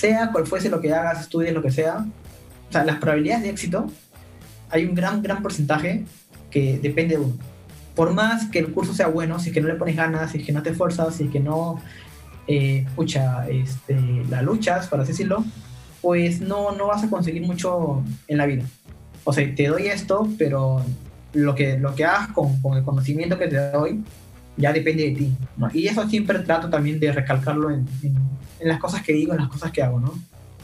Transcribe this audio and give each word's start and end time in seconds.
sea 0.00 0.30
cual 0.32 0.46
fuese 0.46 0.70
lo 0.70 0.80
que 0.80 0.92
hagas, 0.92 1.20
estudies, 1.20 1.52
lo 1.52 1.62
que 1.62 1.70
sea, 1.70 1.98
o 2.68 2.72
sea, 2.72 2.84
las 2.84 2.96
probabilidades 2.96 3.42
de 3.42 3.50
éxito, 3.50 3.86
hay 4.70 4.86
un 4.86 4.94
gran, 4.94 5.22
gran 5.22 5.42
porcentaje 5.42 6.04
que 6.50 6.78
depende 6.78 7.16
de 7.16 7.22
uno. 7.22 7.34
Por 7.94 8.14
más 8.14 8.46
que 8.46 8.60
el 8.60 8.72
curso 8.72 8.94
sea 8.94 9.08
bueno, 9.08 9.38
si 9.38 9.50
es 9.50 9.54
que 9.54 9.60
no 9.60 9.68
le 9.68 9.74
pones 9.74 9.96
ganas, 9.96 10.30
si 10.30 10.38
es 10.38 10.46
que 10.46 10.52
no 10.52 10.62
te 10.62 10.70
esfuerzas, 10.70 11.16
si 11.16 11.24
es 11.24 11.30
que 11.30 11.40
no, 11.40 11.80
eh, 12.46 12.86
este, 13.50 14.24
la 14.30 14.42
luchas, 14.42 14.86
por 14.86 15.00
así 15.00 15.12
decirlo, 15.12 15.44
pues 16.00 16.40
no, 16.40 16.72
no 16.72 16.86
vas 16.86 17.04
a 17.04 17.10
conseguir 17.10 17.42
mucho 17.42 18.02
en 18.26 18.38
la 18.38 18.46
vida. 18.46 18.64
O 19.24 19.32
sea, 19.32 19.54
te 19.54 19.66
doy 19.66 19.88
esto, 19.88 20.28
pero 20.38 20.82
lo 21.34 21.54
que, 21.54 21.78
lo 21.78 21.94
que 21.94 22.04
hagas 22.04 22.28
con, 22.28 22.60
con 22.62 22.78
el 22.78 22.84
conocimiento 22.84 23.38
que 23.38 23.48
te 23.48 23.70
doy 23.70 24.02
ya 24.56 24.72
depende 24.72 25.04
de 25.04 25.10
ti. 25.12 25.32
Y 25.74 25.86
eso 25.86 26.08
siempre 26.08 26.38
trato 26.40 26.68
también 26.68 27.00
de 27.00 27.12
recalcarlo 27.12 27.70
en, 27.70 27.86
en, 28.02 28.68
las 28.68 28.78
cosas 28.78 29.02
que 29.02 29.12
digo, 29.12 29.32
en 29.32 29.38
las 29.38 29.48
cosas 29.48 29.70
que 29.70 29.82
hago, 29.82 30.00
¿no? 30.00 30.14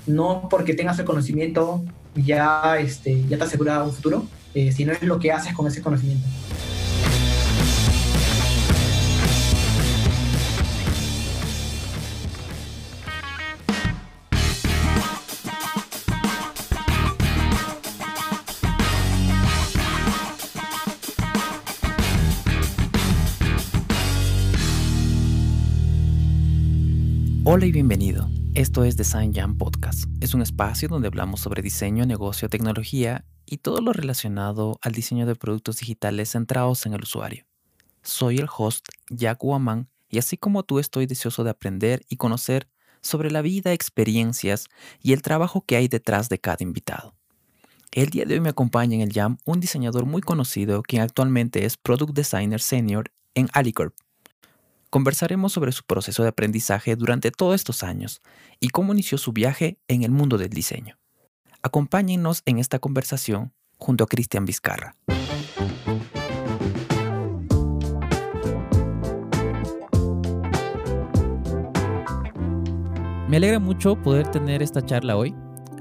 No 0.06 0.48
porque 0.50 0.74
tengas 0.74 0.98
el 0.98 1.04
conocimiento 1.04 1.84
ya, 2.14 2.78
este, 2.78 3.24
ya 3.26 3.38
te 3.38 3.44
asegura 3.44 3.82
un 3.82 3.92
futuro, 3.92 4.26
eh, 4.54 4.72
sino 4.72 4.92
es 4.92 5.02
lo 5.02 5.18
que 5.18 5.32
haces 5.32 5.52
con 5.54 5.66
ese 5.66 5.82
conocimiento. 5.82 6.26
Bienvenido. 27.72 28.30
Esto 28.54 28.84
es 28.84 28.96
Design 28.96 29.34
Jam 29.34 29.58
Podcast. 29.58 30.04
Es 30.20 30.34
un 30.34 30.42
espacio 30.42 30.88
donde 30.88 31.08
hablamos 31.08 31.40
sobre 31.40 31.62
diseño, 31.62 32.06
negocio, 32.06 32.48
tecnología 32.48 33.24
y 33.44 33.58
todo 33.58 33.80
lo 33.80 33.92
relacionado 33.92 34.78
al 34.82 34.92
diseño 34.92 35.26
de 35.26 35.34
productos 35.34 35.78
digitales 35.78 36.30
centrados 36.30 36.86
en 36.86 36.94
el 36.94 37.02
usuario. 37.02 37.44
Soy 38.02 38.38
el 38.38 38.48
host 38.56 38.88
Jack 39.10 39.42
Waman 39.42 39.88
y 40.08 40.18
así 40.18 40.36
como 40.36 40.62
tú 40.62 40.78
estoy 40.78 41.06
deseoso 41.06 41.42
de 41.42 41.50
aprender 41.50 42.02
y 42.08 42.16
conocer 42.16 42.68
sobre 43.02 43.32
la 43.32 43.42
vida, 43.42 43.72
experiencias 43.72 44.68
y 45.02 45.12
el 45.12 45.20
trabajo 45.20 45.64
que 45.66 45.76
hay 45.76 45.88
detrás 45.88 46.28
de 46.28 46.38
cada 46.38 46.58
invitado. 46.60 47.16
El 47.90 48.10
día 48.10 48.26
de 48.26 48.34
hoy 48.34 48.40
me 48.40 48.50
acompaña 48.50 48.94
en 48.94 49.00
el 49.00 49.12
Jam 49.12 49.38
un 49.44 49.58
diseñador 49.58 50.06
muy 50.06 50.22
conocido 50.22 50.82
quien 50.82 51.02
actualmente 51.02 51.64
es 51.64 51.76
Product 51.76 52.14
Designer 52.14 52.60
Senior 52.60 53.10
en 53.34 53.48
Alicorp 53.52 53.94
Conversaremos 54.96 55.52
sobre 55.52 55.72
su 55.72 55.84
proceso 55.84 56.22
de 56.22 56.30
aprendizaje 56.30 56.96
durante 56.96 57.30
todos 57.30 57.54
estos 57.54 57.82
años 57.82 58.22
y 58.60 58.70
cómo 58.70 58.94
inició 58.94 59.18
su 59.18 59.34
viaje 59.34 59.78
en 59.88 60.04
el 60.04 60.10
mundo 60.10 60.38
del 60.38 60.48
diseño. 60.48 60.96
Acompáñennos 61.60 62.40
en 62.46 62.58
esta 62.58 62.78
conversación 62.78 63.52
junto 63.76 64.04
a 64.04 64.06
Cristian 64.06 64.46
Vizcarra. 64.46 64.96
Me 73.28 73.36
alegra 73.36 73.58
mucho 73.58 74.00
poder 74.02 74.30
tener 74.30 74.62
esta 74.62 74.80
charla 74.80 75.18
hoy. 75.18 75.34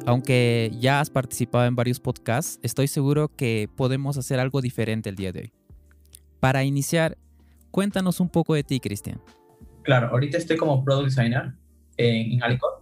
Aunque 0.06 0.72
ya 0.78 1.00
has 1.00 1.10
participado 1.10 1.64
en 1.64 1.76
varios 1.78 2.02
podcasts, 2.02 2.60
estoy 2.64 2.90
seguro 2.90 3.30
que 3.30 3.70
podemos 3.78 4.18
hacer 4.18 4.42
algo 4.42 4.60
diferente 4.60 5.08
el 5.08 5.16
día 5.16 5.32
de 5.32 5.40
hoy. 5.40 5.54
Para 6.42 6.66
iniciar, 6.66 7.18
Cuéntanos 7.76 8.22
un 8.22 8.30
poco 8.30 8.54
de 8.54 8.64
ti, 8.64 8.80
Cristian. 8.80 9.20
Claro, 9.82 10.08
ahorita 10.12 10.38
estoy 10.38 10.56
como 10.56 10.82
product 10.86 11.10
designer 11.10 11.56
en, 11.98 12.32
en 12.32 12.42
Alicor 12.42 12.80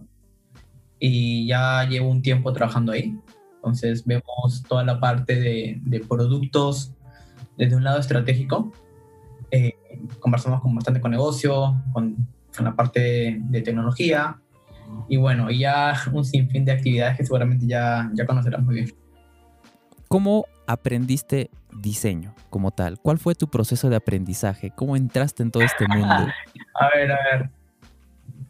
y 1.00 1.48
ya 1.48 1.82
llevo 1.88 2.08
un 2.08 2.22
tiempo 2.22 2.52
trabajando 2.52 2.92
ahí. 2.92 3.18
Entonces 3.56 4.04
vemos 4.06 4.62
toda 4.68 4.84
la 4.84 5.00
parte 5.00 5.34
de, 5.34 5.80
de 5.82 5.98
productos 5.98 6.94
desde 7.58 7.74
un 7.74 7.82
lado 7.82 7.98
estratégico. 7.98 8.70
Eh, 9.50 9.72
conversamos 10.20 10.60
con, 10.60 10.72
bastante 10.76 11.00
con 11.00 11.10
negocio, 11.10 11.74
con, 11.92 12.14
con 12.56 12.64
la 12.64 12.76
parte 12.76 13.40
de, 13.42 13.62
tecnología 13.62 14.40
y 15.08 15.16
bueno, 15.16 15.50
y 15.50 15.58
ya 15.58 15.94
un 16.12 16.24
sinfín 16.24 16.64
de 16.64 16.70
actividades 16.70 17.16
que 17.16 17.24
seguramente 17.24 17.66
ya, 17.66 18.12
ya 18.14 18.26
conocerás 18.26 18.62
muy 18.62 18.76
bien. 18.76 18.94
¿Cómo 20.06 20.44
aprendiste 20.68 21.50
diseño 21.74 22.34
como 22.50 22.70
tal? 22.70 23.00
¿Cuál 23.00 23.18
fue 23.18 23.34
tu 23.34 23.48
proceso 23.48 23.90
de 23.90 23.96
aprendizaje? 23.96 24.70
¿Cómo 24.70 24.96
entraste 24.96 25.42
en 25.42 25.50
todo 25.50 25.62
este 25.62 25.86
mundo? 25.88 26.06
a 26.74 26.88
ver, 26.96 27.12
a 27.12 27.18
ver. 27.32 27.50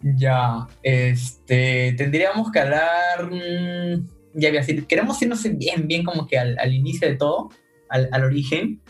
Ya, 0.03 0.67
este, 0.83 1.95
tendríamos 1.97 2.53
que 2.53 2.61
hablar, 2.61 3.31
mm, 3.31 4.07
ya 4.35 4.49
voy 4.51 4.59
a 4.59 4.61
decir, 4.61 4.87
queremos 4.87 5.21
irnos 5.23 5.43
bien, 5.57 5.89
bien 5.89 6.05
como 6.05 6.27
que 6.27 6.39
al, 6.39 6.75
inicio 6.75 7.09
de 7.09 7.17
todo, 7.17 7.49
al, 7.89 8.23
origen. 8.23 8.83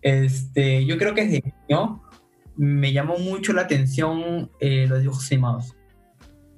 Este, 0.00 0.86
yo 0.86 0.96
creo 0.96 1.14
que 1.14 1.26
desde 1.26 1.54
me 2.56 2.92
llamó 2.92 3.18
mucho 3.18 3.52
la 3.52 3.62
atención 3.62 4.50
eh, 4.60 4.86
los 4.88 5.00
dibujos 5.00 5.30
animados. 5.30 5.76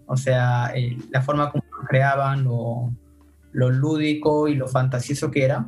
O 0.07 0.17
sea, 0.17 0.71
eh, 0.75 0.97
la 1.11 1.23
forma 1.23 1.51
como 1.51 1.65
creaban, 1.89 2.45
lo, 2.45 2.93
lo 3.53 3.71
lúdico 3.71 4.47
y 4.47 4.55
lo 4.55 4.69
fantasioso 4.69 5.31
que 5.31 5.45
era 5.45 5.67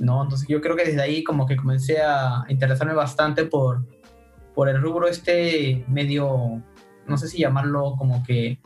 ¿no? 0.00 0.22
Entonces 0.22 0.48
yo 0.48 0.60
creo 0.60 0.76
que 0.76 0.84
desde 0.84 1.02
ahí 1.02 1.24
como 1.24 1.46
que 1.46 1.56
comencé 1.56 2.00
a 2.02 2.44
interesarme 2.48 2.94
bastante 2.94 3.44
por, 3.44 3.84
por 4.54 4.68
el 4.68 4.80
rubro 4.80 5.08
este 5.08 5.84
medio, 5.88 6.62
no 7.06 7.16
sé 7.16 7.28
si 7.28 7.38
llamarlo 7.38 7.94
como 7.96 8.22
que 8.24 8.60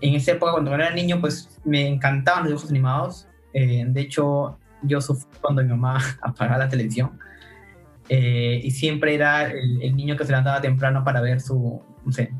en 0.00 0.14
esa 0.14 0.32
época 0.32 0.52
cuando 0.52 0.74
era 0.74 0.90
niño 0.90 1.20
pues 1.20 1.60
me 1.64 1.86
encantaban 1.86 2.42
los 2.42 2.50
dibujos 2.50 2.70
animados. 2.70 3.28
Eh, 3.52 3.84
de 3.86 4.00
hecho 4.00 4.58
yo 4.82 5.00
sufrí 5.00 5.28
cuando 5.40 5.62
mi 5.62 5.68
mamá 5.70 6.00
apagaba 6.22 6.58
la 6.58 6.68
televisión. 6.68 7.18
Eh, 8.08 8.60
y 8.62 8.70
siempre 8.70 9.14
era 9.14 9.50
el, 9.50 9.96
niño 9.96 10.16
que 10.16 10.24
se 10.24 10.30
levantaba 10.30 10.60
temprano 10.60 11.02
para 11.02 11.20
ver 11.20 11.40
su, 11.40 11.82
no 12.04 12.12
sé, 12.12 12.32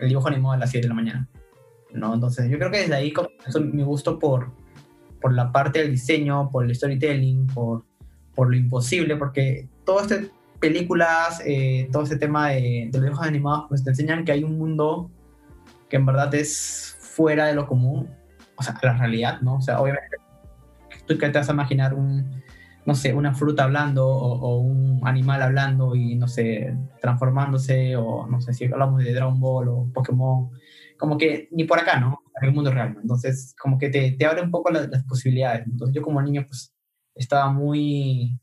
el 0.00 0.08
dibujo 0.08 0.26
animado 0.26 0.54
a 0.54 0.56
las 0.56 0.70
7 0.70 0.84
de 0.84 0.88
la 0.88 0.94
mañana. 0.94 1.28
¿no? 1.92 2.14
Entonces 2.14 2.50
yo 2.50 2.58
creo 2.58 2.70
que 2.70 2.78
desde 2.80 2.94
ahí 2.94 3.12
comenzó 3.12 3.60
mi 3.60 3.82
gusto 3.82 4.18
por, 4.18 4.50
por 5.22 5.32
la 5.32 5.52
parte 5.52 5.78
del 5.78 5.92
diseño, 5.92 6.50
por 6.50 6.64
el 6.64 6.74
storytelling, 6.74 7.46
por, 7.46 7.84
por 8.34 8.50
lo 8.50 8.56
imposible, 8.56 9.16
porque 9.16 9.68
todas 9.84 10.10
estas 10.10 10.30
películas, 10.60 11.40
eh, 11.46 11.88
todo 11.90 12.02
ese 12.02 12.16
tema 12.16 12.50
de, 12.50 12.88
de, 12.90 12.98
los 12.98 13.02
dibujos 13.02 13.26
animados, 13.26 13.66
pues 13.68 13.82
te 13.82 13.90
enseñan 13.90 14.24
que 14.24 14.32
hay 14.32 14.44
un 14.44 14.58
mundo 14.58 15.10
que 15.88 15.96
en 15.96 16.06
verdad 16.06 16.34
es 16.34 16.96
fuera 16.98 17.46
de 17.46 17.54
lo 17.54 17.66
común, 17.66 18.08
o 18.56 18.62
sea, 18.62 18.74
la 18.82 18.96
realidad, 18.96 19.40
¿no? 19.40 19.56
O 19.56 19.60
sea, 19.60 19.80
obviamente, 19.80 20.16
tú 21.06 21.18
que 21.18 21.28
te 21.28 21.38
vas 21.38 21.48
a 21.48 21.52
imaginar 21.52 21.94
un, 21.94 22.42
no 22.86 22.94
sé, 22.94 23.12
una 23.14 23.34
fruta 23.34 23.64
hablando 23.64 24.06
o, 24.06 24.38
o, 24.40 24.58
un 24.58 25.00
animal 25.04 25.42
hablando 25.42 25.94
y, 25.94 26.14
no 26.16 26.28
sé, 26.28 26.76
transformándose, 27.00 27.96
o 27.96 28.26
no 28.26 28.40
sé 28.40 28.54
si 28.54 28.64
hablamos 28.64 29.02
de 29.02 29.12
Dragon 29.12 29.38
Ball 29.38 29.68
o 29.68 29.88
Pokémon, 29.92 30.50
como 30.96 31.18
que 31.18 31.48
ni 31.50 31.64
por 31.64 31.78
acá, 31.78 32.00
¿no? 32.00 32.21
En 32.40 32.48
el 32.48 32.54
mundo 32.54 32.70
real. 32.70 32.96
Entonces, 33.00 33.54
como 33.60 33.78
que 33.78 33.88
te, 33.88 34.12
te 34.12 34.26
abre 34.26 34.42
un 34.42 34.50
poco 34.50 34.70
las, 34.70 34.88
posibilidades. 35.04 35.66
Entonces, 35.66 35.94
yo 35.94 36.02
como 36.02 36.22
niño, 36.22 36.46
pues, 36.46 36.74
estaba 37.14 37.50
muy 37.52 38.38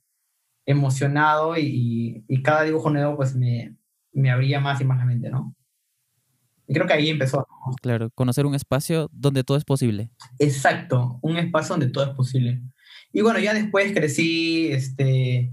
emocionado 0.65 1.57
y, 1.57 2.23
y, 2.27 2.43
cada 2.43 2.63
dibujo 2.63 2.89
nuevo, 2.89 3.17
pues, 3.17 3.35
me, 3.35 3.75
me 4.13 4.29
abría 4.29 4.59
más 4.59 4.79
y 4.81 4.85
más 4.85 4.99
la 4.99 5.05
mente, 5.05 5.29
¿no? 5.29 5.55
Y 6.67 6.73
creo 6.73 6.85
que 6.85 6.93
ahí 6.93 7.09
empezó. 7.09 7.47
Claro, 7.81 8.11
conocer 8.11 8.45
un 8.45 8.53
espacio 8.53 9.09
donde 9.11 9.43
todo 9.43 9.57
es 9.57 9.65
posible. 9.65 10.11
Exacto, 10.37 11.17
un 11.23 11.37
espacio 11.37 11.73
donde 11.73 11.89
todo 11.89 12.03
es 12.03 12.11
posible. 12.11 12.61
Y 13.11 13.21
bueno, 13.21 13.39
ya 13.39 13.55
después 13.55 13.91
crecí 13.91 14.67
este, 14.71 15.51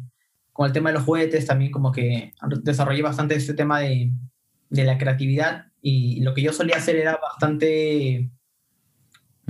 con 0.52 0.66
el 0.66 0.72
tema 0.72 0.90
de 0.90 0.94
los 0.96 1.04
juguetes, 1.04 1.46
también 1.46 1.72
como 1.72 1.90
que 1.90 2.32
desarrollé 2.62 3.00
bastante 3.00 3.34
este 3.34 3.54
tema 3.54 3.80
de, 3.80 4.12
de 4.68 4.84
la 4.84 4.98
creatividad 4.98 5.66
y 5.88 6.20
lo 6.20 6.34
que 6.34 6.42
yo 6.42 6.52
solía 6.52 6.78
hacer 6.78 6.96
era 6.96 7.16
bastante 7.16 8.28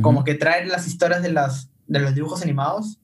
como 0.03 0.23
que 0.23 0.35
traer 0.35 0.67
las 0.67 0.87
historias 0.87 1.23
de, 1.23 1.33
las, 1.33 1.71
de 1.87 1.99
los 1.99 2.15
dibujos 2.15 2.43
animados 2.43 3.00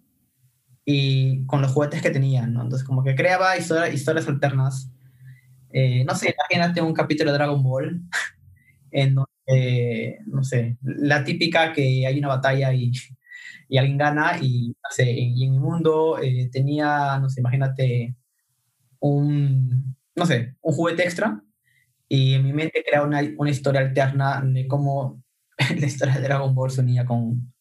y 0.84 1.46
con 1.46 1.62
los 1.62 1.72
juguetes 1.72 2.02
que 2.02 2.10
tenían, 2.10 2.52
¿no? 2.52 2.60
Entonces 2.60 2.86
como 2.86 3.02
que 3.02 3.14
creaba 3.14 3.56
historias 3.56 4.28
alternas. 4.28 4.90
Eh, 5.72 6.04
no 6.04 6.14
sé, 6.14 6.34
imagínate 6.38 6.82
un 6.82 6.92
capítulo 6.92 7.32
de 7.32 7.38
Dragon 7.38 7.62
Ball 7.62 8.02
en 8.90 9.14
donde, 9.14 10.18
no 10.26 10.44
sé, 10.44 10.76
la 10.82 11.24
típica 11.24 11.72
que 11.72 12.06
hay 12.06 12.18
una 12.18 12.28
batalla 12.28 12.74
y, 12.74 12.92
y 13.70 13.78
alguien 13.78 13.96
gana 13.96 14.36
y, 14.42 14.68
no 14.68 14.90
sé, 14.90 15.10
y 15.10 15.42
en 15.42 15.52
mi 15.52 15.58
mundo 15.58 16.18
eh, 16.22 16.50
tenía, 16.52 17.18
no 17.18 17.30
sé, 17.30 17.40
imagínate 17.40 18.14
un, 18.98 19.96
no 20.14 20.26
sé, 20.26 20.54
un 20.60 20.74
juguete 20.74 21.04
extra 21.04 21.42
y 22.14 22.34
en 22.34 22.44
mi 22.44 22.52
mente 22.52 22.84
crea 22.86 23.04
una, 23.04 23.22
una 23.38 23.48
historia 23.48 23.80
alterna 23.80 24.42
de 24.44 24.68
cómo 24.68 25.22
la 25.78 25.86
historia 25.86 26.16
de 26.16 26.20
Dragon 26.20 26.54
Ball 26.54 26.70
se 26.70 26.82
unía 26.82 27.06
con, 27.06 27.54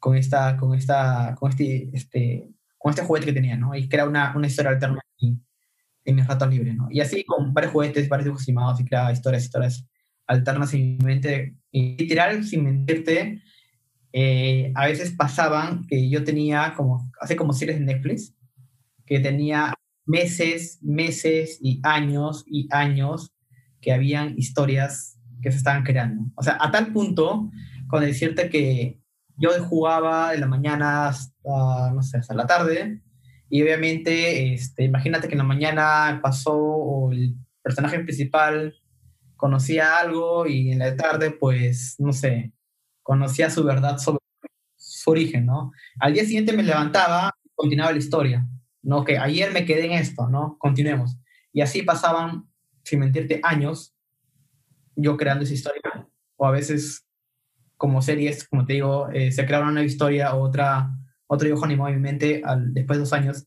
con, 0.00 0.16
esta, 0.16 0.56
con, 0.56 0.76
esta, 0.76 1.36
con, 1.38 1.52
este, 1.52 1.90
este, 1.92 2.50
con 2.78 2.90
este 2.90 3.04
juguete 3.04 3.26
que 3.26 3.32
tenía, 3.32 3.56
¿no? 3.56 3.76
Y 3.76 3.88
crea 3.88 4.08
una, 4.08 4.34
una 4.34 4.48
historia 4.48 4.72
alterna 4.72 5.00
en, 5.20 5.40
en 6.04 6.16
mis 6.16 6.26
ratos 6.26 6.50
libres, 6.50 6.74
¿no? 6.74 6.88
Y 6.90 6.98
así 6.98 7.24
con 7.24 7.54
varios 7.54 7.72
juguetes, 7.72 8.08
varios 8.08 8.24
dibujos 8.24 8.48
animados 8.48 8.80
y 8.80 8.84
crea 8.86 9.12
historias, 9.12 9.44
historias 9.44 9.86
alternas 10.26 10.74
en 10.74 10.80
mi 10.80 11.04
mente. 11.04 11.54
Y 11.70 11.96
literal, 11.96 12.42
sin 12.42 12.64
mentirte, 12.64 13.40
eh, 14.12 14.72
a 14.74 14.86
veces 14.86 15.12
pasaban 15.12 15.86
que 15.86 16.10
yo 16.10 16.24
tenía 16.24 16.74
como, 16.76 17.08
hace 17.20 17.36
como 17.36 17.52
series 17.52 17.78
de 17.78 17.84
Netflix, 17.84 18.34
que 19.06 19.20
tenía 19.20 19.74
meses, 20.06 20.80
meses 20.82 21.60
y 21.62 21.78
años 21.84 22.42
y 22.48 22.66
años 22.72 23.30
que 23.86 23.92
habían 23.92 24.36
historias 24.36 25.16
que 25.40 25.52
se 25.52 25.58
estaban 25.58 25.84
creando. 25.84 26.24
O 26.34 26.42
sea, 26.42 26.58
a 26.60 26.72
tal 26.72 26.92
punto, 26.92 27.52
con 27.86 28.02
decirte 28.02 28.50
que 28.50 29.00
yo 29.36 29.50
jugaba 29.62 30.32
de 30.32 30.38
la 30.38 30.48
mañana 30.48 31.06
hasta, 31.06 31.92
no 31.94 32.02
sé, 32.02 32.18
hasta 32.18 32.34
la 32.34 32.48
tarde, 32.48 33.00
y 33.48 33.62
obviamente, 33.62 34.54
este, 34.54 34.82
imagínate 34.82 35.28
que 35.28 35.34
en 35.34 35.38
la 35.38 35.44
mañana 35.44 36.18
pasó 36.20 36.56
o 36.56 37.12
el 37.12 37.36
personaje 37.62 38.00
principal 38.00 38.74
conocía 39.36 39.98
algo 39.98 40.48
y 40.48 40.72
en 40.72 40.80
la 40.80 40.96
tarde, 40.96 41.30
pues, 41.30 41.94
no 42.00 42.12
sé, 42.12 42.52
conocía 43.04 43.50
su 43.50 43.62
verdad 43.62 43.98
sobre 43.98 44.18
su 44.74 45.12
origen, 45.12 45.46
¿no? 45.46 45.70
Al 46.00 46.12
día 46.12 46.24
siguiente 46.24 46.56
me 46.56 46.64
levantaba 46.64 47.32
y 47.44 47.50
continuaba 47.54 47.92
la 47.92 47.98
historia, 47.98 48.48
¿no? 48.82 49.04
Que 49.04 49.16
ayer 49.16 49.52
me 49.52 49.64
quedé 49.64 49.86
en 49.86 49.92
esto, 49.92 50.28
¿no? 50.28 50.56
Continuemos. 50.58 51.20
Y 51.52 51.60
así 51.60 51.82
pasaban, 51.82 52.50
sin 52.86 53.00
mentirte, 53.00 53.40
años 53.42 53.94
yo 54.94 55.16
creando 55.16 55.44
esa 55.44 55.54
historia, 55.54 56.08
o 56.36 56.46
a 56.46 56.52
veces 56.52 57.06
como 57.76 58.00
series, 58.00 58.48
como 58.48 58.64
te 58.64 58.74
digo, 58.74 59.10
eh, 59.10 59.32
se 59.32 59.44
creaba 59.44 59.68
una 59.68 59.82
historia 59.82 60.34
o 60.34 60.40
otra, 60.40 60.96
otro 61.26 61.46
dibujo 61.46 61.64
animado 61.66 61.90
en 61.90 61.96
mi 61.96 62.00
mente 62.00 62.42
al, 62.44 62.72
después 62.72 62.96
de 62.96 63.00
dos 63.00 63.12
años. 63.12 63.46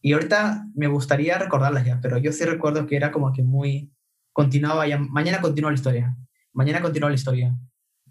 Y 0.00 0.12
ahorita 0.12 0.66
me 0.74 0.86
gustaría 0.86 1.38
recordarlas 1.38 1.84
ya, 1.84 1.98
pero 2.00 2.18
yo 2.18 2.30
sí 2.32 2.44
recuerdo 2.44 2.86
que 2.86 2.96
era 2.96 3.10
como 3.10 3.32
que 3.32 3.42
muy, 3.42 3.90
continuaba 4.32 4.86
ya, 4.86 4.98
mañana 4.98 5.40
continúa 5.40 5.70
la 5.70 5.76
historia, 5.76 6.16
mañana 6.52 6.80
continúa 6.80 7.08
la 7.08 7.16
historia. 7.16 7.56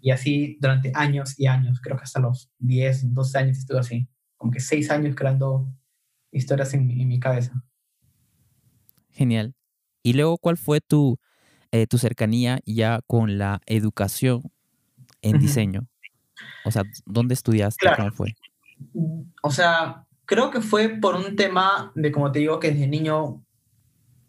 Y 0.00 0.10
así 0.10 0.58
durante 0.60 0.92
años 0.94 1.38
y 1.38 1.46
años, 1.46 1.80
creo 1.80 1.96
que 1.96 2.02
hasta 2.02 2.20
los 2.20 2.50
10, 2.58 3.14
12 3.14 3.38
años 3.38 3.58
estuve 3.58 3.78
así, 3.78 4.08
como 4.36 4.52
que 4.52 4.60
6 4.60 4.90
años 4.90 5.14
creando 5.14 5.72
historias 6.32 6.74
en, 6.74 6.90
en 6.90 7.08
mi 7.08 7.18
cabeza. 7.18 7.64
Genial. 9.10 9.54
Y 10.06 10.12
luego, 10.12 10.38
¿cuál 10.38 10.56
fue 10.56 10.80
tu, 10.80 11.18
eh, 11.72 11.88
tu 11.88 11.98
cercanía 11.98 12.60
ya 12.64 13.00
con 13.08 13.38
la 13.38 13.60
educación 13.66 14.52
en 15.20 15.40
diseño? 15.40 15.88
O 16.64 16.70
sea, 16.70 16.84
¿dónde 17.04 17.34
estudiaste? 17.34 17.88
¿Cómo 17.96 18.12
fue? 18.12 18.36
O 19.42 19.50
sea, 19.50 20.04
creo 20.24 20.52
que 20.52 20.60
fue 20.60 20.90
por 20.90 21.16
un 21.16 21.34
tema 21.34 21.90
de, 21.96 22.12
como 22.12 22.30
te 22.30 22.38
digo, 22.38 22.60
que 22.60 22.70
desde 22.70 22.86
niño 22.86 23.44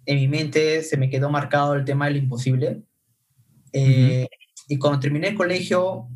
en 0.07 0.15
mi 0.15 0.27
mente 0.27 0.81
se 0.81 0.97
me 0.97 1.11
quedó 1.11 1.29
marcado 1.29 1.75
el 1.75 1.85
tema 1.85 2.07
del 2.07 2.17
imposible. 2.17 2.81
Eh, 3.71 4.27
y 4.67 4.79
cuando 4.79 4.99
terminé 4.99 5.27
el 5.27 5.35
colegio, 5.35 6.07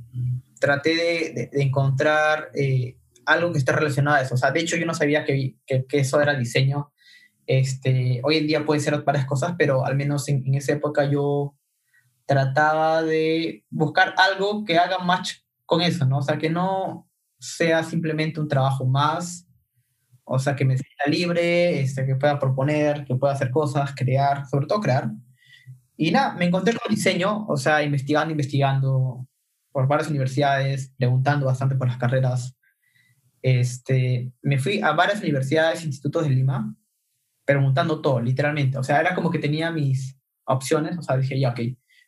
traté 0.60 0.96
de, 0.96 1.50
encontrar 1.62 2.50
eh, 2.56 2.98
algo 3.28 3.52
que 3.52 3.60
esté 3.60 3.74
relacionado 3.74 4.18
a 4.18 4.22
eso. 4.22 4.34
O 4.34 4.38
sea, 4.40 4.50
de 4.50 4.62
hecho, 4.62 4.76
yo 4.76 4.88
no 4.88 4.96
sabía 4.96 5.24
que, 5.24 5.54
que, 5.68 5.86
eso 5.92 6.20
era 6.20 6.34
diseño. 6.34 6.92
Este, 7.54 8.22
hoy 8.24 8.38
en 8.38 8.48
día 8.48 8.66
puede 8.66 8.80
ser 8.80 9.04
varias 9.04 9.26
cosas, 9.26 9.56
pero 9.58 9.86
al 9.86 9.98
menos 9.98 10.30
en, 10.30 10.42
en 10.48 10.56
esa 10.56 10.72
época 10.72 11.04
yo 11.04 11.54
trataba 12.26 13.04
de 13.04 13.66
buscar 13.70 14.16
algo 14.18 14.64
que 14.64 14.78
haga 14.78 15.00
match 15.00 15.34
con 15.66 15.82
eso, 15.82 16.06
¿no? 16.06 16.20
O 16.20 16.22
sea, 16.22 16.38
que 16.38 16.50
no 16.50 17.10
sea 17.42 17.84
simplemente 17.84 18.40
un 18.40 18.48
trabajo 18.48 18.86
más, 18.86 19.50
o 20.24 20.40
sea, 20.40 20.56
que 20.56 20.64
me 20.64 20.78
sienta 20.78 21.10
libre, 21.10 21.82
este, 21.82 22.06
que 22.06 22.16
pueda 22.16 22.40
proponer, 22.40 23.04
que 23.04 23.16
pueda 23.16 23.34
hacer 23.34 23.52
cosas, 23.52 23.94
crear, 23.98 24.48
sobre 24.48 24.68
todo 24.68 24.80
crear. 24.80 25.12
Y 25.98 26.12
nada, 26.12 26.36
me 26.36 26.46
encontré 26.46 26.74
con 26.74 26.96
diseño, 26.96 27.46
o 27.48 27.58
sea, 27.58 27.84
investigando, 27.84 28.32
investigando 28.32 29.28
por 29.74 29.90
varias 29.90 30.10
universidades, 30.10 30.94
preguntando 30.98 31.48
bastante 31.48 31.76
por 31.76 31.90
las 31.90 31.98
carreras. 31.98 32.56
Este, 33.42 34.32
me 34.42 34.58
fui 34.58 34.80
a 34.80 34.94
varias 34.94 35.20
universidades, 35.20 35.84
institutos 35.84 36.24
de 36.24 36.30
Lima, 36.30 36.78
preguntando 37.46 38.02
todo, 38.02 38.22
literalmente. 38.22 38.78
O 38.78 38.84
sea, 38.84 39.00
era 39.00 39.16
como 39.16 39.32
que 39.32 39.40
tenía 39.40 39.72
mis 39.72 40.18
opciones, 40.46 40.98
o 40.98 41.02
sea, 41.02 41.18
dije, 41.18 41.40
ya, 41.40 41.50
ok, 41.50 41.60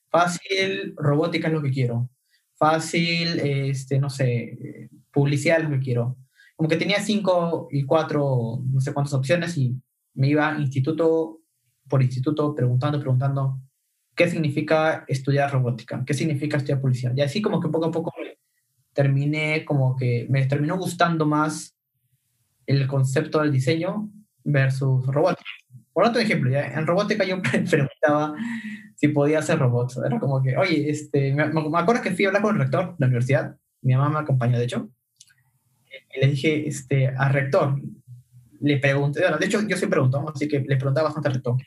fácil, 0.10 0.94
robótica 0.98 1.48
es 1.48 1.54
lo 1.54 1.62
que 1.62 1.72
quiero. 1.72 2.10
Fácil, 2.56 3.40
este, 3.40 4.00
no 4.00 4.10
sé, 4.10 4.90
publicidad 5.12 5.60
es 5.60 5.70
lo 5.70 5.72
que 5.72 5.80
quiero 5.80 6.18
como 6.56 6.70
que 6.70 6.78
tenía 6.78 7.00
cinco 7.00 7.68
y 7.72 7.84
cuatro, 7.84 8.62
no 8.66 8.80
sé 8.80 8.94
cuántas 8.94 9.14
opciones 9.14 9.58
y 9.58 9.76
me 10.14 10.30
iba 10.30 10.58
instituto 10.60 11.40
por 11.90 12.02
instituto 12.02 12.54
preguntando, 12.56 13.00
preguntando 13.00 13.60
qué 14.16 14.30
significa 14.30 15.04
estudiar 15.08 15.52
robótica, 15.52 16.04
qué 16.06 16.14
significa 16.14 16.58
estudiar 16.58 16.80
publicidad. 16.80 17.14
Y 17.16 17.22
así 17.22 17.42
como 17.42 17.60
que 17.60 17.70
poco 17.70 17.88
a 17.88 17.92
poco 17.92 18.14
terminé, 18.94 19.66
como 19.66 19.96
que 19.96 20.28
me 20.30 20.46
terminó 20.46 20.78
gustando 20.78 21.26
más 21.26 21.76
el 22.68 22.88
concepto 22.88 23.42
del 23.42 23.52
diseño 23.52 24.10
versus 24.44 25.06
robótica. 25.08 25.50
Por 25.94 26.06
otro 26.06 26.22
ejemplo, 26.22 26.50
¿ya? 26.50 26.66
en 26.66 26.88
robótica 26.88 27.24
yo 27.24 27.42
preguntaba 27.70 28.36
si 28.96 29.10
podía 29.10 29.40
hacer 29.40 29.60
robots. 29.60 30.00
Era 30.04 30.20
como 30.20 30.42
que, 30.42 30.58
oye, 30.58 30.90
este, 30.90 31.34
me, 31.34 31.46
me 31.48 31.80
acuerdo 31.80 32.02
que 32.02 32.12
fui 32.12 32.26
a 32.26 32.30
hablar 32.30 32.42
con 32.42 32.56
el 32.56 32.62
rector 32.62 32.92
de 32.92 32.96
la 32.98 33.08
universidad, 33.08 33.56
mi 33.82 33.96
mamá 33.96 34.10
me 34.10 34.20
acompañó 34.20 34.58
de 34.58 34.64
hecho, 34.64 34.90
le 36.16 36.28
dije 36.28 36.68
este, 36.68 37.10
al 37.10 37.34
rector, 37.34 37.80
le 38.62 38.78
pregunté, 38.78 39.22
de 39.22 39.46
hecho 39.46 39.62
yo 39.68 39.78
soy 39.78 39.90
preguntón, 39.90 40.26
así 40.34 40.48
que 40.48 40.60
le 40.60 40.78
preguntaba 40.78 41.06
bastante 41.06 41.30
al 41.30 41.36
rector, 41.36 41.58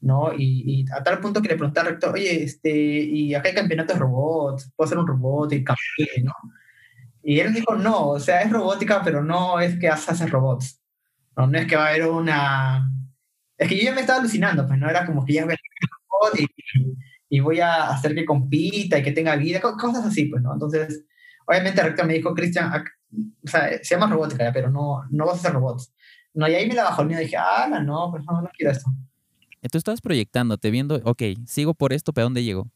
¿no? 0.00 0.32
Y, 0.36 0.84
a 0.92 1.02
tal 1.02 1.20
punto 1.20 1.40
que 1.40 1.48
le 1.48 1.56
pregunté 1.56 1.80
al 1.80 1.86
rector, 1.86 2.14
oye, 2.14 2.42
este, 2.42 2.70
y 2.70 3.34
acá 3.34 3.48
hay 3.48 3.54
campeonatos 3.54 3.94
de 3.94 4.00
robots, 4.00 4.72
puedo 4.74 4.86
hacer 4.86 4.98
un 4.98 5.06
robot 5.06 5.52
y 5.52 5.64
campeón, 5.64 6.24
¿no? 6.24 6.32
Y 7.22 7.40
él 7.40 7.54
dijo, 7.54 7.74
no, 7.74 8.08
o 8.10 8.20
sea, 8.20 8.42
es 8.42 8.50
robótica, 8.50 9.00
pero 9.02 9.24
no 9.24 9.58
es 9.58 9.78
que 9.78 9.88
hace 9.88 10.26
robots. 10.26 10.83
No, 11.36 11.46
no 11.46 11.58
es 11.58 11.66
que 11.66 11.76
va 11.76 11.86
a 11.86 11.88
haber 11.90 12.06
una... 12.06 12.90
Es 13.56 13.68
que 13.68 13.76
yo 13.76 13.84
ya 13.84 13.94
me 13.94 14.00
estaba 14.00 14.18
alucinando, 14.18 14.66
pues 14.66 14.78
no 14.78 14.88
era 14.88 15.06
como 15.06 15.24
que 15.24 15.34
ya 15.34 15.44
voy 15.44 15.54
a 15.54 15.58
y, 16.38 16.46
y, 17.28 17.40
voy 17.40 17.60
a 17.60 17.90
hacer 17.90 18.14
que 18.14 18.24
compita 18.24 18.98
y 18.98 19.02
que 19.02 19.12
tenga 19.12 19.36
vida, 19.36 19.60
cosas 19.60 20.06
así, 20.06 20.26
pues, 20.26 20.42
¿no? 20.42 20.52
Entonces, 20.52 21.04
obviamente 21.46 21.80
el 21.80 21.88
rector 21.88 22.06
me 22.06 22.14
dijo, 22.14 22.34
Cristian, 22.34 22.72
o 22.72 23.48
sea, 23.48 23.70
se 23.82 23.94
llama 23.94 24.12
robótica, 24.12 24.50
pero 24.52 24.70
no, 24.70 25.02
no 25.10 25.26
vas 25.26 25.36
a 25.36 25.38
hacer 25.38 25.52
robots. 25.52 25.92
No, 26.32 26.48
y 26.48 26.54
ahí 26.54 26.66
me 26.66 26.74
la 26.74 26.84
bajó 26.84 27.02
el 27.02 27.08
mío 27.08 27.20
y 27.20 27.24
dije, 27.24 27.36
ah, 27.36 27.68
no, 27.68 28.10
pues 28.10 28.24
no, 28.24 28.42
no 28.42 28.50
quiero 28.56 28.72
esto. 28.72 28.90
Tú 29.70 29.78
estás 29.78 30.00
proyectándote, 30.00 30.70
viendo, 30.70 31.00
ok, 31.04 31.22
sigo 31.46 31.74
por 31.74 31.92
esto, 31.92 32.12
pero 32.12 32.26
¿dónde 32.26 32.44
llego? 32.44 32.68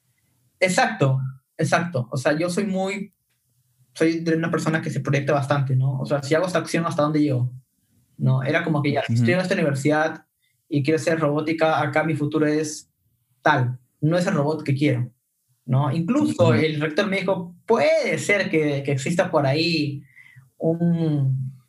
Exacto, 0.61 1.21
exacto. 1.57 2.09
O 2.11 2.17
sea, 2.17 2.37
yo 2.37 2.49
soy 2.49 2.65
muy, 2.65 3.13
soy 3.95 4.21
de 4.21 4.37
una 4.37 4.51
persona 4.51 4.81
que 4.81 4.91
se 4.91 5.01
proyecta 5.01 5.33
bastante, 5.33 5.77
¿no? 5.77 5.99
O 6.01 6.07
sea, 6.07 6.23
si 6.23 6.35
hago 6.35 6.47
esta 6.47 6.59
acción, 6.59 6.87
¿hasta 6.87 7.03
dónde 7.03 7.21
llego? 7.21 7.53
No, 8.19 8.43
era 8.43 8.65
como 8.65 8.83
que 8.83 8.93
ya, 8.93 9.01
estoy 9.09 9.33
en 9.33 9.41
esta 9.41 9.55
universidad 9.55 10.27
y 10.69 10.83
quiero 10.83 10.97
hacer 10.97 11.19
robótica, 11.19 11.81
acá 11.81 12.03
mi 12.03 12.15
futuro 12.15 12.47
es 12.47 12.91
tal, 13.43 13.79
no 14.01 14.19
es 14.19 14.27
el 14.27 14.35
robot 14.35 14.65
que 14.65 14.75
quiero, 14.75 15.11
¿no? 15.65 15.91
Incluso 15.93 16.53
el 16.53 16.81
rector 16.81 17.07
me 17.07 17.21
dijo, 17.21 17.55
puede 17.65 18.19
ser 18.19 18.51
que, 18.51 18.83
que 18.85 18.93
exista 18.93 19.31
por 19.31 19.47
ahí 19.47 20.03
un, 20.59 21.63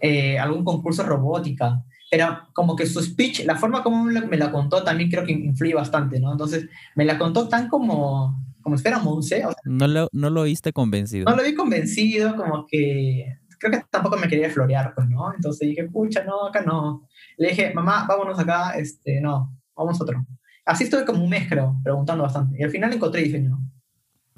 eh, 0.00 0.38
algún 0.38 0.64
concurso 0.64 1.02
de 1.02 1.08
robótica, 1.10 1.84
pero 2.10 2.40
como 2.52 2.74
que 2.74 2.86
su 2.86 3.00
speech, 3.00 3.44
la 3.44 3.56
forma 3.56 3.82
como 3.82 4.04
me 4.04 4.36
la 4.36 4.50
contó 4.50 4.82
también 4.82 5.10
creo 5.10 5.24
que 5.24 5.32
influye 5.32 5.74
bastante, 5.74 6.18
¿no? 6.18 6.32
Entonces 6.32 6.68
me 6.96 7.04
la 7.04 7.18
contó 7.18 7.48
tan 7.48 7.68
como, 7.68 8.42
como 8.62 8.76
espera 8.76 8.98
Monse. 8.98 9.44
no, 9.64 9.86
lo, 9.86 10.08
no 10.12 10.30
lo 10.30 10.42
viste 10.42 10.72
convencido. 10.72 11.24
No 11.30 11.36
lo 11.36 11.42
vi 11.42 11.54
convencido, 11.54 12.34
como 12.36 12.66
que 12.66 13.38
creo 13.62 13.80
que 13.80 13.86
tampoco 13.90 14.16
me 14.16 14.28
quería 14.28 14.50
florear, 14.50 14.92
pues, 14.94 15.08
¿no? 15.08 15.32
Entonces 15.34 15.68
dije, 15.68 15.84
pucha, 15.84 16.24
no, 16.24 16.48
acá 16.48 16.62
no. 16.62 17.08
Le 17.36 17.50
dije, 17.50 17.72
mamá, 17.72 18.06
vámonos 18.08 18.38
acá, 18.38 18.72
este, 18.76 19.20
no, 19.20 19.56
vamos 19.76 20.00
otro. 20.00 20.26
Así 20.64 20.84
estuve 20.84 21.04
como 21.04 21.22
un 21.22 21.30
mes, 21.30 21.48
creo, 21.48 21.80
preguntando 21.82 22.24
bastante. 22.24 22.56
Y 22.58 22.62
al 22.64 22.70
final 22.70 22.92
encontré 22.92 23.22
diseño. 23.22 23.58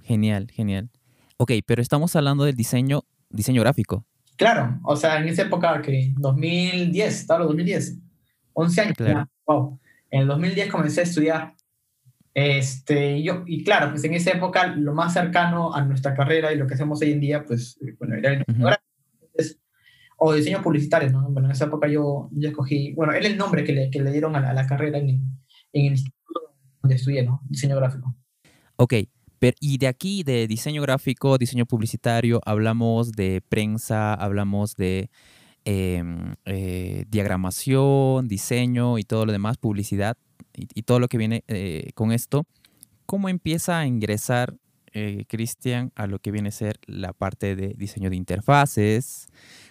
Genial, 0.03 0.51
genial. 0.51 0.91
Ok, 1.39 1.53
pero 1.67 1.81
estamos 1.81 2.15
hablando 2.17 2.45
del 2.45 2.55
diseño 2.55 3.05
diseño 3.31 3.63
gráfico. 3.63 4.05
Claro, 4.37 4.81
o 4.83 4.97
sea, 4.97 5.21
en 5.21 5.29
esa 5.29 5.43
época 5.43 5.81
que 5.83 6.13
2010, 6.17 7.21
estaba 7.21 7.45
2010, 7.45 7.99
11 8.53 8.81
años. 8.81 8.97
Claro. 8.97 9.29
Wow. 9.47 9.81
En 10.11 10.23
el 10.23 10.29
2010 10.29 10.71
comencé 10.71 11.01
a 11.01 11.05
estudiar. 11.05 11.55
Este, 12.35 13.23
yo, 13.23 13.45
y 13.47 13.63
claro, 13.63 13.91
pues 13.91 14.03
en 14.05 14.15
esa 14.15 14.33
época 14.33 14.67
lo 14.67 14.93
más 14.93 15.13
cercano 15.13 15.73
a 15.73 15.83
nuestra 15.83 16.15
carrera 16.15 16.53
y 16.53 16.57
lo 16.57 16.67
que 16.67 16.75
hacemos 16.75 17.01
hoy 17.01 17.13
en 17.13 17.21
día, 17.21 17.45
pues, 17.45 17.79
bueno, 17.99 18.17
era 18.17 18.33
el 18.33 18.39
diseño 18.45 18.67
gráfico, 18.67 18.94
o 20.17 20.33
diseño 20.33 20.63
publicitario, 20.63 21.11
¿no? 21.11 21.29
Bueno, 21.31 21.49
en 21.49 21.53
esa 21.53 21.67
época 21.67 21.89
yo, 21.89 22.29
yo 22.33 22.49
escogí, 22.49 22.93
bueno, 22.95 23.13
era 23.13 23.27
el 23.27 23.37
nombre 23.37 23.65
que 23.65 23.73
le, 23.73 24.11
dieron 24.13 24.37
a 24.37 24.53
la, 24.53 24.67
carrera 24.67 24.99
en, 24.99 25.09
en, 25.09 25.87
el 25.87 25.93
instituto 25.93 26.41
donde 26.83 26.97
estudié, 26.97 27.25
¿no? 27.25 27.43
Diseño 27.49 27.77
gráfico. 27.77 28.15
Ok, 28.77 28.95
y 29.61 29.79
de 29.79 29.89
aquí, 29.89 30.23
de 30.23 30.47
diseño 30.47 30.83
gráfico, 30.83 31.37
diseño 31.39 31.67
publicitario, 31.67 32.41
hablamos 32.47 33.13
de 33.13 33.43
prensa, 33.47 34.15
hablamos 34.15 34.77
de 34.77 35.11
em, 35.65 36.35
eh, 36.45 37.05
diagramación, 37.09 38.29
diseño 38.29 38.99
y 38.99 39.05
todo 39.05 39.27
lo 39.27 39.33
demás, 39.33 39.59
publicidad 39.59 40.17
y, 40.55 40.83
todo 40.83 41.01
lo 41.01 41.09
que 41.09 41.19
viene 41.19 41.45
eh, 41.49 41.91
con 41.95 42.13
esto. 42.13 42.47
¿cómo 43.07 43.29
empieza 43.29 43.79
a 43.79 43.87
ingresar 43.87 44.55
eh, 44.95 45.25
Cristian 45.29 45.93
a 45.95 46.07
lo 46.07 46.19
que 46.19 46.31
viene 46.31 46.49
a 46.49 46.53
ser 46.53 46.79
la 46.87 47.13
parte 47.13 47.57
de 47.57 47.75
diseño 47.77 48.11
de 48.11 48.17
interfaces? 48.17 49.27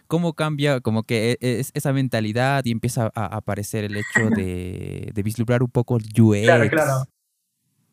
¿Cómo 0.07 0.33
cambia 0.33 0.79
como 0.81 1.03
que 1.03 1.37
e, 1.41 1.59
es, 1.59 1.71
esa 1.73 1.93
mentalidad 1.93 2.63
y 2.65 2.71
empieza 2.71 3.11
a, 3.15 3.25
aparecer 3.35 3.83
el 3.85 3.95
hecho 3.95 4.29
de, 4.35 5.11
de, 5.13 5.23
vislumbrar 5.23 5.63
un 5.63 5.69
poco 5.69 5.97
el 5.97 6.03
UX? 6.03 6.43
Claro, 6.43 6.69
claro. 6.69 7.05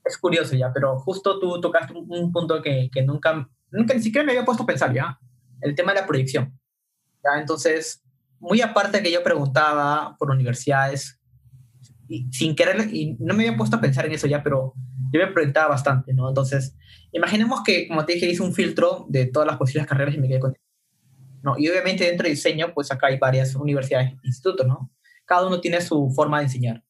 Es 0.05 0.19
curioso 0.19 0.57
ya, 0.57 0.73
pero 0.73 0.99
justo 0.99 1.39
tú 1.39 1.61
tocaste 1.61 1.95
un 1.95 2.33
punto 2.33 2.61
que, 2.61 2.91
que 2.93 3.03
nunca, 3.03 3.49
nunca 3.71 3.95
ni 3.95 4.03
siquiera 4.03 4.25
me 4.27 4.33
había 4.33 4.45
puesto 4.45 4.65
a 4.65 4.67
pensar 4.67 4.93
ya, 4.93 5.19
el 5.61 5.75
tema 5.75 5.93
de 5.95 6.01
la 6.01 6.07
proyección. 6.07 6.59
¿ya? 7.23 7.41
Entonces, 7.41 8.03
muy 8.39 8.61
aparte 8.61 9.03
que 9.03 9.13
yo 9.13 9.23
preguntaba 9.23 10.17
por 10.19 10.31
universidades, 10.31 11.21
y 12.09 12.29
sin 12.33 12.57
querer, 12.57 12.93
y 12.93 13.17
no 13.21 13.35
me 13.35 13.45
había 13.47 13.57
puesto 13.57 13.77
a 13.77 13.81
pensar 13.81 14.05
en 14.05 14.13
eso 14.13 14.27
ya, 14.27 14.43
pero 14.43 14.75
yo 15.13 15.21
me 15.21 15.33
proyectaba 15.33 15.69
bastante, 15.69 16.13
¿no? 16.15 16.29
Entonces, 16.29 16.77
imaginemos 17.13 17.63
que, 17.65 17.89
como 17.89 18.05
te 18.05 18.15
dije, 18.15 18.27
hice 18.27 18.43
un 18.43 18.55
filtro 18.55 19.07
de 19.09 19.27
todas 19.27 19.47
las 19.47 19.57
posibles 19.57 19.87
carreras 19.87 20.15
y 20.15 20.19
me 20.19 20.29
quedé 20.29 20.41
con 20.41 20.55
¿no? 21.43 21.55
Y 21.59 21.69
obviamente 21.69 22.05
dentro 22.05 22.25
de 22.25 22.31
diseño, 22.31 22.73
pues 22.75 22.93
acá 22.93 23.07
hay 23.07 23.19
varias 23.19 23.55
universidades, 23.55 24.13
institutos, 24.23 24.67
¿no? 24.67 24.91
Cada 25.25 25.47
uno 25.47 25.61
tiene 25.61 25.81
su 25.81 26.11
forma 26.15 26.39
de 26.39 26.45
enseñar. 26.45 26.85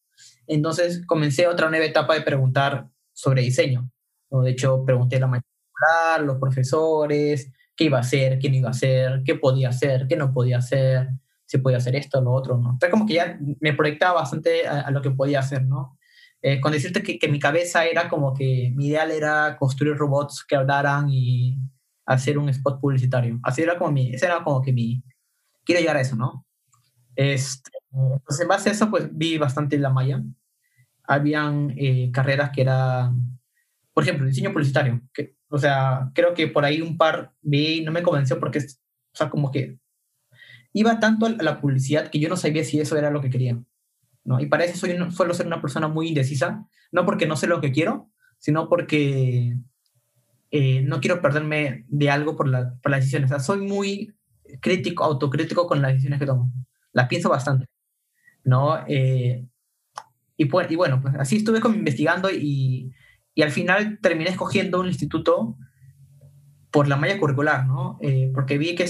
Entonces 0.46 1.06
comencé 1.06 1.46
otra 1.46 1.70
nueva 1.70 1.84
etapa 1.84 2.14
de 2.14 2.22
preguntar 2.22 2.88
sobre 3.12 3.42
diseño. 3.42 3.90
¿no? 4.30 4.42
De 4.42 4.50
hecho, 4.50 4.84
pregunté 4.84 5.16
a 5.16 5.20
la 5.20 5.26
mayoría, 5.28 6.24
los 6.24 6.38
profesores, 6.38 7.52
qué 7.76 7.84
iba 7.84 7.98
a 7.98 8.00
hacer, 8.00 8.38
qué 8.38 8.50
no 8.50 8.56
iba 8.56 8.68
a 8.68 8.72
hacer, 8.72 9.22
qué 9.24 9.36
podía 9.36 9.68
hacer, 9.68 10.06
qué 10.08 10.16
no 10.16 10.32
podía 10.32 10.58
hacer, 10.58 11.08
si 11.46 11.58
podía 11.58 11.78
hacer 11.78 11.96
esto, 11.96 12.18
o 12.18 12.22
lo 12.22 12.32
otro, 12.32 12.58
¿no? 12.58 12.70
Entonces 12.72 12.90
como 12.90 13.06
que 13.06 13.14
ya 13.14 13.38
me 13.60 13.72
proyectaba 13.74 14.20
bastante 14.20 14.66
a, 14.66 14.90
lo 14.90 15.02
que 15.02 15.10
podía 15.10 15.40
hacer, 15.40 15.64
¿no? 15.64 15.98
Eh, 16.42 16.60
con 16.60 16.72
decirte 16.72 17.02
que, 17.02 17.18
que, 17.18 17.28
mi 17.28 17.38
cabeza 17.38 17.84
era 17.84 18.08
como 18.08 18.32
que 18.32 18.72
mi 18.74 18.86
ideal 18.88 19.10
era 19.10 19.56
construir 19.58 19.96
robots 19.96 20.42
que 20.42 20.56
hablaran 20.56 21.10
y 21.10 21.58
hacer 22.06 22.38
un 22.38 22.48
spot 22.48 22.80
publicitario. 22.80 23.38
Así 23.42 23.62
era 23.62 23.78
como 23.78 23.92
mi, 23.92 24.14
ese 24.14 24.26
era 24.26 24.42
como 24.42 24.62
que 24.62 24.72
mi, 24.72 25.02
quiero 25.64 25.80
llegar 25.80 25.96
a 25.96 26.00
eso, 26.00 26.16
¿no? 26.16 26.46
Este, 27.14 27.70
entonces, 27.92 28.40
en 28.40 28.48
base 28.48 28.68
a 28.70 28.72
eso, 28.72 28.90
pues 28.90 29.08
vi 29.12 29.38
bastante 29.38 29.78
la 29.78 29.90
malla. 29.90 30.22
Habían 31.04 31.74
eh, 31.76 32.10
carreras 32.12 32.50
que 32.50 32.62
eran, 32.62 33.38
por 33.92 34.04
ejemplo, 34.04 34.26
diseño 34.26 34.52
publicitario. 34.52 35.02
Que, 35.12 35.36
o 35.48 35.58
sea, 35.58 36.10
creo 36.14 36.34
que 36.34 36.48
por 36.48 36.64
ahí 36.64 36.80
un 36.80 36.96
par 36.96 37.32
vi 37.42 37.78
y 37.78 37.84
no 37.84 37.92
me 37.92 38.02
convenció 38.02 38.38
porque, 38.40 38.60
o 38.60 39.16
sea, 39.16 39.28
como 39.28 39.50
que 39.50 39.78
iba 40.72 41.00
tanto 41.00 41.26
a 41.26 41.30
la 41.30 41.60
publicidad 41.60 42.08
que 42.08 42.20
yo 42.20 42.28
no 42.28 42.36
sabía 42.36 42.64
si 42.64 42.80
eso 42.80 42.96
era 42.96 43.10
lo 43.10 43.20
que 43.20 43.30
quería. 43.30 43.60
¿No? 44.24 44.40
Y 44.40 44.46
para 44.46 44.64
eso 44.64 44.76
soy, 44.76 44.96
suelo 45.10 45.34
ser 45.34 45.46
una 45.46 45.60
persona 45.60 45.88
muy 45.88 46.08
indecisa, 46.08 46.66
no 46.92 47.04
porque 47.04 47.26
no 47.26 47.36
sé 47.36 47.46
lo 47.46 47.60
que 47.60 47.72
quiero, 47.72 48.10
sino 48.38 48.68
porque 48.68 49.56
eh, 50.50 50.82
no 50.82 51.00
quiero 51.00 51.20
perderme 51.20 51.84
de 51.88 52.10
algo 52.10 52.36
por, 52.36 52.48
la, 52.48 52.74
por 52.82 52.90
las 52.90 53.00
decisiones. 53.00 53.30
O 53.30 53.34
sea, 53.34 53.40
soy 53.40 53.60
muy 53.60 54.16
crítico, 54.60 55.04
autocrítico 55.04 55.66
con 55.66 55.80
las 55.82 55.92
decisiones 55.92 56.18
que 56.18 56.26
tomo. 56.26 56.52
Las 56.92 57.08
pienso 57.08 57.28
bastante, 57.28 57.66
¿no? 58.44 58.84
Eh, 58.88 59.46
y, 60.36 60.44
pues, 60.46 60.70
y, 60.70 60.76
bueno, 60.76 61.00
pues 61.00 61.14
así 61.16 61.36
estuve 61.36 61.60
como 61.60 61.76
investigando 61.76 62.30
y, 62.30 62.92
y, 63.34 63.42
al 63.42 63.50
final 63.50 63.98
terminé 64.00 64.30
escogiendo 64.30 64.80
un 64.80 64.88
instituto 64.88 65.56
por 66.70 66.88
la 66.88 66.96
malla 66.96 67.18
curricular, 67.18 67.66
¿no? 67.66 67.98
Eh, 68.00 68.30
porque 68.34 68.58
vi 68.58 68.74
que, 68.74 68.84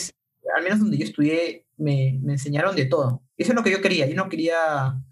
al 0.57 0.63
menos 0.63 0.81
donde 0.81 0.97
yo 0.97 1.05
estudié, 1.05 1.67
me, 1.77 2.19
me 2.23 2.35
enseñaron 2.35 2.77
de 2.77 2.87
todo. 2.87 3.23
Eso 3.37 3.53
es 3.53 3.57
lo 3.57 3.63
que 3.63 3.73
yo 3.73 3.83
quería. 3.83 4.07
Yo 4.07 4.15
no 4.15 4.29
quería 4.29 5.03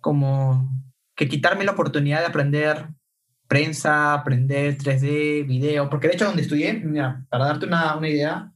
como 0.00 0.68
que 1.16 1.28
quitarme 1.28 1.64
la 1.64 1.72
oportunidad 1.72 2.20
de 2.20 2.26
aprender 2.26 2.88
prensa, 3.46 4.14
aprender 4.14 4.78
3D, 4.78 5.46
video, 5.46 5.90
porque 5.90 6.08
de 6.08 6.14
hecho 6.14 6.26
donde 6.26 6.42
estudié, 6.42 6.74
mira, 6.74 7.26
para 7.28 7.46
darte 7.46 7.66
una, 7.66 7.96
una 7.96 8.08
idea, 8.08 8.52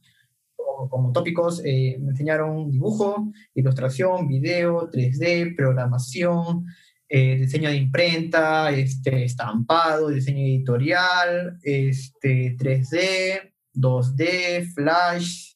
como, 0.89 1.11
tópicos, 1.11 1.61
eh, 1.65 1.97
me 1.99 2.11
enseñaron 2.11 2.71
dibujo, 2.71 3.31
ilustración, 3.53 4.27
video, 4.27 4.89
3D, 4.89 5.55
programación, 5.55 6.65
eh, 7.07 7.37
diseño 7.37 7.69
de 7.69 7.75
imprenta, 7.75 8.71
este, 8.71 9.23
estampado, 9.25 10.09
diseño 10.09 10.39
editorial, 10.39 11.57
este, 11.61 12.55
3D, 12.57 13.53
2D, 13.73 14.73
flash, 14.73 15.54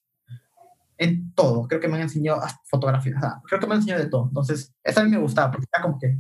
en 1.00 1.34
todo. 1.34 1.68
Creo 1.68 1.80
que 1.80 1.88
me 1.88 1.96
han 1.96 2.04
enseñado 2.04 2.42
fotografía, 2.66 3.16
creo 3.46 3.60
que 3.60 3.66
me 3.66 3.74
han 3.74 3.80
enseñado 3.80 4.04
de 4.04 4.10
todo. 4.10 4.28
Entonces, 4.28 4.76
eso 4.84 5.00
a 5.00 5.04
mí 5.04 5.10
me 5.10 5.18
gustaba, 5.18 5.50
porque 5.50 5.66
era 5.74 5.82
como 5.82 5.98
que 5.98 6.18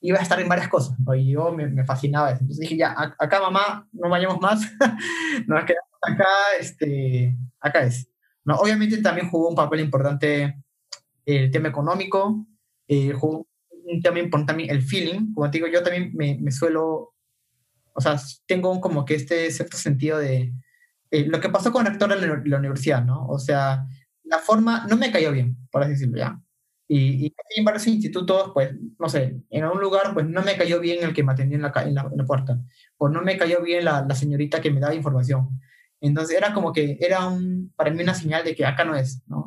iba 0.00 0.18
a 0.18 0.22
estar 0.22 0.40
en 0.40 0.48
varias 0.48 0.68
cosas, 0.68 0.96
y 1.16 1.30
yo 1.30 1.52
me, 1.52 1.68
me, 1.68 1.84
fascinaba 1.84 2.30
eso. 2.30 2.40
Entonces 2.40 2.60
dije, 2.62 2.76
ya, 2.76 2.94
acá 2.96 3.40
mamá, 3.40 3.86
no 3.92 4.08
vayamos 4.08 4.40
más, 4.40 4.60
nos 5.46 5.64
quedamos 5.64 5.90
acá, 6.00 6.26
este, 6.58 7.38
acá 7.60 7.82
es. 7.82 8.08
No, 8.44 8.56
obviamente 8.56 9.00
también 9.00 9.28
jugó 9.28 9.50
un 9.50 9.54
papel 9.54 9.80
importante 9.80 10.60
el 11.24 11.50
tema 11.52 11.68
económico, 11.68 12.44
eh, 12.88 13.12
jugó 13.12 13.46
un 13.70 14.02
tema 14.02 14.18
importante 14.18 14.50
también 14.50 14.70
el 14.70 14.82
feeling, 14.82 15.32
como 15.34 15.48
te 15.50 15.58
digo, 15.58 15.68
yo 15.68 15.82
también 15.82 16.10
me, 16.14 16.36
me 16.40 16.50
suelo, 16.50 17.14
o 17.92 18.00
sea, 18.00 18.16
tengo 18.46 18.80
como 18.80 19.04
que 19.04 19.14
este 19.14 19.48
cierto 19.52 19.76
sentido 19.76 20.18
de 20.18 20.52
eh, 21.12 21.26
lo 21.26 21.38
que 21.40 21.50
pasó 21.50 21.70
con 21.70 21.86
el 21.86 21.92
rector 21.92 22.18
de 22.18 22.48
la 22.48 22.58
universidad, 22.58 23.04
¿no? 23.04 23.28
O 23.28 23.38
sea, 23.38 23.86
la 24.24 24.38
forma 24.38 24.86
no 24.88 24.96
me 24.96 25.10
cayó 25.10 25.32
bien, 25.32 25.56
por 25.70 25.82
así 25.82 25.92
decirlo, 25.92 26.18
¿ya? 26.18 26.40
Y, 26.88 27.26
y 27.26 27.34
en 27.56 27.64
varios 27.64 27.86
institutos, 27.86 28.50
pues, 28.52 28.74
no 28.98 29.08
sé, 29.08 29.40
en 29.50 29.64
un 29.64 29.80
lugar, 29.80 30.12
pues 30.12 30.26
no 30.26 30.42
me 30.42 30.56
cayó 30.56 30.78
bien 30.80 31.02
el 31.02 31.14
que 31.14 31.22
me 31.22 31.32
atendió 31.32 31.56
en 31.56 31.62
la, 31.62 31.72
en 31.84 31.94
la, 31.94 32.02
en 32.02 32.18
la 32.18 32.24
puerta, 32.24 32.58
o 32.98 33.08
no 33.08 33.22
me 33.22 33.38
cayó 33.38 33.62
bien 33.62 33.84
la, 33.84 34.04
la, 34.06 34.14
señorita 34.14 34.60
que 34.60 34.70
me 34.70 34.80
daba 34.80 34.94
información. 34.94 35.60
Entonces 36.00 36.36
era 36.36 36.52
como 36.52 36.72
que 36.72 36.98
era 37.00 37.26
un, 37.26 37.72
para 37.76 37.90
mí 37.90 38.02
una 38.02 38.14
señal 38.14 38.44
de 38.44 38.54
que 38.54 38.66
acá 38.66 38.84
no 38.84 38.94
es, 38.94 39.22
¿no? 39.26 39.46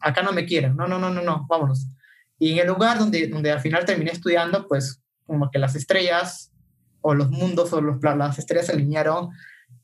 acá 0.00 0.22
no 0.22 0.32
me 0.32 0.46
quieren, 0.46 0.76
no, 0.76 0.86
no, 0.86 0.98
no, 0.98 1.10
no, 1.10 1.22
no, 1.22 1.46
vámonos. 1.48 1.88
Y 2.38 2.52
en 2.52 2.58
el 2.58 2.66
lugar 2.66 2.98
donde, 2.98 3.28
donde 3.28 3.50
al 3.50 3.60
final 3.60 3.84
terminé 3.84 4.10
estudiando, 4.10 4.66
pues 4.68 5.02
como 5.26 5.50
que 5.50 5.58
las 5.58 5.74
estrellas 5.74 6.52
o 7.00 7.14
los 7.14 7.30
mundos 7.30 7.72
o 7.72 7.80
los, 7.80 8.02
las 8.02 8.38
estrellas 8.38 8.66
se 8.66 8.72
alinearon 8.72 9.30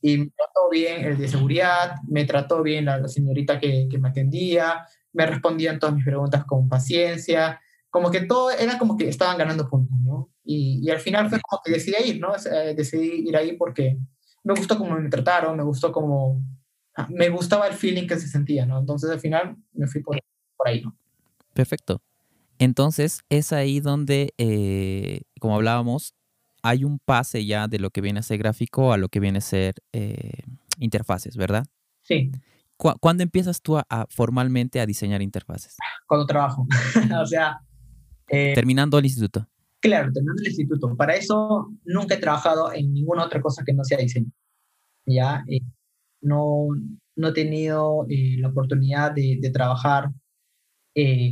y 0.03 0.19
me 0.19 0.31
trató 0.37 0.69
bien 0.69 1.05
el 1.05 1.17
de 1.17 1.29
seguridad, 1.29 1.95
me 2.09 2.25
trató 2.25 2.63
bien 2.63 2.85
la, 2.85 2.99
la 2.99 3.09
señorita 3.09 3.59
que, 3.59 3.87
que 3.89 3.99
me 3.99 4.09
atendía, 4.09 4.85
me 5.13 5.25
respondían 5.27 5.79
todas 5.79 5.95
mis 5.95 6.05
preguntas 6.05 6.45
con 6.45 6.69
paciencia, 6.69 7.61
como 7.89 8.11
que 8.11 8.23
todo 8.23 8.51
era 8.51 8.79
como 8.79 8.97
que 8.97 9.09
estaban 9.09 9.39
ganando 9.39 9.69
puntos, 9.69 9.97
¿no? 10.05 10.31
Y, 10.45 10.81
y 10.83 10.91
al 10.91 10.99
final 10.99 11.29
fue 11.29 11.41
como 11.41 11.63
que 11.65 11.73
decidí 11.73 12.11
ir, 12.11 12.21
¿no? 12.21 12.35
Eh, 12.35 12.75
decidí 12.75 13.29
ir 13.29 13.37
ahí 13.37 13.57
porque 13.57 13.97
me 14.43 14.55
gustó 14.55 14.77
cómo 14.77 14.99
me 14.99 15.09
trataron, 15.09 15.57
me 15.57 15.63
gustó 15.63 15.93
cómo, 15.93 16.43
ah, 16.97 17.07
me 17.09 17.29
gustaba 17.29 17.69
el 17.69 17.75
feeling 17.75 18.09
que 18.09 18.19
se 18.19 18.27
sentía, 18.27 18.67
¿no? 18.67 18.81
Entonces 18.81 19.09
al 19.11 19.21
final 19.21 19.57
me 19.73 19.87
fui 19.87 20.03
por, 20.03 20.19
por 20.57 20.69
ahí, 20.69 20.81
¿no? 20.81 20.97
Perfecto. 21.55 22.01
Entonces 22.59 23.21
es 23.29 23.53
ahí 23.53 23.79
donde, 23.79 24.35
eh, 24.39 25.23
como 25.39 25.55
hablábamos, 25.55 26.15
hay 26.63 26.85
un 26.85 26.99
pase 26.99 27.45
ya 27.45 27.67
de 27.67 27.79
lo 27.79 27.91
que 27.91 28.01
viene 28.01 28.21
a 28.21 28.23
ser 28.23 28.39
gráfico 28.39 28.93
a 28.93 28.97
lo 28.97 29.09
que 29.09 29.21
viene 29.21 29.39
a 29.39 29.43
ser 29.43 29.75
eh, 29.93 30.43
interfaces, 30.79 31.37
¿verdad? 31.37 31.67
Sí. 32.03 32.31
¿Cuándo 32.77 33.23
empiezas 33.23 33.63
tú 33.63 33.77
a, 33.77 34.07
formalmente 34.09 34.81
a 34.81 34.87
diseñar 34.87 35.23
interfaces? 35.23 35.77
Cuando 36.07 36.27
trabajo. 36.27 36.67
o 37.23 37.27
sea... 37.27 37.61
Eh, 38.29 38.53
terminando 38.55 38.99
el 38.99 39.05
instituto. 39.05 39.47
Claro, 39.81 40.13
terminando 40.13 40.43
el 40.43 40.49
instituto. 40.49 40.97
Para 40.97 41.15
eso 41.15 41.71
nunca 41.85 42.15
he 42.15 42.19
trabajado 42.19 42.73
en 42.73 42.93
ninguna 42.93 43.25
otra 43.25 43.41
cosa 43.41 43.63
que 43.65 43.73
no 43.73 43.85
sea 43.85 43.99
diseño. 43.99 44.31
Ya, 45.07 45.45
eh, 45.49 45.61
no, 46.23 46.69
no 47.17 47.29
he 47.29 47.33
tenido 47.33 48.07
eh, 48.09 48.37
la 48.39 48.49
oportunidad 48.49 49.13
de, 49.13 49.39
de 49.41 49.51
trabajar 49.51 50.11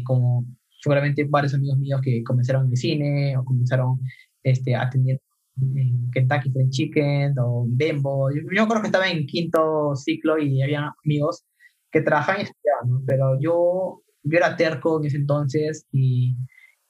como 0.04 0.46
seguramente 0.80 1.26
varios 1.28 1.52
amigos 1.52 1.78
míos 1.78 2.00
que 2.02 2.24
comenzaron 2.24 2.64
en 2.66 2.70
el 2.70 2.76
cine 2.78 3.36
o 3.36 3.44
comenzaron 3.44 4.00
este, 4.42 4.74
atendiendo 4.74 5.22
en 5.60 6.10
Kentucky 6.10 6.50
Fried 6.50 6.70
Chicken 6.70 7.34
o 7.38 7.66
Bembo. 7.68 8.30
Yo, 8.30 8.42
yo, 8.52 8.68
creo 8.68 8.80
que 8.80 8.88
estaba 8.88 9.08
en 9.08 9.26
quinto 9.26 9.94
ciclo 9.96 10.38
y 10.38 10.62
había 10.62 10.94
amigos 11.04 11.44
que 11.90 12.00
trabajaban 12.00 12.42
y 12.42 12.44
estudiaban, 12.44 13.04
pero 13.06 13.38
yo, 13.40 14.02
yo 14.22 14.36
era 14.36 14.56
terco 14.56 15.00
en 15.00 15.06
ese 15.06 15.16
entonces 15.18 15.86
y, 15.92 16.36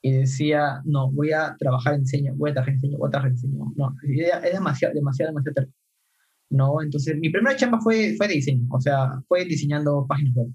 y, 0.03 0.13
decía, 0.13 0.83
no, 0.85 1.11
voy 1.11 1.33
a 1.33 1.57
trabajar 1.59 1.95
en 1.95 2.03
diseño, 2.03 2.35
voy 2.37 2.51
a 2.51 2.55
trabajar 2.55 2.75
en 2.75 2.81
diseño, 2.81 2.99
voy 2.99 3.09
a 3.09 3.11
trabajar 3.11 3.31
en 3.31 3.37
diseño. 3.37 3.73
No, 3.77 3.97
es 4.03 4.53
demasiado, 4.53 4.95
demasiado, 4.95 5.31
demasiado 5.31 5.55
terco. 5.55 5.73
¿no? 6.51 6.83
Entonces, 6.83 7.17
mi 7.17 7.31
primera 7.31 7.57
chamba 7.57 7.81
fue, 7.81 8.15
fue 8.17 8.29
de 8.29 8.35
diseño, 8.35 8.67
o 8.71 8.81
sea, 8.81 9.23
fue 9.29 9.45
diseñando 9.45 10.07
páginas 10.09 10.35
web. 10.35 10.49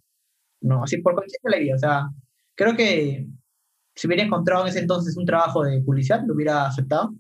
No, 0.62 0.84
así 0.84 0.98
por 0.98 1.16
coincidencia 1.16 1.50
la 1.50 1.60
idea, 1.60 1.76
o 1.76 1.80
sea, 1.80 2.10
creo 2.56 2.76
que 2.76 3.28
si 3.96 4.08
hubiera 4.08 4.24
encontrado 4.24 4.64
en 4.64 4.70
ese 4.70 4.80
entonces 4.80 5.16
un 5.18 5.26
trabajo 5.26 5.64
de 5.64 5.82
publicidad, 5.82 6.24
lo 6.26 6.34
hubiera 6.34 6.68
aceptado, 6.68 7.16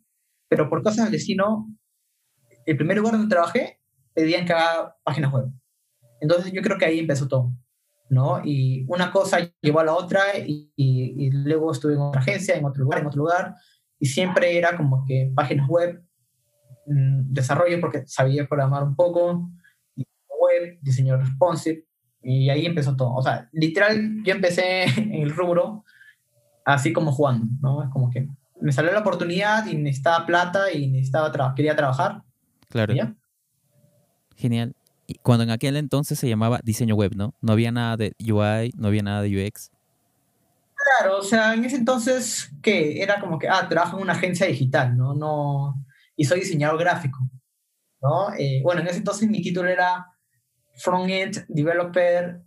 pero 0.49 0.69
por 0.69 0.83
cosas 0.83 1.05
del 1.05 1.13
destino, 1.13 1.67
el 2.65 2.77
primer 2.77 2.97
lugar 2.97 3.13
donde 3.13 3.33
trabajé 3.33 3.79
pedían 4.13 4.45
que 4.45 4.53
haga 4.53 4.95
páginas 5.03 5.31
web. 5.31 5.45
Entonces 6.19 6.51
yo 6.51 6.61
creo 6.61 6.77
que 6.77 6.85
ahí 6.85 6.99
empezó 6.99 7.27
todo, 7.27 7.53
¿no? 8.09 8.41
Y 8.43 8.85
una 8.87 9.11
cosa 9.11 9.49
llevó 9.61 9.79
a 9.79 9.85
la 9.85 9.93
otra 9.93 10.37
y, 10.37 10.71
y, 10.75 11.31
luego 11.31 11.71
estuve 11.71 11.93
en 11.93 12.01
otra 12.01 12.21
agencia, 12.21 12.55
en 12.55 12.65
otro 12.65 12.83
lugar, 12.83 12.99
en 12.99 13.07
otro 13.07 13.19
lugar, 13.19 13.55
y 13.99 14.07
siempre 14.07 14.57
era 14.57 14.75
como 14.75 15.05
que 15.05 15.31
páginas 15.33 15.67
web, 15.69 16.03
mm, 16.87 17.33
desarrollo 17.33 17.79
porque 17.79 18.03
sabía 18.05 18.47
programar 18.47 18.83
un 18.83 18.95
poco, 18.95 19.49
web, 20.41 20.77
diseño 20.81 21.17
responsive, 21.17 21.85
y 22.21 22.49
ahí 22.49 22.65
empezó 22.65 22.95
todo. 22.95 23.13
O 23.13 23.21
sea, 23.21 23.49
literal, 23.53 24.23
yo 24.23 24.33
empecé 24.33 24.83
en 24.97 25.13
el 25.23 25.31
rubro 25.31 25.85
así 26.65 26.91
como 26.91 27.11
jugando, 27.11 27.47
¿no? 27.61 27.83
Es 27.83 27.89
como 27.89 28.09
que 28.09 28.27
me 28.59 28.71
salió 28.71 28.91
la 28.91 28.99
oportunidad 28.99 29.65
y 29.67 29.75
necesitaba 29.75 30.25
plata 30.25 30.71
y 30.71 30.87
necesitaba 30.87 31.53
quería 31.55 31.75
trabajar. 31.75 32.23
Claro. 32.69 32.93
Genial. 34.35 34.75
Y 35.07 35.15
cuando 35.15 35.43
en 35.43 35.51
aquel 35.51 35.77
entonces 35.77 36.17
se 36.17 36.27
llamaba 36.27 36.59
diseño 36.63 36.95
web, 36.95 37.13
¿no? 37.15 37.35
No 37.41 37.53
había 37.53 37.71
nada 37.71 37.95
de 37.95 38.15
UI, 38.19 38.73
no 38.75 38.87
había 38.87 39.03
nada 39.03 39.21
de 39.21 39.47
UX. 39.47 39.71
Claro, 40.99 41.19
o 41.19 41.23
sea, 41.23 41.53
en 41.53 41.63
ese 41.63 41.77
entonces, 41.77 42.51
que 42.61 43.01
Era 43.01 43.19
como 43.19 43.39
que, 43.39 43.47
ah, 43.47 43.67
trabajo 43.69 43.97
en 43.97 44.03
una 44.03 44.13
agencia 44.13 44.47
digital, 44.47 44.97
¿no? 44.97 45.13
no 45.13 45.85
y 46.15 46.25
soy 46.25 46.39
diseñador 46.39 46.79
gráfico, 46.79 47.19
¿no? 48.01 48.33
Eh, 48.37 48.61
bueno, 48.63 48.81
en 48.81 48.87
ese 48.87 48.97
entonces 48.97 49.29
mi 49.29 49.41
título 49.41 49.69
era 49.69 50.07
Front-End, 50.75 51.45
Developer 51.47 52.41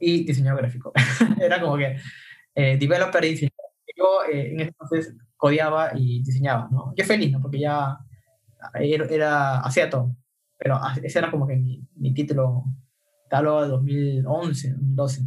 y 0.00 0.24
Diseñador 0.24 0.62
Gráfico. 0.62 0.92
era 1.40 1.60
como 1.60 1.76
que 1.76 1.96
eh, 2.54 2.76
Developer 2.78 3.24
y 3.24 3.30
Diseñador. 3.30 3.51
Yo 3.96 4.24
eh, 4.30 4.52
en 4.52 4.60
ese 4.60 4.70
entonces 4.70 5.14
codeaba 5.36 5.90
y 5.94 6.22
diseñaba, 6.22 6.68
¿no? 6.70 6.92
Yo 6.96 7.04
feliz, 7.04 7.32
¿no? 7.32 7.40
Porque 7.40 7.60
ya 7.60 7.98
era, 8.74 9.06
era 9.06 9.60
hacía 9.60 9.90
todo. 9.90 10.14
Pero 10.58 10.78
ese 11.02 11.18
era 11.18 11.30
como 11.30 11.46
que 11.46 11.56
mi, 11.56 11.82
mi 11.96 12.14
título, 12.14 12.64
tal 13.28 13.44
de 13.44 13.68
2011, 13.68 14.70
2012 14.70 15.22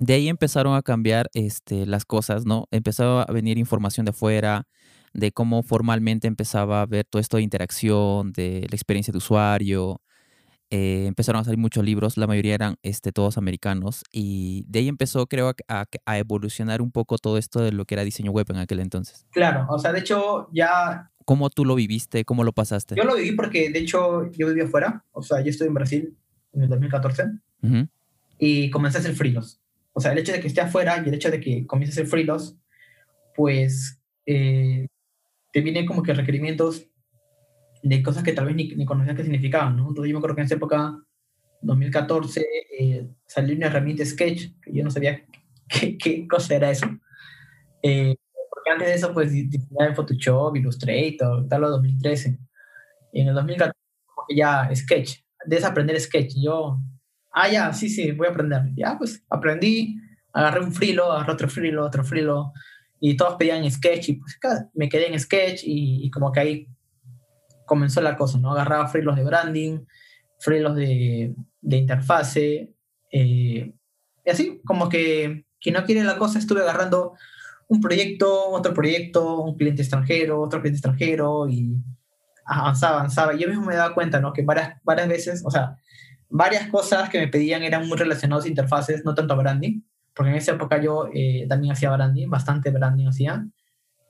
de 0.00 0.14
ahí 0.14 0.28
empezaron 0.28 0.74
a 0.74 0.82
cambiar 0.82 1.30
este, 1.34 1.86
las 1.86 2.06
cosas, 2.06 2.46
¿no? 2.46 2.66
Empezó 2.70 3.20
a 3.20 3.26
venir 3.26 3.58
información 3.58 4.06
de 4.06 4.10
afuera, 4.10 4.66
de 5.12 5.30
cómo 5.30 5.62
formalmente 5.62 6.26
empezaba 6.26 6.80
a 6.80 6.86
ver 6.86 7.04
todo 7.04 7.20
esto 7.20 7.36
de 7.36 7.42
interacción, 7.42 8.32
de 8.32 8.66
la 8.68 8.74
experiencia 8.74 9.12
de 9.12 9.18
usuario. 9.18 10.00
Eh, 10.70 11.06
empezaron 11.06 11.40
a 11.40 11.44
salir 11.44 11.58
muchos 11.58 11.84
libros, 11.84 12.16
la 12.16 12.26
mayoría 12.26 12.54
eran 12.54 12.76
este, 12.82 13.12
todos 13.12 13.38
americanos, 13.38 14.04
y 14.12 14.64
de 14.68 14.80
ahí 14.80 14.88
empezó, 14.88 15.26
creo, 15.26 15.54
a, 15.68 15.86
a, 16.06 16.18
evolucionar 16.18 16.80
un 16.80 16.92
poco 16.92 17.18
todo 17.18 17.38
esto 17.38 17.60
de 17.60 17.72
lo 17.72 17.84
que 17.84 17.96
era 17.96 18.04
diseño 18.04 18.30
web 18.30 18.46
en 18.50 18.58
aquel 18.58 18.80
entonces. 18.80 19.26
Claro, 19.30 19.66
o 19.68 19.78
sea, 19.78 19.92
de 19.92 20.00
hecho 20.00 20.48
ya... 20.52 21.10
¿Cómo 21.24 21.50
tú 21.50 21.64
lo 21.64 21.74
viviste? 21.74 22.24
¿Cómo 22.24 22.44
lo 22.44 22.52
pasaste? 22.52 22.94
Yo 22.96 23.04
lo 23.04 23.16
viví 23.16 23.32
porque, 23.32 23.70
de 23.70 23.80
hecho, 23.80 24.30
yo 24.32 24.48
vivía 24.48 24.64
afuera, 24.64 25.04
o 25.12 25.22
sea, 25.22 25.40
yo 25.42 25.50
estoy 25.50 25.68
en 25.68 25.74
Brasil 25.74 26.16
en 26.52 26.62
el 26.62 26.68
2014, 26.68 27.24
y 28.38 28.70
comencé 28.70 28.98
a 28.98 29.00
hacer 29.00 29.14
freelance 29.14 29.60
o 29.92 30.00
sea, 30.00 30.12
el 30.12 30.18
hecho 30.18 30.32
de 30.32 30.40
que 30.40 30.46
esté 30.48 30.60
afuera 30.60 31.02
y 31.04 31.08
el 31.08 31.14
hecho 31.14 31.30
de 31.30 31.40
que 31.40 31.66
comiences 31.66 31.98
a 31.98 32.00
hacer 32.00 32.10
freelance, 32.10 32.54
pues 33.34 34.00
eh, 34.26 34.86
te 35.52 35.60
vienen 35.60 35.86
como 35.86 36.02
que 36.02 36.14
requerimientos 36.14 36.86
de 37.82 38.02
cosas 38.02 38.22
que 38.22 38.32
tal 38.32 38.46
vez 38.46 38.56
ni, 38.56 38.68
ni 38.68 38.84
conocías 38.84 39.16
qué 39.16 39.22
significaban, 39.22 39.76
¿no? 39.76 39.88
Entonces 39.88 40.10
yo 40.10 40.14
me 40.14 40.18
acuerdo 40.18 40.36
que 40.36 40.42
en 40.42 40.46
esa 40.46 40.54
época, 40.56 40.96
2014, 41.62 42.44
eh, 42.78 43.08
salió 43.26 43.56
una 43.56 43.66
herramienta 43.66 44.04
Sketch, 44.04 44.52
que 44.62 44.72
yo 44.72 44.84
no 44.84 44.90
sabía 44.90 45.24
qué, 45.68 45.96
qué 45.98 46.26
cosa 46.28 46.54
era 46.54 46.70
eso. 46.70 46.86
Eh, 47.82 48.16
porque 48.50 48.70
antes 48.70 48.88
de 48.88 48.94
eso, 48.94 49.12
pues, 49.12 49.32
diseñaba 49.32 49.90
en 49.90 49.96
Photoshop, 49.96 50.56
Illustrator, 50.56 51.48
tal, 51.48 51.64
o 51.64 51.70
2013. 51.70 52.38
Y 53.12 53.20
en 53.22 53.28
el 53.28 53.34
2014, 53.34 53.78
como 54.06 54.26
que 54.28 54.36
ya 54.36 54.70
Sketch, 54.74 55.20
desaprender 55.46 55.98
Sketch. 56.00 56.34
Yo, 56.36 56.78
Ah, 57.32 57.48
ya, 57.48 57.72
sí, 57.72 57.88
sí, 57.88 58.10
voy 58.12 58.26
a 58.26 58.30
aprender. 58.30 58.62
Ya, 58.74 58.96
pues 58.98 59.24
aprendí, 59.30 59.96
agarré 60.32 60.60
un 60.60 60.72
frilo, 60.72 61.12
agarré 61.12 61.32
otro 61.32 61.48
frilo, 61.48 61.84
otro 61.84 62.04
frilo, 62.04 62.52
y 62.98 63.16
todos 63.16 63.36
pedían 63.36 63.68
Sketch, 63.70 64.08
y 64.10 64.12
pues 64.14 64.38
me 64.74 64.88
quedé 64.88 65.08
en 65.12 65.18
Sketch, 65.18 65.62
y, 65.64 66.10
como 66.10 66.32
que 66.32 66.40
ahí 66.40 66.68
comenzó 67.70 68.00
la 68.00 68.16
cosa, 68.16 68.36
¿no? 68.36 68.50
Agarraba 68.50 68.88
frilos 68.88 69.14
de 69.14 69.22
branding, 69.22 69.78
frilos 70.40 70.74
de, 70.74 71.36
de 71.60 71.76
interfase, 71.76 72.74
eh, 73.12 73.72
y 74.24 74.30
así, 74.30 74.60
como 74.64 74.88
que 74.88 75.44
quien 75.60 75.74
no 75.74 75.84
quiere 75.84 76.02
la 76.02 76.18
cosa, 76.18 76.40
estuve 76.40 76.62
agarrando 76.62 77.14
un 77.68 77.80
proyecto, 77.80 78.48
otro 78.48 78.74
proyecto, 78.74 79.40
un 79.42 79.56
cliente 79.56 79.82
extranjero, 79.82 80.40
otro 80.40 80.60
cliente 80.60 80.78
extranjero, 80.78 81.48
y 81.48 81.76
avanzaba, 82.44 82.98
avanzaba. 82.98 83.34
Yo 83.36 83.46
mismo 83.46 83.64
me 83.66 83.76
daba 83.76 83.94
cuenta, 83.94 84.18
¿no? 84.18 84.32
Que 84.32 84.42
varias, 84.42 84.82
varias 84.82 85.06
veces, 85.06 85.42
o 85.46 85.50
sea, 85.52 85.76
varias 86.28 86.68
cosas 86.70 87.08
que 87.08 87.20
me 87.20 87.28
pedían 87.28 87.62
eran 87.62 87.86
muy 87.86 87.96
relacionadas 87.96 88.46
a 88.46 88.48
interfaces, 88.48 89.04
no 89.04 89.14
tanto 89.14 89.34
a 89.34 89.36
branding, 89.36 89.82
porque 90.12 90.30
en 90.30 90.38
esa 90.38 90.52
época 90.54 90.82
yo 90.82 91.08
eh, 91.14 91.46
también 91.48 91.72
hacía 91.72 91.92
branding, 91.92 92.28
bastante 92.28 92.70
branding 92.70 93.06
hacía, 93.06 93.46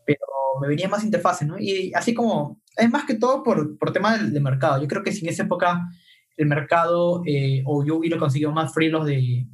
pero 0.04 0.20
me 0.60 0.68
venía 0.68 0.88
más 0.88 1.04
interfaces, 1.04 1.46
¿no? 1.46 1.58
Y 1.58 1.92
así 1.94 2.14
como, 2.14 2.60
es 2.76 2.90
más 2.90 3.04
que 3.04 3.14
todo 3.14 3.42
por, 3.42 3.78
por 3.78 3.92
tema 3.92 4.16
de, 4.18 4.40
mercado. 4.40 4.80
Yo 4.80 4.88
creo 4.88 5.02
que 5.02 5.12
si 5.12 5.24
en 5.24 5.32
esa 5.32 5.44
época 5.44 5.88
el 6.36 6.46
mercado 6.46 7.22
eh, 7.26 7.62
o 7.66 7.84
yo 7.84 7.96
hubiera 7.96 8.18
conseguido 8.18 8.52
más 8.52 8.72
frilos 8.72 9.06
de, 9.06 9.46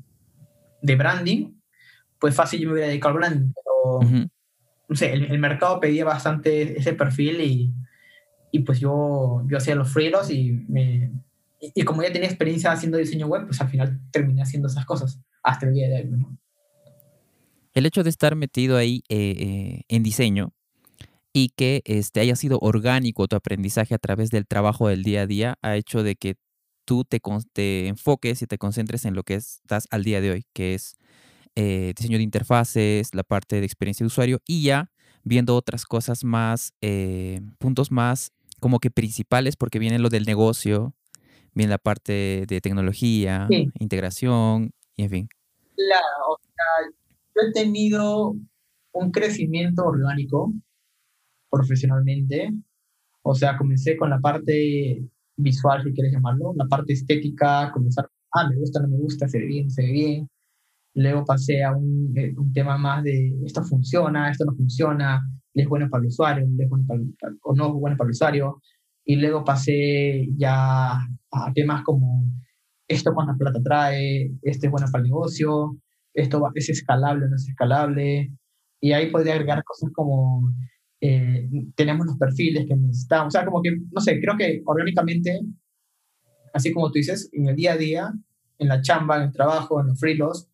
de 0.83 0.97
branding, 0.97 1.53
pues 2.19 2.35
fácil 2.35 2.61
yo 2.61 2.69
me 2.69 2.75
hubiera 2.75 2.89
dedicado 2.89 3.15
al 3.15 3.19
branding, 3.19 3.53
pero 3.55 4.31
no 4.89 4.97
sé, 4.97 5.13
el, 5.13 5.39
mercado 5.39 5.81
pedía 5.81 6.05
bastante 6.05 6.79
ese 6.79 6.93
perfil 6.93 7.41
y, 7.41 7.75
y 8.53 8.61
pues 8.61 8.79
yo, 8.79 9.43
yo 9.47 9.57
hacía 9.57 9.75
los 9.75 9.93
frilos 9.93 10.31
y 10.31 10.53
me, 10.69 11.11
y, 11.61 11.83
como 11.83 12.03
ya 12.03 12.13
tenía 12.13 12.29
experiencia 12.29 12.71
haciendo 12.71 12.99
diseño 12.99 13.27
web, 13.27 13.47
pues 13.47 13.61
al 13.61 13.69
final 13.69 14.01
terminé 14.11 14.43
haciendo 14.43 14.69
esas 14.69 14.85
cosas 14.85 15.21
hasta 15.43 15.67
el 15.67 15.75
día 15.75 15.89
de 15.89 15.97
hoy. 15.97 16.11
¿no? 16.11 16.39
El 17.77 17.85
hecho 17.85 18.03
de 18.03 18.09
estar 18.09 18.37
metido 18.37 18.79
ahí 18.79 19.03
eh, 19.11 19.35
eh, 19.39 19.83
en 19.89 20.03
diseño 20.03 20.55
y 21.35 21.51
que 21.51 21.83
este, 21.85 22.21
haya 22.21 22.35
sido 22.35 22.59
orgánico 22.63 23.29
tu 23.29 23.37
aprendizaje 23.37 23.95
a 23.95 23.99
través 23.99 24.31
del 24.31 24.47
trabajo 24.47 24.89
del 24.89 25.03
día 25.03 25.21
a 25.21 25.27
día 25.27 25.59
ha 25.61 25.77
hecho 25.77 26.03
de 26.03 26.17
que 26.17 26.37
tú 26.87 27.05
te, 27.05 27.21
te 27.53 27.89
enfoques 27.89 28.41
y 28.41 28.47
te 28.47 28.57
concentres 28.57 29.05
en 29.05 29.15
lo 29.15 29.25
que 29.25 29.35
estás 29.35 29.89
al 29.91 30.05
día 30.05 30.23
de 30.23 30.31
hoy, 30.31 30.47
que 30.55 30.73
es 30.73 30.97
eh, 31.55 31.93
diseño 31.95 32.17
de 32.17 32.25
interfaces, 32.25 33.15
la 33.15 33.25
parte 33.25 33.61
de 33.61 33.67
experiencia 33.67 34.05
de 34.05 34.09
usuario 34.09 34.41
y 34.47 34.63
ya 34.63 34.91
viendo 35.23 35.55
otras 35.55 35.85
cosas 35.85 36.25
más, 36.25 36.73
puntos 37.59 37.93
más 37.93 38.33
como 38.59 38.79
que 38.79 38.91
principales, 38.91 39.57
porque 39.57 39.79
viene 39.79 39.99
lo 39.99 40.09
del 40.09 40.25
negocio, 40.25 40.95
bien 41.53 41.69
la 41.69 41.77
parte 41.77 42.47
de 42.49 42.61
tecnología, 42.63 43.49
integración, 43.79 44.71
y 44.97 45.03
en 45.03 45.11
fin. 45.11 45.29
Claro, 45.75 46.31
o 46.31 46.39
sea, 46.41 46.91
yo 47.37 47.49
he 47.49 47.53
tenido 47.53 48.35
un 48.93 49.11
crecimiento 49.11 49.85
orgánico 49.85 50.53
profesionalmente. 51.51 52.51
O 53.23 53.35
sea, 53.35 53.57
comencé 53.57 53.97
con 53.97 54.11
la 54.11 54.21
parte 54.21 55.05
visual, 55.37 55.83
si 55.83 55.93
quieres 55.93 56.13
llamarlo, 56.13 56.55
la 56.57 56.67
parte 56.67 56.93
estética, 56.93 57.71
comenzar, 57.73 58.09
ah, 58.33 58.49
me 58.49 58.57
gusta, 58.57 58.81
no 58.81 58.89
me 58.89 58.99
gusta, 58.99 59.29
se 59.29 59.39
ve 59.39 59.47
bien, 59.47 59.71
se 59.71 59.83
ve 59.83 59.93
bien. 59.93 60.29
Luego 60.95 61.25
pasé 61.25 61.63
a 61.63 61.73
un, 61.77 62.13
eh, 62.17 62.33
un 62.37 62.53
tema 62.53 62.79
más 62.79 63.05
de 63.05 63.35
esto 63.45 63.63
funciona, 63.63 64.31
esto 64.31 64.45
no 64.47 64.55
funciona, 64.55 65.21
es 65.53 65.69
bueno 65.69 65.89
para 65.91 66.03
el 66.03 66.09
usuario, 66.09 66.47
es 66.59 66.69
bueno 66.69 66.87
para, 66.87 67.01
o 67.43 67.55
no 67.55 67.67
es 67.67 67.73
bueno 67.75 67.97
para 67.97 68.09
el 68.09 68.13
usuario. 68.13 68.63
Y 69.05 69.17
luego 69.17 69.45
pasé 69.45 70.29
ya 70.37 70.93
a 70.95 71.53
temas 71.55 71.83
como 71.85 72.25
esto 72.89 73.13
cuánta 73.15 73.35
plata 73.35 73.61
trae, 73.63 74.33
este 74.43 74.67
es 74.67 74.71
bueno 74.71 74.87
para 74.91 75.03
el 75.03 75.11
negocio, 75.11 75.77
esto 76.17 76.43
es 76.55 76.69
escalable 76.71 77.27
o 77.27 77.29
no 77.29 77.37
es 77.37 77.49
escalable. 77.49 78.33
Y 78.81 78.93
ahí 78.93 79.11
podría 79.11 79.35
agregar 79.35 79.63
cosas 79.65 79.91
como 79.95 80.53
eh, 81.01 81.49
tenemos 81.75 82.07
los 82.07 82.17
perfiles 82.17 82.67
que 82.67 82.75
necesitamos. 82.75 83.29
O 83.29 83.31
sea, 83.31 83.45
como 83.45 83.63
que, 83.63 83.71
no 83.93 84.01
sé, 84.01 84.21
creo 84.21 84.37
que 84.37 84.63
orgánicamente, 84.65 85.41
así 86.53 86.73
como 86.73 86.91
tú 86.91 86.95
dices, 86.95 87.29
en 87.33 87.49
el 87.49 87.57
día 87.57 87.75
a 87.75 87.77
día, 87.77 88.13
en 88.59 88.69
la 88.69 88.81
chamba, 88.81 89.17
en 89.17 89.25
el 89.25 89.33
trabajo, 89.33 89.81
en 89.81 89.89
los 89.89 90.01
freelos, 90.01 90.49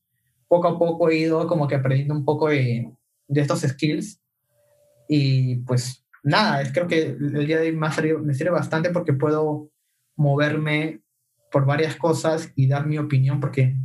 poco 0.48 0.68
a 0.68 0.78
poco 0.78 1.08
he 1.08 1.18
ido 1.18 1.46
como 1.46 1.68
que 1.68 1.76
aprendiendo 1.76 2.14
un 2.14 2.24
poco 2.24 2.48
de, 2.48 2.92
de 3.28 3.40
estos 3.40 3.60
skills. 3.60 4.20
Y 5.08 5.56
pues 5.60 6.04
nada, 6.22 6.62
creo 6.72 6.88
que 6.88 7.02
el 7.02 7.46
día 7.46 7.58
de 7.60 7.68
hoy 7.68 7.76
me, 7.76 7.88
me 8.18 8.34
sirve 8.34 8.50
bastante 8.50 8.90
porque 8.90 9.12
puedo 9.12 9.70
moverme 10.16 11.02
por 11.50 11.66
varias 11.66 11.96
cosas 11.96 12.52
y 12.56 12.66
dar 12.66 12.86
mi 12.86 12.98
opinión 12.98 13.40
porque 13.40 13.76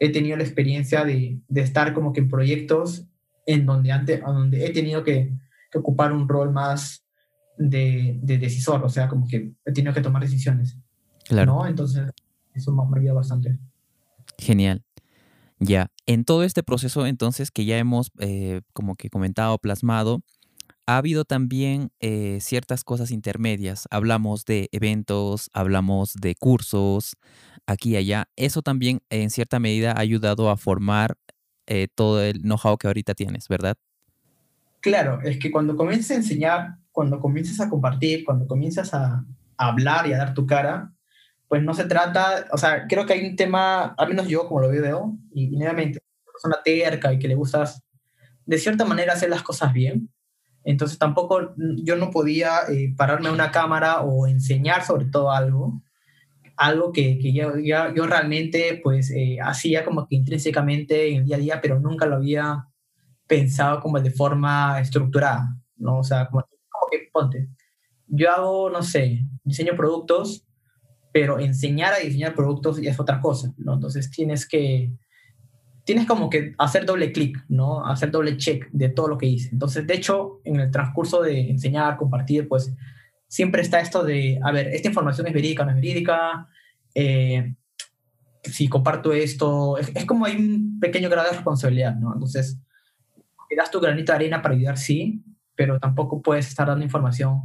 he 0.00 0.10
tenido 0.10 0.36
la 0.36 0.44
experiencia 0.44 1.04
de, 1.04 1.40
de 1.48 1.60
estar 1.60 1.92
como 1.92 2.12
que 2.12 2.20
en 2.20 2.28
proyectos 2.28 3.06
en 3.46 3.66
donde, 3.66 3.92
antes, 3.92 4.20
donde 4.20 4.66
he 4.66 4.70
tenido 4.70 5.02
que, 5.02 5.32
que 5.70 5.78
ocupar 5.78 6.12
un 6.12 6.28
rol 6.28 6.52
más 6.52 7.04
de, 7.56 8.18
de, 8.22 8.38
decisor, 8.38 8.84
o 8.84 8.88
sea, 8.88 9.08
como 9.08 9.26
que 9.26 9.52
he 9.64 9.72
tenido 9.72 9.94
que 9.94 10.00
tomar 10.00 10.22
decisiones. 10.22 10.76
Claro. 11.24 11.54
¿no? 11.54 11.66
Entonces, 11.66 12.10
eso 12.54 12.72
me, 12.72 12.82
ha 12.82 12.98
ayudado 12.98 13.16
bastante. 13.16 13.58
Genial. 14.38 14.84
Ya, 15.60 15.90
en 16.06 16.24
todo 16.24 16.44
este 16.44 16.62
proceso 16.62 17.04
entonces 17.06 17.50
que 17.50 17.64
ya 17.64 17.78
hemos 17.78 18.12
eh, 18.20 18.60
como 18.72 18.94
que 18.94 19.10
comentado, 19.10 19.58
plasmado, 19.58 20.22
ha 20.88 20.96
habido 20.96 21.26
también 21.26 21.90
eh, 22.00 22.38
ciertas 22.40 22.82
cosas 22.82 23.10
intermedias. 23.10 23.86
Hablamos 23.90 24.46
de 24.46 24.70
eventos, 24.72 25.50
hablamos 25.52 26.14
de 26.14 26.34
cursos, 26.34 27.14
aquí 27.66 27.90
y 27.90 27.96
allá. 27.96 28.30
Eso 28.36 28.62
también 28.62 29.02
en 29.10 29.28
cierta 29.28 29.58
medida 29.58 29.92
ha 29.92 30.00
ayudado 30.00 30.48
a 30.48 30.56
formar 30.56 31.18
eh, 31.66 31.88
todo 31.94 32.22
el 32.22 32.40
know-how 32.40 32.78
que 32.78 32.86
ahorita 32.86 33.12
tienes, 33.12 33.48
¿verdad? 33.48 33.76
Claro, 34.80 35.20
es 35.20 35.38
que 35.38 35.50
cuando 35.50 35.76
comienzas 35.76 36.12
a 36.12 36.14
enseñar 36.14 36.78
cuando 36.90 37.20
comienzas 37.20 37.60
a 37.60 37.68
compartir, 37.68 38.24
cuando 38.24 38.46
comienzas 38.46 38.94
a, 38.94 39.26
hablar 39.58 40.06
y 40.06 40.14
a 40.14 40.18
dar 40.18 40.32
tu 40.32 40.46
cara, 40.46 40.94
pues 41.48 41.62
no 41.62 41.74
se 41.74 41.84
trata, 41.84 42.46
o 42.50 42.56
sea, 42.56 42.86
creo 42.88 43.04
que 43.04 43.12
hay 43.12 43.26
un 43.26 43.36
tema, 43.36 43.94
al 43.98 44.08
menos 44.08 44.26
yo 44.28 44.48
como 44.48 44.60
lo 44.60 44.68
veo, 44.70 45.18
y, 45.34 45.54
y 45.54 45.56
nuevamente, 45.58 46.00
persona 46.24 46.62
terca 46.64 47.12
y 47.12 47.18
que 47.18 47.28
le 47.28 47.34
gustas 47.34 47.82
de 48.46 48.56
cierta 48.56 48.86
manera 48.86 49.12
hacer 49.12 49.28
las 49.28 49.42
cosas 49.42 49.72
bien. 49.74 50.08
Entonces 50.68 50.98
tampoco 50.98 51.54
yo 51.56 51.96
no 51.96 52.10
podía 52.10 52.58
eh, 52.68 52.92
pararme 52.94 53.30
a 53.30 53.32
una 53.32 53.50
cámara 53.50 54.02
o 54.02 54.26
enseñar 54.26 54.84
sobre 54.84 55.06
todo 55.06 55.30
algo, 55.30 55.82
algo 56.58 56.92
que, 56.92 57.18
que 57.18 57.32
yo, 57.32 57.58
yo, 57.58 58.06
realmente 58.06 58.78
pues 58.84 59.10
eh, 59.10 59.38
hacía 59.42 59.82
como 59.82 60.06
que 60.06 60.16
intrínsecamente 60.16 61.08
en 61.08 61.20
el 61.20 61.24
día 61.24 61.36
a 61.36 61.38
día, 61.38 61.60
pero 61.62 61.80
nunca 61.80 62.04
lo 62.04 62.16
había 62.16 62.66
pensado 63.26 63.80
como 63.80 63.98
de 63.98 64.10
forma 64.10 64.78
estructurada, 64.78 65.56
¿no? 65.76 66.00
O 66.00 66.04
sea, 66.04 66.28
como, 66.28 66.44
que 66.90 67.08
ponte, 67.10 67.48
yo 68.06 68.30
hago, 68.30 68.68
no 68.68 68.82
sé, 68.82 69.24
diseño 69.44 69.74
productos, 69.74 70.46
pero 71.14 71.38
enseñar 71.38 71.94
a 71.94 71.98
diseñar 72.00 72.34
productos 72.34 72.78
ya 72.82 72.90
es 72.90 73.00
otra 73.00 73.22
cosa, 73.22 73.54
¿no? 73.56 73.72
Entonces 73.72 74.10
tienes 74.10 74.46
que, 74.46 74.92
tienes 75.88 76.06
como 76.06 76.28
que 76.28 76.54
hacer 76.58 76.84
doble 76.84 77.12
clic, 77.12 77.42
¿no? 77.48 77.86
Hacer 77.86 78.10
doble 78.10 78.36
check 78.36 78.68
de 78.72 78.90
todo 78.90 79.08
lo 79.08 79.16
que 79.16 79.24
hice. 79.24 79.48
Entonces, 79.52 79.86
de 79.86 79.94
hecho, 79.94 80.42
en 80.44 80.60
el 80.60 80.70
transcurso 80.70 81.22
de 81.22 81.48
enseñar, 81.48 81.96
compartir, 81.96 82.46
pues 82.46 82.74
siempre 83.26 83.62
está 83.62 83.80
esto 83.80 84.04
de, 84.04 84.38
a 84.44 84.52
ver, 84.52 84.68
esta 84.68 84.88
información 84.88 85.26
es 85.28 85.32
verídica 85.32 85.62
o 85.62 85.64
no 85.64 85.70
es 85.70 85.76
verídica, 85.76 86.46
eh, 86.94 87.54
si 88.42 88.68
comparto 88.68 89.14
esto, 89.14 89.78
es, 89.78 89.90
es, 89.94 90.04
como 90.04 90.26
hay 90.26 90.36
un 90.36 90.78
pequeño 90.78 91.08
grado 91.08 91.30
de 91.30 91.36
responsabilidad, 91.36 91.96
¿no? 91.96 92.12
Entonces, 92.12 92.60
te 93.48 93.56
das 93.56 93.70
tu 93.70 93.80
granito 93.80 94.12
de 94.12 94.16
arena 94.16 94.42
para 94.42 94.56
ayudar, 94.56 94.76
sí, 94.76 95.24
pero 95.54 95.80
tampoco 95.80 96.20
puedes 96.20 96.48
estar 96.48 96.66
dando 96.66 96.84
información, 96.84 97.44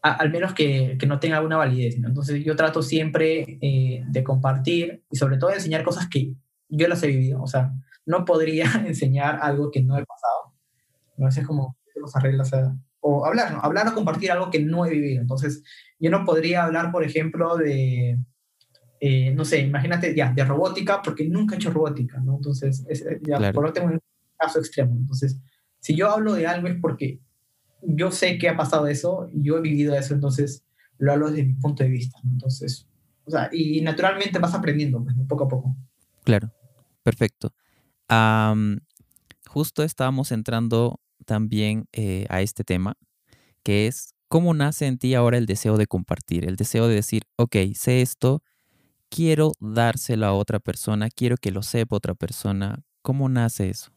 al 0.00 0.30
menos 0.30 0.54
que, 0.54 0.96
que, 0.98 1.06
no 1.06 1.20
tenga 1.20 1.36
alguna 1.36 1.58
validez. 1.58 1.98
¿no? 1.98 2.08
Entonces 2.08 2.42
yo 2.42 2.56
trato 2.56 2.80
siempre 2.80 3.58
eh, 3.60 4.02
de 4.08 4.24
compartir 4.24 5.04
y 5.10 5.16
sobre 5.18 5.36
todo 5.36 5.50
de 5.50 5.56
enseñar 5.56 5.84
cosas 5.84 6.08
que 6.08 6.32
yo 6.70 6.88
las 6.88 7.02
he 7.02 7.08
vivido. 7.08 7.42
O 7.42 7.46
sea, 7.46 7.72
no 8.06 8.24
podría 8.24 8.64
enseñar 8.86 9.38
algo 9.42 9.70
que 9.70 9.82
no 9.82 9.96
he 9.98 10.04
pasado. 10.04 10.54
No 11.16 11.28
es 11.28 11.46
como 11.46 11.76
los 11.96 12.16
arreglas 12.16 12.50
o 13.00 13.26
hablar, 13.26 13.52
¿no? 13.52 13.60
Hablar 13.60 13.88
o 13.88 13.94
compartir 13.94 14.32
algo 14.32 14.50
que 14.50 14.60
no 14.60 14.86
he 14.86 14.90
vivido. 14.90 15.20
Entonces, 15.20 15.62
yo 15.98 16.10
no 16.10 16.24
podría 16.24 16.64
hablar, 16.64 16.90
por 16.90 17.04
ejemplo, 17.04 17.56
de, 17.56 18.18
eh, 19.00 19.32
no 19.34 19.44
sé, 19.44 19.60
imagínate 19.60 20.14
ya, 20.14 20.32
de 20.32 20.44
robótica, 20.44 21.00
porque 21.02 21.26
nunca 21.26 21.54
he 21.54 21.58
hecho 21.58 21.70
robótica, 21.70 22.20
¿no? 22.20 22.36
Entonces, 22.36 22.84
es, 22.88 23.04
ya, 23.22 23.38
claro. 23.38 23.54
por 23.54 23.64
lo 23.64 23.72
tengo 23.72 23.88
un 23.88 24.00
caso 24.38 24.58
extremo. 24.58 24.94
Entonces, 24.94 25.40
si 25.78 25.94
yo 25.94 26.10
hablo 26.10 26.34
de 26.34 26.46
algo 26.46 26.68
es 26.68 26.76
porque 26.80 27.20
yo 27.82 28.10
sé 28.10 28.38
que 28.38 28.48
ha 28.48 28.56
pasado 28.56 28.86
eso, 28.86 29.28
yo 29.32 29.56
he 29.56 29.60
vivido 29.62 29.94
eso, 29.94 30.12
entonces 30.12 30.64
lo 30.98 31.12
hablo 31.12 31.30
desde 31.30 31.44
mi 31.44 31.54
punto 31.54 31.82
de 31.82 31.88
vista. 31.88 32.18
Entonces, 32.24 32.86
o 33.24 33.30
sea, 33.30 33.48
y 33.52 33.80
naturalmente 33.80 34.38
vas 34.38 34.54
aprendiendo, 34.54 35.02
pues, 35.02 35.16
poco 35.26 35.44
a 35.44 35.48
poco. 35.48 35.76
Claro, 36.24 36.52
perfecto. 37.02 37.54
Justo 39.46 39.82
estábamos 39.82 40.30
entrando 40.32 41.00
también 41.26 41.86
eh, 41.92 42.26
a 42.28 42.40
este 42.40 42.64
tema, 42.64 42.96
que 43.62 43.86
es 43.86 44.14
cómo 44.28 44.54
nace 44.54 44.86
en 44.86 44.98
ti 44.98 45.14
ahora 45.14 45.38
el 45.38 45.46
deseo 45.46 45.76
de 45.76 45.86
compartir, 45.86 46.44
el 46.44 46.56
deseo 46.56 46.86
de 46.86 46.94
decir, 46.94 47.24
ok, 47.36 47.56
sé 47.74 48.00
esto, 48.00 48.42
quiero 49.08 49.52
dárselo 49.58 50.26
a 50.26 50.32
otra 50.32 50.60
persona, 50.60 51.10
quiero 51.10 51.36
que 51.36 51.50
lo 51.50 51.62
sepa 51.62 51.96
otra 51.96 52.14
persona. 52.14 52.84
¿Cómo 53.02 53.28
nace 53.28 53.70
eso? 53.70 53.90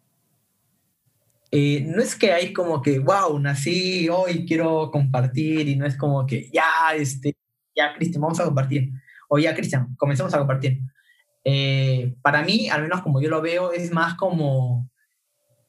Eh, 1.51 1.85
no 1.85 2.01
es 2.01 2.15
que 2.15 2.31
hay 2.31 2.51
como 2.51 2.81
que, 2.81 2.97
wow, 2.97 3.37
nací 3.37 4.09
hoy, 4.09 4.45
quiero 4.47 4.89
compartir, 4.89 5.67
y 5.67 5.75
no 5.75 5.85
es 5.85 5.95
como 5.95 6.25
que, 6.25 6.49
ya, 6.51 6.95
este, 6.95 7.37
ya, 7.75 7.93
Cristian, 7.93 8.21
vamos 8.21 8.39
a 8.39 8.45
compartir. 8.45 8.91
O 9.29 9.37
ya, 9.37 9.53
Cristian, 9.53 9.95
comencemos 9.97 10.33
a 10.33 10.39
compartir. 10.39 10.79
Eh, 11.43 12.15
para 12.21 12.43
mí, 12.43 12.69
al 12.69 12.83
menos 12.83 13.01
como 13.01 13.21
yo 13.21 13.29
lo 13.29 13.41
veo, 13.41 13.71
es 13.71 13.91
más 13.91 14.15
como 14.15 14.89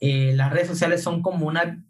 eh, 0.00 0.32
las 0.34 0.52
redes 0.52 0.68
sociales 0.68 1.02
son 1.02 1.22
como 1.22 1.46
una, 1.46 1.84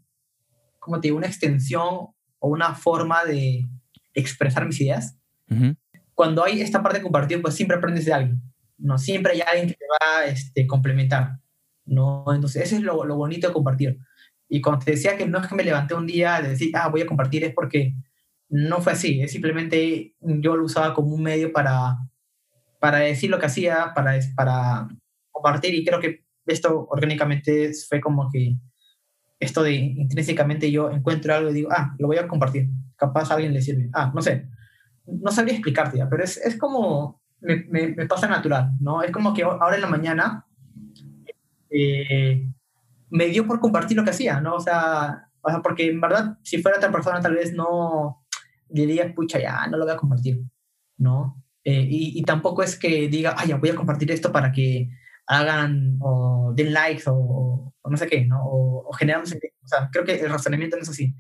como 0.79 1.01
te 1.01 1.09
digo, 1.09 1.17
una 1.17 1.27
extensión 1.27 2.09
o 2.39 2.49
una 2.49 2.75
forma 2.75 3.25
de 3.25 3.67
expresar 4.15 4.67
mis 4.67 4.81
ideas. 4.81 5.17
Uh 5.51 5.55
-huh. 5.55 5.77
Cuando 6.15 6.45
hay 6.45 6.61
esta 6.61 6.83
parte 6.83 6.99
de 6.99 7.03
compartir, 7.03 7.43
pues 7.43 7.55
siempre 7.55 7.77
aprendes 7.77 8.05
de 8.05 8.13
alguien, 8.13 8.43
¿no? 8.79 8.99
Siempre 8.99 9.33
hay 9.33 9.41
alguien 9.41 9.69
que 9.69 9.75
te 9.75 9.85
va 9.85 10.21
a 10.21 10.27
este, 10.27 10.67
complementar. 10.67 11.39
¿no? 11.87 12.25
Entonces, 12.33 12.63
eso 12.63 12.77
es 12.77 12.83
lo, 12.83 13.05
lo, 13.05 13.17
bonito 13.17 13.49
de 13.49 13.53
compartir. 13.53 13.99
Y 14.49 14.61
cuando 14.61 14.85
te 14.85 14.93
decía 14.93 15.17
que 15.17 15.27
no 15.27 15.39
es 15.39 15.47
que 15.47 15.55
me 15.55 15.65
levanté 15.65 15.95
un 15.95 16.07
día 16.07 16.41
de 16.41 16.51
decir, 16.51 16.71
ah, 16.75 16.89
voy 16.89 17.03
a 17.03 17.07
compartir, 17.07 17.45
es 17.45 17.55
porque 17.55 17.95
no 18.49 18.81
fue 18.81 18.93
así, 18.93 19.21
es 19.21 19.33
simplemente 19.33 20.15
yo 20.21 20.57
lo 20.57 20.65
usaba 20.65 20.95
como 20.95 21.15
un 21.15 21.23
medio 21.23 21.53
para, 21.53 21.97
para 22.85 22.99
decir 22.99 23.31
lo 23.31 23.39
que 23.39 23.47
hacía, 23.47 23.93
para, 23.95 24.13
para 24.37 24.87
compartir, 25.31 25.75
y 25.75 25.87
creo 25.87 26.01
que 26.01 26.27
esto 26.45 26.87
orgánicamente 26.91 27.73
fue 27.89 27.99
como 27.99 28.29
que 28.31 28.59
esto 29.41 29.63
de 29.63 29.73
intrínsecamente 29.73 30.71
yo 30.71 30.91
encuentro 30.91 31.35
algo 31.35 31.49
y 31.49 31.55
digo, 31.55 31.71
ah, 31.73 31.95
lo 31.99 32.09
voy 32.09 32.19
a 32.19 32.29
compartir, 32.29 32.69
capaz 32.95 33.31
a 33.31 33.37
alguien 33.37 33.55
le 33.55 33.63
sirve. 33.63 33.89
Ah, 33.95 34.13
no 34.15 34.21
sé, 34.21 34.51
no 35.07 35.31
sabría 35.31 35.55
explicarte 35.55 35.97
ya, 35.97 36.11
pero 36.11 36.25
es, 36.25 36.37
es 36.37 36.59
como, 36.59 37.23
me, 37.41 37.65
me, 37.71 37.89
me 37.89 38.07
pasa 38.07 38.29
natural, 38.29 38.73
¿no? 38.79 39.03
Es 39.03 39.11
como 39.11 39.33
que 39.33 39.45
ahora 39.45 39.77
en 39.77 39.81
la 39.81 39.89
mañana 39.89 40.47
eh, 41.71 42.47
me 43.09 43.27
dio 43.29 43.47
por 43.47 43.61
compartir 43.61 43.97
lo 43.97 44.05
que 44.05 44.11
hacía, 44.11 44.43
¿no? 44.43 44.57
O 44.57 44.61
sea, 44.61 45.31
o 45.41 45.49
sea, 45.49 45.63
porque 45.63 45.89
en 45.89 46.03
verdad, 46.03 46.37
si 46.43 46.61
fuera 46.61 46.77
otra 46.77 46.93
persona, 46.93 47.23
tal 47.23 47.33
vez 47.33 47.55
no 47.55 48.27
diría, 48.69 49.15
pucha, 49.15 49.41
ya, 49.41 49.69
no 49.69 49.79
lo 49.79 49.87
voy 49.87 49.95
a 49.95 49.97
compartir, 49.97 50.43
¿no? 50.99 51.43
Eh, 51.65 51.87
y, 51.89 52.19
y, 52.19 52.23
tampoco 52.23 52.63
es 52.63 52.79
que 52.79 53.09
diga, 53.09 53.35
ay, 53.39 53.53
voy 53.55 53.71
a 53.71 53.75
compartir 53.75 54.11
esto 54.11 54.31
para 54.31 54.53
que 54.53 54.91
hagan 55.27 55.97
o 56.01 56.53
den 56.55 56.75
likes 56.75 57.05
o, 57.07 57.73
o 57.81 57.91
no 57.91 57.97
sé 57.97 58.07
qué, 58.07 58.25
¿no? 58.27 58.43
O, 58.45 58.89
o 58.89 58.97
sé 59.25 59.39
qué. 59.41 59.55
O 59.63 59.69
sea, 59.69 59.89
creo 59.93 60.05
que 60.05 60.21
el 60.21 60.31
razonamiento 60.31 60.77
no 60.77 60.83
es 60.83 60.89
así. 60.89 61.15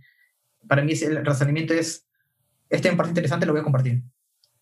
Para 0.66 0.83
mí 0.83 0.92
el 0.92 1.24
razonamiento 1.24 1.74
es, 1.74 2.07
este 2.70 2.88
en 2.88 2.96
parte 2.96 3.11
interesante 3.11 3.46
lo 3.46 3.52
voy 3.52 3.61
a 3.61 3.64
compartir, 3.64 4.02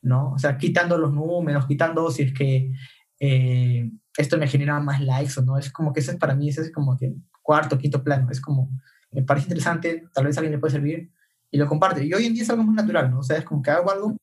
¿no? 0.02 0.32
O 0.32 0.38
sea, 0.38 0.58
quitando 0.58 0.98
los 0.98 1.12
números, 1.12 1.66
quitando 1.66 2.10
si 2.10 2.24
es 2.24 2.34
que 2.34 2.72
eh, 3.20 3.90
esto 4.16 4.36
me 4.36 4.48
genera 4.48 4.80
más 4.80 5.00
likes 5.00 5.34
o 5.38 5.42
no. 5.42 5.58
Es 5.58 5.70
como 5.70 5.92
que 5.92 6.00
ese 6.00 6.16
para 6.18 6.34
mí, 6.34 6.48
ese 6.48 6.62
es 6.62 6.72
como 6.72 6.96
que 6.96 7.14
cuarto, 7.40 7.78
quinto 7.78 8.02
plano. 8.02 8.28
Es 8.30 8.40
como, 8.40 8.70
me 9.12 9.22
parece 9.22 9.46
interesante, 9.46 10.04
tal 10.12 10.26
vez 10.26 10.36
a 10.36 10.40
alguien 10.40 10.52
le 10.52 10.58
puede 10.58 10.72
servir 10.72 11.12
y 11.50 11.58
lo 11.58 11.68
comparte. 11.68 12.04
Y 12.04 12.12
hoy 12.12 12.26
en 12.26 12.34
día 12.34 12.42
es 12.42 12.50
algo 12.50 12.64
más 12.64 12.74
natural, 12.74 13.10
¿no? 13.10 13.20
O 13.20 13.22
sea, 13.22 13.38
es 13.38 13.44
como 13.44 13.62
que 13.62 13.70
hago 13.70 13.90
algo, 13.92 14.16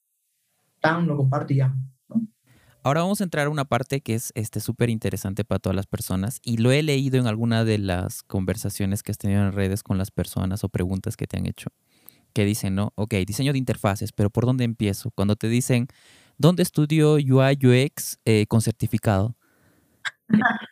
tan, 0.79 1.07
lo 1.07 1.29
ya. 1.49 1.75
¿no? 2.07 2.27
Ahora 2.83 3.01
vamos 3.01 3.21
a 3.21 3.23
entrar 3.23 3.47
a 3.47 3.49
una 3.49 3.65
parte 3.65 4.01
que 4.01 4.15
es 4.15 4.31
este 4.35 4.59
súper 4.59 4.89
interesante 4.89 5.43
para 5.43 5.59
todas 5.59 5.75
las 5.75 5.87
personas 5.87 6.39
y 6.43 6.57
lo 6.57 6.71
he 6.71 6.81
leído 6.81 7.19
en 7.19 7.27
alguna 7.27 7.65
de 7.65 7.77
las 7.77 8.23
conversaciones 8.23 9.03
que 9.03 9.11
has 9.11 9.17
tenido 9.17 9.41
en 9.41 9.51
redes 9.51 9.83
con 9.83 9.97
las 9.97 10.11
personas 10.11 10.63
o 10.63 10.69
preguntas 10.69 11.17
que 11.17 11.27
te 11.27 11.37
han 11.37 11.45
hecho, 11.45 11.69
que 12.33 12.45
dicen, 12.45 12.75
¿no? 12.75 12.93
Ok, 12.95 13.15
diseño 13.27 13.51
de 13.51 13.59
interfaces, 13.59 14.11
pero 14.11 14.29
¿por 14.29 14.45
dónde 14.45 14.63
empiezo? 14.63 15.11
Cuando 15.11 15.35
te 15.35 15.49
dicen, 15.49 15.87
¿dónde 16.37 16.63
estudio 16.63 17.13
UI 17.15 17.59
UX 17.63 18.19
eh, 18.25 18.45
con 18.47 18.61
certificado? 18.61 19.35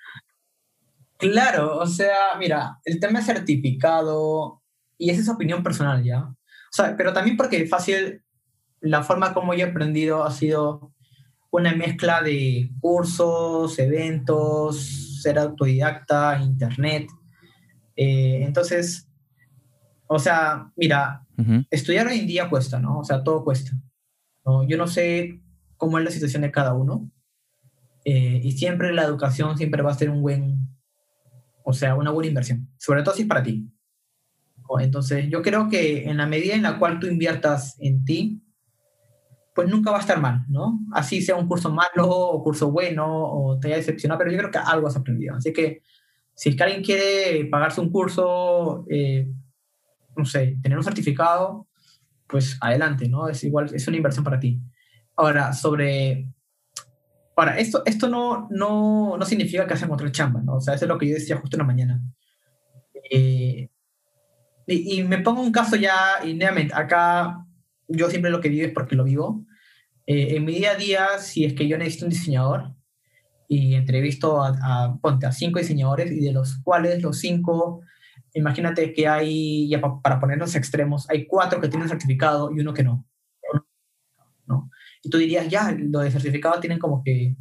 Claro, 1.17 1.77
o 1.77 1.87
sea, 1.87 2.35
mira, 2.37 2.79
el 2.85 2.99
tema 2.99 3.19
es 3.19 3.25
certificado 3.25 4.61
y 4.99 5.09
esa 5.09 5.21
es 5.21 5.29
opinión 5.29 5.63
personal 5.63 6.03
ya. 6.03 6.19
O 6.19 6.35
sea, 6.71 6.95
pero 6.95 7.11
también 7.11 7.37
porque 7.37 7.65
fácil, 7.65 8.23
la 8.81 9.03
forma 9.03 9.33
como 9.33 9.53
yo 9.53 9.65
he 9.65 9.69
aprendido 9.69 10.23
ha 10.23 10.31
sido 10.31 10.93
una 11.51 11.73
mezcla 11.73 12.21
de 12.21 12.71
cursos, 12.79 13.77
eventos, 13.79 15.21
ser 15.21 15.39
autodidacta, 15.39 16.39
internet. 16.41 17.07
Eh, 17.95 18.43
entonces, 18.43 19.09
o 20.07 20.19
sea, 20.19 20.71
mira, 20.75 21.25
uh 21.37 21.41
-huh. 21.41 21.67
estudiar 21.71 22.07
hoy 22.07 22.19
en 22.19 22.27
día 22.27 22.49
cuesta, 22.49 22.79
¿no? 22.79 22.99
O 22.99 23.03
sea, 23.03 23.23
todo 23.23 23.43
cuesta. 23.43 23.71
¿no? 24.45 24.67
Yo 24.67 24.77
no 24.77 24.87
sé 24.87 25.41
cómo 25.77 25.97
es 25.97 26.05
la 26.05 26.11
situación 26.11 26.43
de 26.43 26.51
cada 26.51 26.73
uno, 26.73 27.09
eh, 28.05 28.39
y 28.41 28.53
siempre 28.53 28.93
la 28.93 29.03
educación 29.03 29.57
siempre 29.57 29.81
va 29.81 29.91
a 29.91 29.95
ser 29.95 30.09
un 30.09 30.21
buen, 30.21 30.59
o 31.63 31.73
sea, 31.73 31.95
una 31.95 32.11
buena 32.11 32.29
inversión, 32.29 32.69
sobre 32.77 33.03
todo 33.03 33.13
si 33.13 33.23
es 33.23 33.27
para 33.27 33.43
ti. 33.43 33.69
Entonces, 34.79 35.29
yo 35.29 35.41
creo 35.41 35.69
que 35.69 36.09
en 36.09 36.17
la 36.17 36.25
medida 36.25 36.53
en 36.53 36.61
la 36.61 36.77
cual 36.79 36.99
tú 36.99 37.07
inviertas 37.07 37.75
en 37.79 38.05
ti, 38.05 38.41
pues 39.57 39.67
nunca 39.67 39.89
va 39.89 39.97
a 39.97 40.01
estar 40.01 40.21
mal, 40.21 40.45
¿no? 40.49 40.81
Así 40.93 41.19
sea 41.19 41.35
un 41.35 41.47
curso 41.47 41.71
malo 41.71 42.07
o 42.07 42.43
curso 42.43 42.69
bueno 42.69 43.07
o 43.07 43.59
te 43.59 43.69
haya 43.69 43.77
decepcionado, 43.77 44.19
pero 44.19 44.29
yo 44.29 44.37
creo 44.37 44.51
que 44.51 44.59
algo 44.59 44.85
has 44.85 44.95
aprendido. 44.95 45.35
Así 45.35 45.51
que 45.51 45.81
si 46.35 46.49
es 46.49 46.55
que 46.55 46.61
alguien 46.61 46.83
quiere 46.83 47.45
pagarse 47.45 47.81
un 47.81 47.89
curso, 47.89 48.85
eh, 48.87 49.27
no 50.15 50.25
sé, 50.25 50.59
tener 50.61 50.77
un 50.77 50.83
certificado, 50.83 51.65
pues 52.27 52.59
adelante, 52.61 53.09
¿no? 53.09 53.29
Es 53.29 53.43
igual, 53.43 53.73
es 53.73 53.87
una 53.87 53.97
inversión 53.97 54.23
para 54.23 54.39
ti. 54.39 54.61
Ahora, 55.15 55.51
sobre 55.53 56.29
Ahora, 57.35 57.57
esto, 57.57 57.81
esto 57.83 58.09
no, 58.09 58.47
no, 58.51 59.17
no 59.17 59.25
significa 59.25 59.65
que 59.65 59.73
hacen 59.73 59.91
otra 59.91 60.11
chamba, 60.11 60.39
¿no? 60.43 60.57
O 60.57 60.61
sea, 60.61 60.75
eso 60.75 60.85
es 60.85 60.89
lo 60.89 60.99
que 60.99 61.07
yo 61.07 61.15
decía 61.15 61.37
justo 61.37 61.57
en 61.57 61.61
la 61.61 61.65
mañana. 61.65 61.99
Eh, 63.09 63.69
y, 64.67 65.01
me 65.01 65.17
pongo 65.17 65.41
un 65.41 65.51
caso 65.51 65.75
ya, 65.77 66.23
y 66.23 66.35
nuevamente, 66.35 66.75
acá 66.75 67.43
yo 67.87 68.09
siempre 68.09 68.29
lo 68.29 68.39
que 68.39 68.49
vivo 68.49 68.67
es 68.67 68.73
porque 68.73 68.95
lo 68.95 69.03
vivo. 69.03 69.46
Eh, 70.07 70.35
en 70.35 70.45
mi 70.45 70.55
día 70.55 70.71
a 70.71 70.75
día, 70.75 71.19
si 71.19 71.45
es 71.45 71.53
que 71.53 71.67
yo 71.67 71.77
necesito 71.77 72.05
un 72.05 72.11
diseñador 72.11 72.73
y 73.47 73.75
entrevisto 73.75 74.41
a, 74.41 74.57
a, 74.63 74.97
ponte, 74.99 75.25
a 75.25 75.31
cinco 75.31 75.59
diseñadores 75.59 76.11
y 76.11 76.21
de 76.21 76.31
los 76.31 76.59
cuales 76.63 77.03
los 77.03 77.19
cinco, 77.19 77.81
imagínate 78.33 78.93
que 78.93 79.07
hay, 79.07 79.69
ya 79.69 79.81
para 79.81 80.19
ponernos 80.19 80.55
extremos, 80.55 81.09
hay 81.09 81.27
cuatro 81.27 81.61
que 81.61 81.67
tienen 81.67 81.89
certificado 81.89 82.51
y 82.51 82.59
uno 82.59 82.73
que 82.73 82.83
no. 82.83 83.05
¿no? 84.47 84.71
Y 85.03 85.09
tú 85.09 85.17
dirías, 85.17 85.47
ya, 85.49 85.71
los 85.77 86.03
de 86.03 86.11
certificado 86.11 86.59
tienen 86.59 86.79
como 86.79 87.03
que 87.03 87.35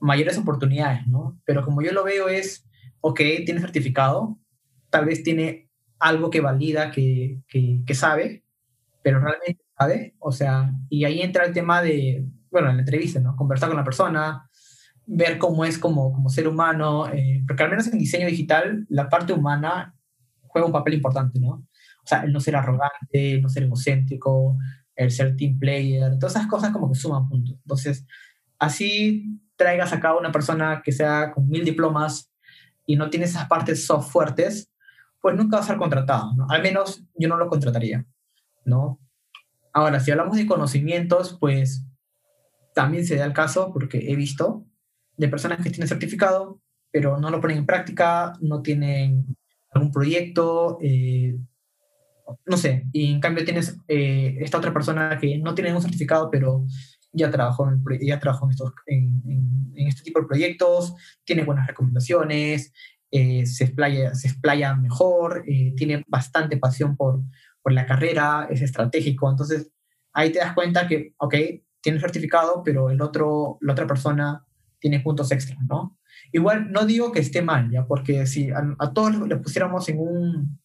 mayores 0.00 0.38
oportunidades, 0.38 1.06
¿no? 1.06 1.40
Pero 1.44 1.64
como 1.64 1.82
yo 1.82 1.92
lo 1.92 2.04
veo 2.04 2.28
es, 2.28 2.64
ok, 3.00 3.20
tiene 3.44 3.60
certificado, 3.60 4.38
tal 4.90 5.06
vez 5.06 5.22
tiene 5.22 5.68
algo 5.98 6.30
que 6.30 6.40
valida 6.40 6.90
que, 6.90 7.40
que, 7.48 7.94
sabe, 7.94 8.44
pero 9.02 9.20
realmente 9.20 9.62
sabe, 9.78 10.16
o 10.18 10.32
sea, 10.32 10.72
y 10.88 11.04
ahí 11.04 11.20
entra 11.20 11.44
el 11.44 11.52
tema 11.52 11.82
de, 11.82 12.26
bueno, 12.50 12.70
en 12.70 12.76
la 12.76 12.82
entrevista, 12.82 13.20
¿no? 13.20 13.36
Conversar 13.36 13.68
con 13.68 13.78
la 13.78 13.84
persona, 13.84 14.48
ver 15.06 15.38
cómo 15.38 15.64
es 15.64 15.78
como, 15.78 16.12
como 16.12 16.28
ser 16.28 16.48
humano, 16.48 17.08
eh, 17.08 17.44
porque 17.46 17.62
al 17.62 17.70
menos 17.70 17.86
en 17.86 17.98
diseño 17.98 18.26
digital 18.26 18.86
la 18.88 19.08
parte 19.08 19.32
humana 19.32 19.94
juega 20.42 20.66
un 20.66 20.72
papel 20.72 20.94
importante, 20.94 21.38
¿no? 21.38 21.50
O 21.50 22.06
sea, 22.06 22.22
el 22.22 22.32
no 22.32 22.40
ser 22.40 22.56
arrogante, 22.56 23.34
el 23.34 23.42
no 23.42 23.48
ser 23.48 23.64
egocéntrico, 23.64 24.58
el 24.96 25.10
ser 25.10 25.36
team 25.36 25.58
player, 25.58 26.18
todas 26.18 26.34
esas 26.34 26.48
cosas 26.48 26.72
como 26.72 26.90
que 26.90 26.98
suman 26.98 27.28
puntos. 27.28 27.56
Entonces, 27.62 28.04
así 28.58 29.40
traigas 29.56 29.92
acá 29.92 30.10
a 30.10 30.18
una 30.18 30.32
persona 30.32 30.82
que 30.84 30.92
sea 30.92 31.32
con 31.32 31.48
mil 31.48 31.64
diplomas 31.64 32.32
y 32.84 32.96
no 32.96 33.10
tiene 33.10 33.26
esas 33.26 33.46
partes 33.46 33.86
soft 33.86 34.10
fuertes, 34.10 34.70
pues 35.20 35.36
nunca 35.36 35.58
va 35.58 35.62
a 35.62 35.66
ser 35.66 35.76
contratado, 35.76 36.34
¿no? 36.34 36.46
Al 36.48 36.62
menos 36.62 37.04
yo 37.14 37.28
no 37.28 37.36
lo 37.36 37.48
contrataría, 37.48 38.04
¿no? 38.64 38.98
Ahora, 39.72 40.00
si 40.00 40.10
hablamos 40.10 40.36
de 40.36 40.46
conocimientos, 40.46 41.36
pues 41.38 41.84
también 42.74 43.04
se 43.06 43.16
da 43.16 43.24
el 43.24 43.32
caso, 43.32 43.72
porque 43.72 44.10
he 44.10 44.16
visto, 44.16 44.64
de 45.16 45.28
personas 45.28 45.58
que 45.62 45.70
tienen 45.70 45.88
certificado, 45.88 46.60
pero 46.90 47.18
no 47.18 47.30
lo 47.30 47.40
ponen 47.40 47.58
en 47.58 47.66
práctica, 47.66 48.32
no 48.40 48.62
tienen 48.62 49.36
algún 49.70 49.92
proyecto, 49.92 50.78
eh, 50.80 51.36
no 52.46 52.56
sé, 52.56 52.86
y 52.92 53.12
en 53.12 53.20
cambio 53.20 53.44
tienes 53.44 53.78
eh, 53.88 54.36
esta 54.40 54.58
otra 54.58 54.72
persona 54.72 55.18
que 55.18 55.38
no 55.38 55.54
tiene 55.54 55.74
un 55.74 55.82
certificado, 55.82 56.30
pero 56.30 56.64
ya 57.12 57.30
trabajó 57.30 57.68
en, 57.68 57.82
ya 58.00 58.18
trabajó 58.18 58.46
en, 58.46 58.50
estos, 58.50 58.72
en, 58.86 59.72
este 59.74 60.02
tipo 60.02 60.20
de 60.20 60.26
proyectos, 60.26 60.94
tiene 61.24 61.44
buenas 61.44 61.66
recomendaciones, 61.66 62.72
eh, 63.10 63.46
se, 63.46 63.64
explaya, 63.64 64.14
se 64.14 64.28
explaya 64.28 64.74
mejor, 64.74 65.44
tiene 65.76 66.04
bastante 66.08 66.58
pasión 66.58 66.96
por, 66.96 67.22
la 67.72 67.86
carrera, 67.86 68.46
es 68.50 68.62
estratégico. 68.62 69.30
Entonces, 69.30 69.70
ahí 70.12 70.32
te 70.32 70.38
das 70.38 70.54
cuenta 70.54 70.86
que, 70.86 71.14
ok, 71.18 71.34
tiene 71.80 72.00
certificado, 72.00 72.62
pero 72.64 72.90
el 72.90 73.00
otro, 73.00 73.58
la 73.60 73.72
otra 73.72 73.86
persona 73.86 74.44
tiene 74.78 75.00
puntos 75.00 75.30
extra, 75.32 75.56
¿no? 75.68 75.98
Igual 76.32 76.70
no 76.70 76.84
digo 76.84 77.12
que 77.12 77.20
esté 77.20 77.42
mal, 77.42 77.70
¿ya? 77.70 77.86
Porque 77.86 78.26
si 78.26 78.50
a, 78.50 78.62
a 78.78 78.92
todos 78.92 79.16
les 79.28 79.38
pusiéramos 79.38 79.88
en 79.88 79.98
un, 79.98 80.60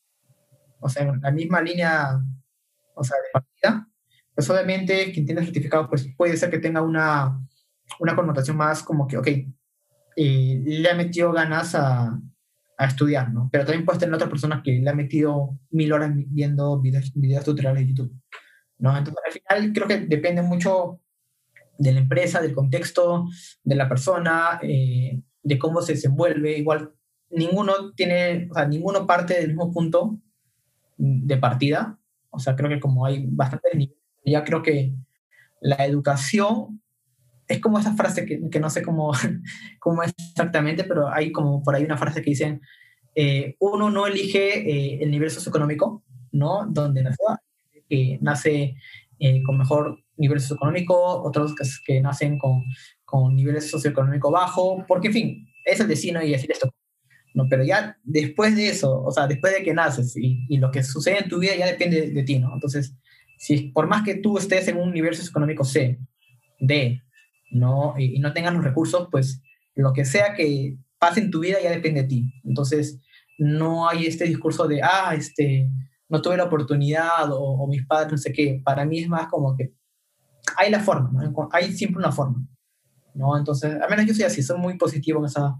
o 0.79 0.89
sea, 0.89 1.03
en 1.03 1.21
la 1.21 1.31
misma 1.31 1.61
línea, 1.61 2.19
o 2.95 3.03
sea, 3.03 3.17
de 3.17 3.29
partida, 3.31 3.87
pues 4.35 4.49
obviamente 4.49 5.11
quien 5.11 5.25
tiene 5.25 5.43
certificado 5.43 5.87
pues 5.87 6.09
puede 6.17 6.37
ser 6.37 6.49
que 6.49 6.59
tenga 6.59 6.81
una, 6.81 7.39
una 7.99 8.15
connotación 8.15 8.57
más 8.57 8.83
como 8.83 9.07
que, 9.07 9.17
ok, 9.17 9.27
eh, 10.15 10.61
le 10.63 10.89
ha 10.89 10.95
metido 10.95 11.31
ganas 11.31 11.75
a, 11.75 12.19
a, 12.77 12.85
estudiar, 12.85 13.31
¿no? 13.31 13.49
Pero 13.51 13.65
también 13.65 13.85
puedes 13.85 13.99
tener 13.99 14.13
otras 14.13 14.29
personas 14.29 14.61
que 14.63 14.71
le 14.73 14.89
ha 14.89 14.93
metido 14.93 15.57
mil 15.71 15.91
horas 15.93 16.11
viendo 16.13 16.79
videos, 16.79 17.11
videos 17.15 17.45
tutoriales 17.45 17.81
de 17.81 17.87
YouTube, 17.89 18.21
¿no? 18.79 18.97
Entonces 18.97 19.23
al 19.25 19.31
final 19.31 19.73
creo 19.73 19.87
que 19.87 20.05
depende 20.07 20.41
mucho 20.41 20.99
de 21.77 21.91
la 21.91 21.99
empresa, 21.99 22.41
del 22.41 22.53
contexto, 22.53 23.27
de 23.63 23.75
la 23.75 23.89
persona, 23.89 24.59
eh, 24.61 25.21
de 25.41 25.59
cómo 25.59 25.81
se 25.81 25.93
desenvuelve. 25.93 26.57
Igual 26.57 26.93
ninguno 27.29 27.93
tiene, 27.93 28.47
o 28.51 28.53
sea, 28.53 28.67
ninguno 28.67 29.05
parte 29.05 29.35
del 29.35 29.49
mismo 29.49 29.71
punto 29.71 30.19
de 30.97 31.37
partida. 31.37 31.99
O 32.29 32.39
sea, 32.39 32.55
creo 32.55 32.69
que 32.69 32.79
como 32.79 33.05
hay 33.05 33.25
bastantes 33.27 33.73
niveles 33.73 34.03
ya 34.25 34.43
creo 34.43 34.61
que 34.61 34.93
la 35.61 35.85
educación 35.85 36.81
es 37.47 37.59
como 37.59 37.79
esa 37.79 37.95
frase 37.95 38.25
que, 38.25 38.49
que 38.49 38.59
no 38.59 38.69
sé 38.69 38.81
cómo, 38.81 39.11
cómo 39.79 40.03
es 40.03 40.13
exactamente, 40.31 40.83
pero 40.83 41.09
hay 41.09 41.31
como 41.31 41.63
por 41.63 41.75
ahí 41.75 41.83
una 41.83 41.97
frase 41.97 42.21
que 42.21 42.31
dicen, 42.31 42.61
eh, 43.15 43.55
uno 43.59 43.89
no 43.89 44.07
elige 44.07 44.69
eh, 44.69 45.03
el 45.03 45.11
nivel 45.11 45.29
socioeconómico, 45.29 46.03
¿no? 46.31 46.65
Donde 46.67 47.03
nace, 47.03 47.17
que 47.89 48.17
nace 48.21 48.75
eh, 49.19 49.43
con 49.43 49.57
mejor 49.57 49.99
nivel 50.17 50.39
socioeconómico, 50.39 51.21
otros 51.23 51.55
que, 51.55 51.63
que 51.85 52.01
nacen 52.01 52.37
con, 52.39 52.63
con 53.05 53.35
niveles 53.35 53.69
socioeconómico 53.69 54.31
bajo, 54.31 54.83
porque 54.87 55.07
en 55.07 55.13
fin, 55.13 55.47
es 55.65 55.79
el 55.79 55.87
destino 55.87 56.21
y 56.21 56.31
decir 56.31 56.51
esto. 56.51 56.73
No, 57.35 57.47
pero 57.49 57.63
ya 57.63 57.97
después 58.03 58.55
de 58.55 58.69
eso, 58.69 59.01
o 59.01 59.11
sea, 59.11 59.27
después 59.27 59.53
de 59.53 59.63
que 59.63 59.73
naces 59.73 60.15
y, 60.15 60.45
y 60.49 60.57
lo 60.57 60.69
que 60.69 60.83
sucede 60.83 61.19
en 61.19 61.29
tu 61.29 61.39
vida 61.39 61.55
ya 61.55 61.65
depende 61.65 62.01
de, 62.01 62.11
de 62.11 62.23
ti, 62.23 62.37
¿no? 62.37 62.53
Entonces, 62.53 62.95
si 63.37 63.71
por 63.71 63.87
más 63.87 64.03
que 64.03 64.15
tú 64.15 64.37
estés 64.37 64.67
en 64.67 64.77
un 64.77 64.89
universo 64.89 65.27
económico 65.27 65.63
C, 65.63 65.99
D, 66.59 67.02
¿no? 67.53 67.93
Y, 67.97 68.19
no 68.19 68.33
tengas 68.33 68.53
los 68.53 68.63
recursos, 68.63 69.07
pues 69.11 69.41
lo 69.75 69.93
que 69.93 70.05
sea 70.05 70.33
que 70.33 70.77
pase 70.99 71.21
en 71.21 71.31
tu 71.31 71.39
vida 71.39 71.57
ya 71.61 71.71
depende 71.71 72.01
de 72.01 72.07
ti. 72.07 72.33
Entonces, 72.43 72.99
no 73.37 73.87
hay 73.87 74.05
este 74.05 74.25
discurso 74.25 74.67
de, 74.67 74.81
ah, 74.83 75.13
este, 75.15 75.69
no 76.09 76.21
tuve 76.21 76.37
la 76.37 76.45
oportunidad 76.45 77.29
o, 77.31 77.65
mis 77.67 77.85
padres, 77.85 78.11
no 78.11 78.17
sé 78.17 78.31
qué. 78.33 78.61
Para 78.63 78.85
mí 78.85 78.99
es 78.99 79.07
más 79.07 79.27
como 79.27 79.55
que 79.55 79.73
hay 80.57 80.69
la 80.69 80.81
forma, 80.81 81.09
¿no? 81.11 81.49
Hay 81.51 81.71
siempre 81.73 81.99
una 81.99 82.11
forma, 82.11 82.45
¿no? 83.13 83.37
Entonces, 83.37 83.75
al 83.81 83.89
menos 83.89 84.05
yo 84.05 84.13
soy 84.13 84.25
así, 84.25 84.43
soy 84.43 84.59
muy 84.59 84.77
positivo 84.77 85.19
en, 85.19 85.25
esa, 85.25 85.55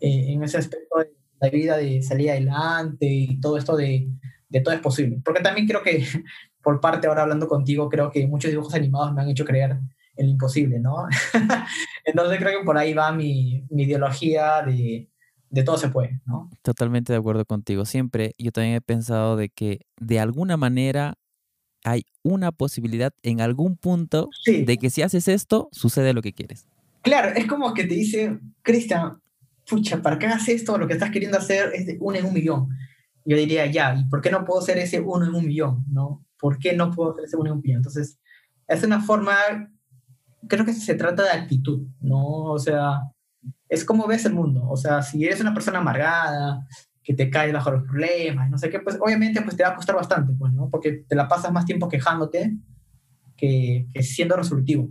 eh, 0.00 0.32
en 0.32 0.42
ese 0.42 0.58
aspecto 0.58 0.98
de 0.98 1.10
la 1.40 1.50
vida, 1.50 1.76
de 1.76 2.02
salir 2.02 2.30
adelante 2.30 3.06
y 3.06 3.40
todo 3.40 3.58
esto 3.58 3.76
de, 3.76 4.08
de 4.48 4.60
todo 4.60 4.74
es 4.74 4.80
posible. 4.80 5.20
Porque 5.24 5.42
también 5.42 5.66
creo 5.66 5.82
que 5.82 6.04
por 6.62 6.80
parte, 6.80 7.06
ahora 7.06 7.22
hablando 7.22 7.48
contigo, 7.48 7.88
creo 7.88 8.10
que 8.10 8.26
muchos 8.26 8.50
dibujos 8.50 8.74
animados 8.74 9.12
me 9.12 9.22
han 9.22 9.28
hecho 9.28 9.44
creer 9.44 9.78
en 10.16 10.26
lo 10.26 10.32
imposible, 10.32 10.78
¿no? 10.80 11.06
Entonces 12.04 12.38
creo 12.38 12.60
que 12.60 12.64
por 12.64 12.78
ahí 12.78 12.94
va 12.94 13.12
mi, 13.12 13.66
mi 13.70 13.84
ideología 13.84 14.62
de, 14.62 15.08
de, 15.50 15.62
todo 15.62 15.76
se 15.78 15.88
puede, 15.88 16.20
¿no? 16.26 16.50
Totalmente 16.62 17.12
de 17.12 17.18
acuerdo 17.18 17.44
contigo. 17.44 17.84
Siempre 17.84 18.34
yo 18.38 18.52
también 18.52 18.76
he 18.76 18.80
pensado 18.80 19.36
de 19.36 19.48
que 19.48 19.80
de 20.00 20.20
alguna 20.20 20.56
manera 20.56 21.14
hay 21.84 22.04
una 22.22 22.52
posibilidad 22.52 23.12
en 23.22 23.40
algún 23.40 23.76
punto 23.76 24.30
de 24.46 24.78
que 24.78 24.88
si 24.88 25.02
haces 25.02 25.28
esto, 25.28 25.68
sucede 25.72 26.14
lo 26.14 26.22
que 26.22 26.32
quieres. 26.32 26.66
Claro, 27.02 27.36
es 27.36 27.46
como 27.46 27.74
que 27.74 27.84
te 27.84 27.94
dice, 27.94 28.38
Cristian, 28.62 29.20
pucha, 29.68 30.00
para 30.00 30.18
que 30.18 30.26
hagas 30.26 30.48
esto, 30.48 30.78
lo 30.78 30.86
que 30.86 30.94
estás 30.94 31.10
queriendo 31.10 31.36
hacer 31.36 31.72
es 31.74 31.86
de 31.86 31.98
uno 32.00 32.16
en 32.16 32.24
un 32.24 32.32
millón. 32.32 32.68
Yo 33.26 33.36
diría, 33.36 33.66
ya, 33.66 33.94
¿y 33.94 34.04
por 34.04 34.22
qué 34.22 34.30
no 34.30 34.44
puedo 34.44 34.62
ser 34.62 34.78
ese 34.78 35.00
uno 35.00 35.26
en 35.26 35.34
un 35.34 35.46
millón? 35.46 35.84
¿no? 35.90 36.24
¿por 36.44 36.58
qué 36.58 36.74
no 36.74 36.90
puedo 36.90 37.12
hacer 37.12 37.24
ese 37.24 37.38
un 37.38 37.48
opinión? 37.48 37.78
Entonces, 37.78 38.18
es 38.68 38.82
una 38.82 39.00
forma, 39.00 39.34
creo 40.48 40.64
que 40.64 40.72
se 40.72 40.94
trata 40.94 41.22
de 41.22 41.30
actitud, 41.30 41.86
¿no? 42.00 42.44
O 42.44 42.58
sea, 42.58 43.00
es 43.68 43.84
como 43.84 44.06
ves 44.06 44.24
el 44.24 44.34
mundo. 44.34 44.68
O 44.68 44.76
sea, 44.76 45.02
si 45.02 45.24
eres 45.24 45.40
una 45.40 45.54
persona 45.54 45.78
amargada, 45.78 46.66
que 47.04 47.14
te 47.14 47.28
caes 47.28 47.52
bajo 47.52 47.70
los 47.70 47.82
problemas, 47.84 48.50
no 48.50 48.56
sé 48.56 48.70
qué, 48.70 48.80
pues 48.80 48.98
obviamente 48.98 49.42
pues 49.42 49.56
te 49.56 49.62
va 49.62 49.70
a 49.70 49.76
costar 49.76 49.94
bastante, 49.94 50.32
pues, 50.32 50.52
¿no? 50.54 50.70
Porque 50.70 51.04
te 51.06 51.14
la 51.14 51.28
pasas 51.28 51.52
más 51.52 51.66
tiempo 51.66 51.88
quejándote 51.88 52.56
que, 53.36 53.86
que 53.92 54.02
siendo 54.02 54.36
resolutivo, 54.36 54.88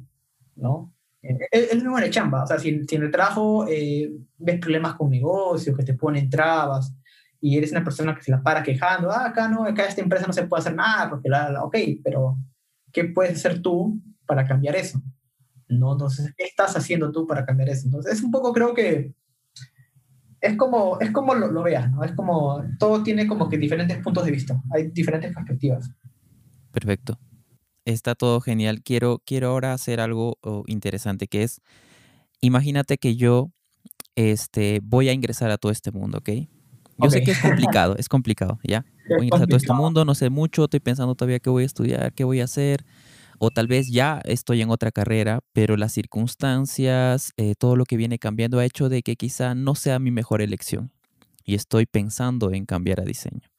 ¿no? 0.55 0.93
Es 1.23 1.73
lo 1.75 1.91
mismo 1.91 1.99
en 1.99 2.11
chamba, 2.11 2.43
o 2.43 2.47
sea, 2.47 2.59
si, 2.59 2.83
si 2.83 2.95
en 2.97 3.03
el 3.03 3.11
trabajo 3.11 3.65
eh, 3.67 4.11
ves 4.37 4.59
problemas 4.59 4.95
con 4.95 5.09
negocios, 5.09 5.75
que 5.75 5.83
te 5.83 5.93
ponen 5.93 6.29
trabas, 6.29 6.93
y 7.39 7.57
eres 7.57 7.71
una 7.71 7.83
persona 7.83 8.13
que 8.13 8.21
se 8.21 8.31
la 8.31 8.43
para 8.43 8.61
quejando, 8.61 9.09
ah, 9.09 9.27
acá 9.27 9.47
no, 9.47 9.63
acá 9.65 9.85
esta 9.85 10.01
empresa 10.01 10.27
no 10.27 10.33
se 10.33 10.43
puede 10.43 10.61
hacer 10.61 10.75
nada, 10.75 11.09
porque 11.09 11.29
la, 11.29 11.63
ok, 11.63 11.77
pero 12.03 12.37
¿qué 12.91 13.05
puedes 13.05 13.37
hacer 13.37 13.61
tú 13.61 13.99
para 14.25 14.45
cambiar 14.45 14.75
eso? 14.75 15.01
¿No? 15.67 15.93
Entonces, 15.93 16.33
¿qué 16.37 16.43
estás 16.43 16.75
haciendo 16.75 17.11
tú 17.11 17.25
para 17.25 17.45
cambiar 17.45 17.69
eso? 17.69 17.85
Entonces, 17.85 18.13
es 18.13 18.23
un 18.23 18.31
poco, 18.31 18.53
creo 18.53 18.73
que 18.73 19.13
es 20.41 20.57
como, 20.57 20.99
es 20.99 21.11
como 21.11 21.35
lo, 21.35 21.51
lo 21.51 21.63
veas, 21.63 21.89
¿no? 21.91 22.03
Es 22.03 22.11
como, 22.11 22.63
todo 22.77 23.01
tiene 23.01 23.27
como 23.27 23.49
que 23.49 23.57
diferentes 23.57 23.97
puntos 23.99 24.25
de 24.25 24.31
vista, 24.31 24.61
hay 24.71 24.89
diferentes 24.91 25.33
perspectivas. 25.33 25.89
Perfecto. 26.71 27.17
Está 27.85 28.15
todo 28.15 28.41
genial. 28.41 28.81
Quiero, 28.81 29.21
quiero 29.25 29.49
ahora 29.49 29.73
hacer 29.73 29.99
algo 29.99 30.37
interesante, 30.67 31.27
que 31.27 31.43
es, 31.43 31.61
imagínate 32.41 32.97
que 32.97 33.15
yo 33.15 33.51
este, 34.15 34.79
voy 34.83 35.09
a 35.09 35.13
ingresar 35.13 35.51
a 35.51 35.57
todo 35.57 35.71
este 35.71 35.91
mundo, 35.91 36.19
¿ok? 36.19 36.29
Yo 36.97 37.09
sé 37.09 37.23
que 37.23 37.31
es 37.31 37.39
complicado, 37.39 37.95
es 37.97 38.09
complicado, 38.09 38.59
¿ya? 38.63 38.85
Voy 39.09 39.21
a 39.21 39.23
ingresar 39.25 39.43
a 39.43 39.47
todo 39.47 39.57
este 39.57 39.73
mundo, 39.73 40.05
no 40.05 40.15
sé 40.15 40.29
mucho, 40.29 40.65
estoy 40.65 40.79
pensando 40.79 41.15
todavía 41.15 41.39
qué 41.39 41.49
voy 41.49 41.63
a 41.63 41.65
estudiar, 41.65 42.13
qué 42.13 42.23
voy 42.23 42.41
a 42.41 42.45
hacer, 42.45 42.85
o 43.39 43.49
tal 43.51 43.67
vez 43.67 43.89
ya 43.89 44.21
estoy 44.25 44.61
en 44.61 44.69
otra 44.69 44.91
carrera, 44.91 45.39
pero 45.53 45.77
las 45.77 45.93
circunstancias, 45.93 47.31
eh, 47.37 47.55
todo 47.57 47.75
lo 47.75 47.85
que 47.85 47.97
viene 47.97 48.19
cambiando 48.19 48.59
ha 48.59 48.65
hecho 48.65 48.89
de 48.89 49.01
que 49.01 49.15
quizá 49.15 49.55
no 49.55 49.75
sea 49.75 49.99
mi 49.99 50.11
mejor 50.11 50.41
elección 50.41 50.91
y 51.43 51.55
estoy 51.55 51.85
pensando 51.85 52.51
en 52.51 52.65
cambiar 52.65 53.01
a 53.01 53.05
diseño. 53.05 53.53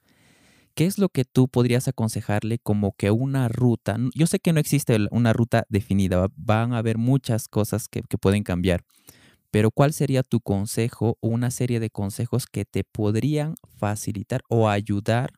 ¿qué 0.74 0.86
es 0.86 0.98
lo 0.98 1.08
que 1.08 1.24
tú 1.24 1.48
podrías 1.48 1.88
aconsejarle 1.88 2.58
como 2.58 2.92
que 2.92 3.10
una 3.10 3.48
ruta? 3.48 3.96
Yo 4.14 4.26
sé 4.26 4.40
que 4.40 4.52
no 4.52 4.60
existe 4.60 4.98
una 5.10 5.32
ruta 5.32 5.64
definida, 5.68 6.26
van 6.36 6.72
a 6.72 6.78
haber 6.78 6.98
muchas 6.98 7.48
cosas 7.48 7.88
que, 7.88 8.02
pueden 8.20 8.42
cambiar, 8.42 8.84
pero 9.50 9.70
¿cuál 9.70 9.92
sería 9.92 10.22
tu 10.22 10.40
consejo 10.40 11.18
o 11.20 11.28
una 11.28 11.50
serie 11.50 11.80
de 11.80 11.90
consejos 11.90 12.46
que 12.46 12.64
te 12.64 12.84
podrían 12.84 13.54
facilitar 13.78 14.42
o 14.48 14.68
ayudar 14.68 15.32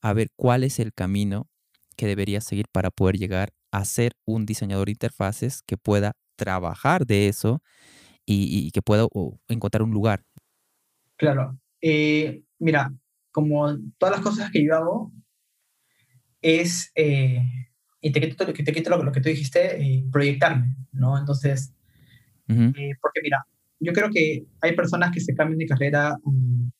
a 0.00 0.12
ver 0.12 0.28
cuál 0.36 0.64
es 0.64 0.78
el 0.78 0.92
camino 0.92 1.48
que 1.96 2.06
deberías 2.06 2.44
seguir 2.44 2.66
para 2.72 2.90
poder 2.90 3.18
llegar 3.18 3.52
a 3.70 3.84
ser 3.84 4.12
un 4.26 4.46
diseñador 4.46 4.86
de 4.86 4.92
interfaces 4.92 5.62
que 5.62 5.76
pueda 5.76 6.12
trabajar 6.36 7.06
de 7.06 7.28
eso 7.28 7.62
y, 8.26 8.70
que 8.70 8.82
pueda 8.82 9.06
encontrar 9.48 9.82
un 9.82 9.90
lugar? 9.90 10.24
Claro. 11.16 11.58
Eh, 11.80 12.42
mira, 12.58 12.92
como 13.32 13.76
todas 13.98 14.16
las 14.16 14.24
cosas 14.24 14.50
que 14.50 14.64
yo 14.64 14.76
hago, 14.76 15.12
es, 16.40 16.90
eh, 16.94 17.42
y 18.00 18.12
te 18.12 18.20
quito, 18.20 18.46
te 18.46 18.72
quito 18.72 18.90
lo, 18.90 19.12
que 19.12 19.20
tú 19.20 19.28
dijiste, 19.28 19.82
eh, 19.82 20.04
proyectarme, 20.10 20.76
¿no? 20.92 21.18
Entonces, 21.18 21.74
porque 22.46 23.20
mira, 23.22 23.44
yo 23.78 23.92
creo 23.92 24.10
que 24.10 24.46
hay 24.60 24.74
personas 24.74 25.12
que 25.12 25.20
se 25.20 25.34
cambian 25.34 25.58
de 25.58 25.66
carrera 25.66 26.16
um, 26.24 26.70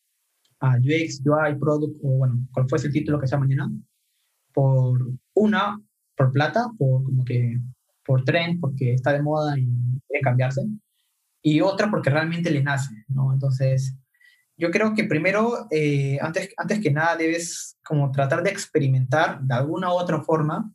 a 0.61 0.77
UX, 0.77 1.23
UI, 1.25 1.59
Product, 1.59 1.97
o 2.03 2.19
bueno, 2.19 2.47
cual 2.53 2.69
fuese 2.69 2.89
el 2.89 2.93
título 2.93 3.21
que 3.21 3.27
sea 3.27 3.39
mañana, 3.39 3.71
por 4.53 4.99
una, 5.35 5.81
por 6.21 6.33
plata, 6.33 6.67
por 6.77 7.03
como 7.03 7.25
que 7.25 7.59
por 8.05 8.25
tren, 8.25 8.61
porque 8.61 8.93
está 8.93 9.11
de 9.15 9.23
moda 9.23 9.59
y 9.59 9.67
quiere 10.07 10.23
cambiarse, 10.23 10.67
y 11.41 11.63
otra 11.63 11.91
porque 11.91 12.11
realmente 12.11 12.51
le 12.51 12.63
nace, 12.63 12.93
¿no? 13.09 13.33
Entonces, 13.33 13.97
yo 14.59 14.71
creo 14.71 14.95
que 14.95 15.05
primero, 15.05 15.67
eh, 15.71 16.19
antes, 16.21 16.51
antes 16.59 16.81
que 16.81 16.91
nada, 16.91 17.17
debes 17.17 17.79
como 17.83 18.13
tratar 18.13 18.43
de 18.43 18.51
experimentar 18.51 19.41
de 19.41 19.55
alguna 19.55 19.89
u 19.89 19.97
otra 19.97 20.21
forma 20.21 20.71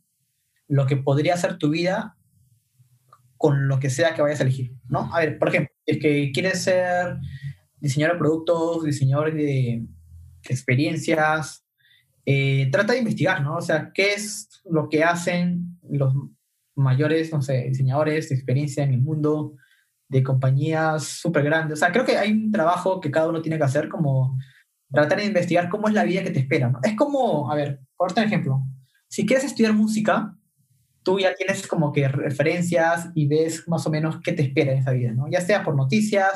lo 0.66 0.84
que 0.84 0.96
podría 0.96 1.36
ser 1.36 1.58
tu 1.58 1.70
vida 1.70 2.16
con 3.36 3.68
lo 3.68 3.78
que 3.78 3.90
sea 3.90 4.14
que 4.14 4.22
vayas 4.22 4.40
a 4.40 4.42
elegir, 4.42 4.72
¿no? 4.88 5.14
A 5.14 5.20
ver, 5.20 5.38
por 5.38 5.50
ejemplo, 5.50 5.72
es 5.86 5.98
que 6.00 6.32
quieres 6.32 6.64
ser 6.64 7.18
diseñador 7.78 8.16
de 8.16 8.18
productos, 8.18 8.82
diseñador 8.82 9.32
de 9.32 9.86
experiencias, 10.42 11.64
eh, 12.26 12.68
trata 12.70 12.92
de 12.92 12.98
investigar, 12.98 13.42
¿no? 13.42 13.56
O 13.56 13.62
sea, 13.62 13.92
¿qué 13.94 14.12
es 14.12 14.60
lo 14.64 14.88
que 14.88 15.02
hacen 15.02 15.78
los 15.88 16.12
mayores, 16.74 17.32
no 17.32 17.40
sé, 17.40 17.68
diseñadores 17.68 18.28
de 18.28 18.34
experiencia 18.34 18.84
en 18.84 18.92
el 18.92 19.00
mundo? 19.00 19.54
de 20.08 20.22
compañías 20.22 21.04
súper 21.04 21.44
grandes. 21.44 21.78
O 21.78 21.80
sea, 21.80 21.92
creo 21.92 22.04
que 22.04 22.16
hay 22.16 22.30
un 22.30 22.52
trabajo 22.52 23.00
que 23.00 23.10
cada 23.10 23.28
uno 23.28 23.42
tiene 23.42 23.58
que 23.58 23.64
hacer 23.64 23.88
como 23.88 24.38
tratar 24.90 25.18
de 25.18 25.26
investigar 25.26 25.68
cómo 25.68 25.88
es 25.88 25.94
la 25.94 26.04
vida 26.04 26.22
que 26.22 26.30
te 26.30 26.40
espera. 26.40 26.70
¿no? 26.70 26.78
Es 26.82 26.94
como, 26.96 27.50
a 27.50 27.54
ver, 27.54 27.80
por 27.96 28.16
ejemplo, 28.16 28.62
si 29.08 29.26
quieres 29.26 29.44
estudiar 29.44 29.72
música, 29.72 30.35
tú 31.06 31.20
ya 31.20 31.36
tienes 31.36 31.68
como 31.68 31.92
que 31.92 32.08
referencias 32.08 33.10
y 33.14 33.28
ves 33.28 33.62
más 33.68 33.86
o 33.86 33.90
menos 33.90 34.18
qué 34.24 34.32
te 34.32 34.42
espera 34.42 34.72
en 34.72 34.78
esa 34.78 34.90
vida, 34.90 35.12
¿no? 35.12 35.28
Ya 35.30 35.40
sea 35.40 35.62
por 35.62 35.76
noticias, 35.76 36.32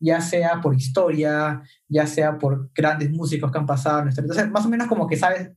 ya 0.00 0.22
sea 0.22 0.62
por 0.62 0.74
historia, 0.74 1.62
ya 1.88 2.06
sea 2.06 2.38
por 2.38 2.70
grandes 2.74 3.10
músicos 3.10 3.52
que 3.52 3.58
han 3.58 3.66
pasado. 3.66 4.08
Entonces, 4.08 4.50
más 4.50 4.64
o 4.64 4.70
menos 4.70 4.88
como 4.88 5.06
que 5.06 5.18
sabes 5.18 5.52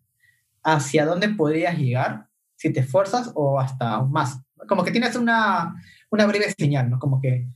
hacia 0.63 1.05
dónde 1.05 1.29
podrías 1.29 1.77
llegar 1.77 2.27
si 2.57 2.73
te 2.73 2.81
esfuerzas 2.81 3.31
o 3.35 3.57
hasta 3.57 4.03
más. 4.03 4.41
Como 4.67 4.83
que 4.83 4.91
tienes 4.91 5.15
una, 5.15 5.81
una 6.09 6.25
breve 6.25 6.53
señal, 6.57 6.89
¿no? 6.89 6.99
Como 6.99 7.21
que 7.21 7.47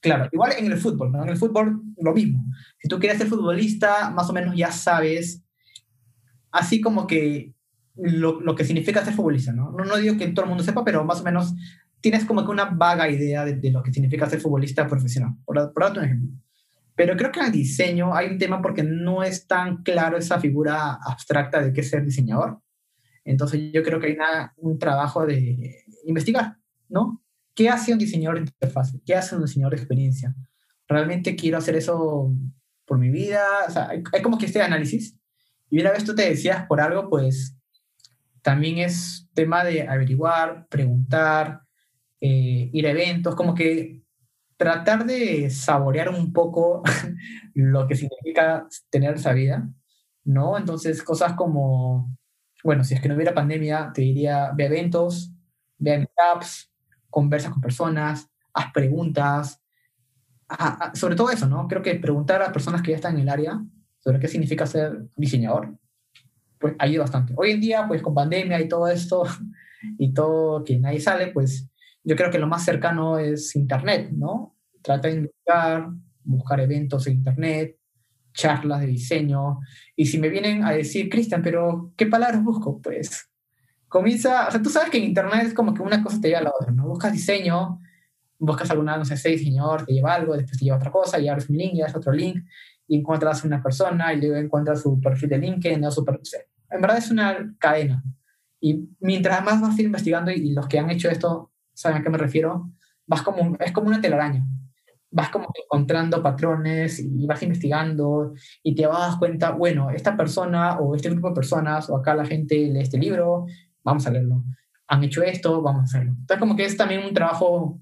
Claro, 0.00 0.28
igual 0.30 0.52
en 0.58 0.66
el 0.66 0.76
fútbol, 0.76 1.10
¿no? 1.10 1.22
En 1.22 1.30
el 1.30 1.38
fútbol 1.38 1.80
lo 1.96 2.12
mismo. 2.12 2.44
Si 2.82 2.86
tú 2.86 2.98
quieres 2.98 3.16
ser 3.16 3.28
futbolista, 3.28 4.10
más 4.10 4.28
o 4.28 4.34
menos 4.34 4.54
ya 4.54 4.72
sabes, 4.72 5.42
así 6.50 6.82
como 6.82 7.06
que 7.06 7.54
lo, 7.96 8.40
lo 8.40 8.54
que 8.54 8.64
significa 8.64 9.04
ser 9.04 9.14
futbolista, 9.14 9.52
¿no? 9.52 9.70
¿no? 9.70 9.96
digo 9.96 10.16
que 10.16 10.28
todo 10.28 10.44
el 10.44 10.48
mundo 10.48 10.64
sepa, 10.64 10.84
pero 10.84 11.04
más 11.04 11.20
o 11.20 11.24
menos 11.24 11.54
tienes 12.00 12.24
como 12.24 12.44
que 12.44 12.50
una 12.50 12.66
vaga 12.66 13.08
idea 13.08 13.44
de, 13.44 13.70
lo 13.70 13.82
que 13.82 13.92
significa 13.92 14.28
ser 14.28 14.40
futbolista 14.40 14.86
profesional, 14.86 15.34
por, 15.44 15.72
por 15.72 15.90
un 15.92 16.04
ejemplo. 16.04 16.38
Pero 16.94 17.16
creo 17.16 17.32
que 17.32 17.40
en 17.40 17.46
el 17.46 17.52
diseño 17.52 18.14
hay 18.14 18.28
un 18.28 18.38
tema 18.38 18.60
porque 18.60 18.82
no 18.82 19.22
es 19.22 19.46
tan 19.46 19.82
claro 19.82 20.18
esa 20.18 20.38
figura 20.38 20.98
abstracta 21.04 21.62
de 21.62 21.72
qué 21.72 21.80
es 21.80 21.88
ser 21.88 22.04
diseñador. 22.04 22.60
Entonces 23.24 23.72
yo 23.72 23.82
creo 23.82 24.00
que 24.00 24.08
hay 24.08 24.12
una, 24.14 24.52
un 24.56 24.78
trabajo 24.78 25.24
de 25.24 25.84
investigar, 26.04 26.56
¿no? 26.88 27.22
¿Qué 27.54 27.68
hace 27.68 27.92
un 27.92 27.98
diseñador 27.98 28.36
de 28.36 28.46
interfaz? 28.46 28.92
¿Qué 29.06 29.14
hace 29.14 29.36
un 29.36 29.42
diseñador 29.42 29.74
de 29.74 29.80
experiencia? 29.80 30.34
¿Realmente 30.88 31.36
quiero 31.36 31.58
hacer 31.58 31.76
eso 31.76 32.32
por 32.86 32.98
mi 32.98 33.10
vida? 33.10 33.42
O 33.68 33.70
sea, 33.70 33.90
hay, 33.90 34.22
como 34.22 34.38
que 34.38 34.46
este 34.46 34.62
análisis. 34.62 35.18
Y 35.70 35.80
una 35.80 35.92
vez 35.92 36.04
tú 36.04 36.14
te 36.14 36.28
decías 36.28 36.66
por 36.66 36.80
algo, 36.80 37.08
pues 37.08 37.56
también 38.42 38.78
es 38.78 39.28
tema 39.34 39.64
de 39.64 39.88
averiguar, 39.88 40.66
preguntar, 40.68 41.62
eh, 42.20 42.70
ir 42.72 42.86
a 42.86 42.90
eventos, 42.90 43.34
como 43.34 43.54
que 43.54 44.02
tratar 44.56 45.06
de 45.06 45.50
saborear 45.50 46.08
un 46.08 46.32
poco 46.32 46.82
lo 47.54 47.86
que 47.88 47.96
significa 47.96 48.66
tener 48.90 49.14
esa 49.14 49.32
vida, 49.32 49.68
¿no? 50.24 50.56
Entonces, 50.56 51.02
cosas 51.02 51.34
como, 51.34 52.16
bueno, 52.62 52.84
si 52.84 52.94
es 52.94 53.00
que 53.00 53.08
no 53.08 53.16
hubiera 53.16 53.34
pandemia, 53.34 53.90
te 53.94 54.02
diría, 54.02 54.52
ve 54.54 54.66
eventos, 54.66 55.32
ve 55.78 55.98
meetups, 55.98 56.70
conversa 57.10 57.50
con 57.50 57.60
personas, 57.60 58.28
haz 58.54 58.72
preguntas, 58.72 59.60
sobre 60.94 61.16
todo 61.16 61.30
eso, 61.30 61.46
¿no? 61.48 61.66
Creo 61.66 61.82
que 61.82 61.94
preguntar 61.96 62.42
a 62.42 62.52
personas 62.52 62.82
que 62.82 62.90
ya 62.90 62.96
están 62.96 63.14
en 63.14 63.22
el 63.22 63.28
área 63.28 63.60
sobre 63.98 64.18
qué 64.20 64.28
significa 64.28 64.66
ser 64.66 65.06
diseñador, 65.16 65.76
pues 66.62 66.74
ayuda 66.78 67.02
bastante. 67.02 67.34
Hoy 67.36 67.50
en 67.50 67.60
día, 67.60 67.86
pues 67.86 68.00
con 68.00 68.14
pandemia 68.14 68.58
y 68.60 68.68
todo 68.68 68.88
esto, 68.88 69.24
y 69.98 70.14
todo 70.14 70.64
que 70.64 70.78
nadie 70.78 71.00
sale, 71.00 71.26
pues 71.26 71.68
yo 72.04 72.16
creo 72.16 72.30
que 72.30 72.38
lo 72.38 72.46
más 72.46 72.64
cercano 72.64 73.18
es 73.18 73.54
Internet, 73.54 74.10
¿no? 74.12 74.56
Trata 74.80 75.08
de 75.08 75.20
buscar, 75.20 75.88
buscar 76.24 76.60
eventos 76.60 77.06
en 77.06 77.14
Internet, 77.14 77.76
charlas 78.32 78.80
de 78.80 78.86
diseño, 78.86 79.58
y 79.94 80.06
si 80.06 80.18
me 80.18 80.30
vienen 80.30 80.64
a 80.64 80.72
decir, 80.72 81.10
Cristian, 81.10 81.42
pero 81.42 81.92
¿qué 81.96 82.06
palabras 82.06 82.42
busco? 82.42 82.80
Pues 82.80 83.28
comienza, 83.88 84.48
o 84.48 84.50
sea, 84.50 84.62
tú 84.62 84.70
sabes 84.70 84.88
que 84.88 84.96
en 84.98 85.04
Internet 85.04 85.42
es 85.46 85.54
como 85.54 85.74
que 85.74 85.82
una 85.82 86.02
cosa 86.02 86.20
te 86.20 86.28
lleva 86.28 86.40
a 86.40 86.44
la 86.44 86.52
otra, 86.58 86.72
¿no? 86.72 86.86
Buscas 86.86 87.12
diseño, 87.12 87.78
buscas 88.38 88.70
alguna, 88.70 88.96
no 88.96 89.04
sé, 89.04 89.16
sé 89.16 89.28
diseñador, 89.30 89.84
te 89.84 89.92
lleva 89.92 90.14
algo, 90.14 90.34
después 90.34 90.58
te 90.58 90.64
lleva 90.64 90.78
otra 90.78 90.90
cosa, 90.90 91.20
y 91.20 91.28
abres 91.28 91.48
un 91.50 91.56
link, 91.56 91.74
y 91.74 91.82
abres 91.82 91.94
otro 91.94 92.12
link, 92.12 92.42
y 92.88 92.98
encuentras 92.98 93.44
una 93.44 93.62
persona, 93.62 94.12
y 94.12 94.20
luego 94.20 94.36
encuentras 94.36 94.82
su 94.82 95.00
perfil 95.00 95.28
de 95.28 95.38
LinkedIn, 95.38 95.80
¿no? 95.80 95.90
Su 95.90 96.04
en 96.72 96.80
verdad 96.80 96.98
es 96.98 97.10
una 97.10 97.54
cadena. 97.58 98.02
Y 98.60 98.88
mientras 99.00 99.44
más 99.44 99.60
vas 99.60 99.78
investigando, 99.78 100.30
y, 100.30 100.52
los 100.52 100.68
que 100.68 100.78
han 100.78 100.90
hecho 100.90 101.10
esto 101.10 101.52
saben 101.74 101.98
a 101.98 102.02
qué 102.02 102.10
me 102.10 102.18
refiero, 102.18 102.70
vas 103.06 103.22
como, 103.22 103.56
es 103.58 103.72
como 103.72 103.88
una 103.88 104.00
telaraña. 104.00 104.44
Vas 105.10 105.28
como 105.28 105.52
encontrando 105.54 106.22
patrones 106.22 106.98
y 107.00 107.26
vas 107.26 107.42
investigando 107.42 108.32
y 108.62 108.74
te 108.74 108.86
vas 108.86 109.16
cuenta, 109.16 109.50
bueno, 109.50 109.90
esta 109.90 110.16
persona 110.16 110.78
o 110.78 110.94
este 110.94 111.10
grupo 111.10 111.28
de 111.28 111.34
personas 111.34 111.90
o 111.90 111.96
acá 111.96 112.14
la 112.14 112.24
gente 112.24 112.54
lee 112.54 112.80
este 112.80 112.98
libro 112.98 113.46
vamos 113.84 114.06
a 114.06 114.10
leerlo. 114.10 114.44
Han 114.88 115.04
hecho 115.04 115.22
esto, 115.22 115.60
vamos 115.60 115.82
a 115.82 115.84
hacerlo. 115.84 116.12
Entonces, 116.12 116.38
como 116.38 116.56
que 116.56 116.64
es 116.64 116.76
también 116.76 117.04
un 117.04 117.12
trabajo, 117.12 117.80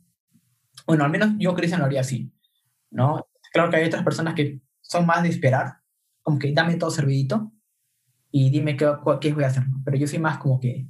bueno, 0.86 1.04
al 1.04 1.10
menos 1.10 1.30
yo, 1.38 1.54
Cristian, 1.54 1.80
lo 1.80 1.86
haría 1.86 2.00
así, 2.00 2.32
¿no? 2.90 3.26
Claro 3.52 3.70
que 3.70 3.76
hay 3.76 3.86
otras 3.86 4.02
personas 4.02 4.34
que 4.34 4.60
son 4.80 5.06
más 5.06 5.22
de 5.22 5.28
esperar, 5.28 5.80
como 6.22 6.38
que 6.38 6.52
dame 6.52 6.76
todo 6.76 6.90
servidito 6.90 7.52
y 8.30 8.50
dime 8.50 8.76
qué, 8.76 8.90
qué 9.20 9.32
voy 9.32 9.44
a 9.44 9.48
hacer, 9.48 9.64
Pero 9.84 9.96
yo 9.96 10.06
soy 10.06 10.18
más 10.18 10.38
como 10.38 10.60
que 10.60 10.86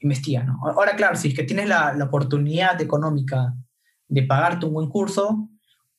investiga, 0.00 0.44
¿no? 0.44 0.60
Ahora, 0.64 0.96
claro, 0.96 1.16
si 1.16 1.28
es 1.28 1.34
que 1.34 1.44
tienes 1.44 1.68
la, 1.68 1.94
la 1.94 2.04
oportunidad 2.04 2.80
económica 2.80 3.54
de 4.08 4.22
pagarte 4.22 4.66
un 4.66 4.74
buen 4.74 4.88
curso, 4.88 5.48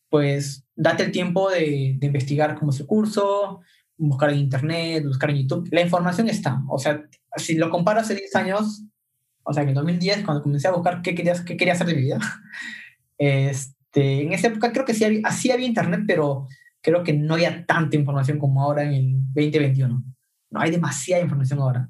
pues 0.10 0.66
date 0.76 1.04
el 1.04 1.12
tiempo 1.12 1.50
de, 1.50 1.96
de, 1.98 2.08
investigar 2.08 2.56
cómo 2.56 2.72
es 2.72 2.80
el 2.80 2.86
curso, 2.86 3.62
buscar 3.98 4.30
en 4.30 4.40
internet, 4.40 5.04
buscar 5.06 5.30
en 5.32 5.38
YouTube. 5.38 5.68
La 5.72 5.82
información 5.82 6.30
está. 6.30 6.62
O 6.70 6.78
sea, 6.78 7.04
si 7.36 7.56
lo 7.56 7.70
comparo 7.70 8.00
hace 8.00 8.16
10 8.16 8.36
años, 8.36 8.84
o 9.44 9.54
sea, 9.54 9.64
que 9.64 9.70
en 9.70 9.76
2010, 9.76 10.24
cuando 10.24 10.44
comencé 10.44 10.68
a 10.68 10.72
buscar 10.72 11.02
qué 11.02 11.16
quería, 11.16 11.34
qué 11.46 11.58
quería 11.58 11.74
hacer 11.74 11.88
de 11.88 11.96
mi 11.96 12.02
vida, 12.02 12.20
este, 13.18 14.22
en 14.24 14.34
esa 14.34 14.48
época 14.48 14.72
creo 14.72 14.86
que 14.86 14.94
sí 14.94 15.04
había, 15.04 15.22
así 15.24 15.52
había 15.52 15.68
internet, 15.68 16.02
pero 16.08 16.48
creo 16.82 17.04
que 17.04 17.14
no 17.14 17.34
había 17.34 17.66
tanta 17.66 17.96
información 17.96 18.38
como 18.38 18.62
ahora 18.62 18.84
en 18.84 18.94
el 18.94 19.12
2021. 19.34 20.15
No 20.56 20.62
hay 20.62 20.72
demasiada 20.72 21.22
información 21.22 21.60
ahora. 21.60 21.90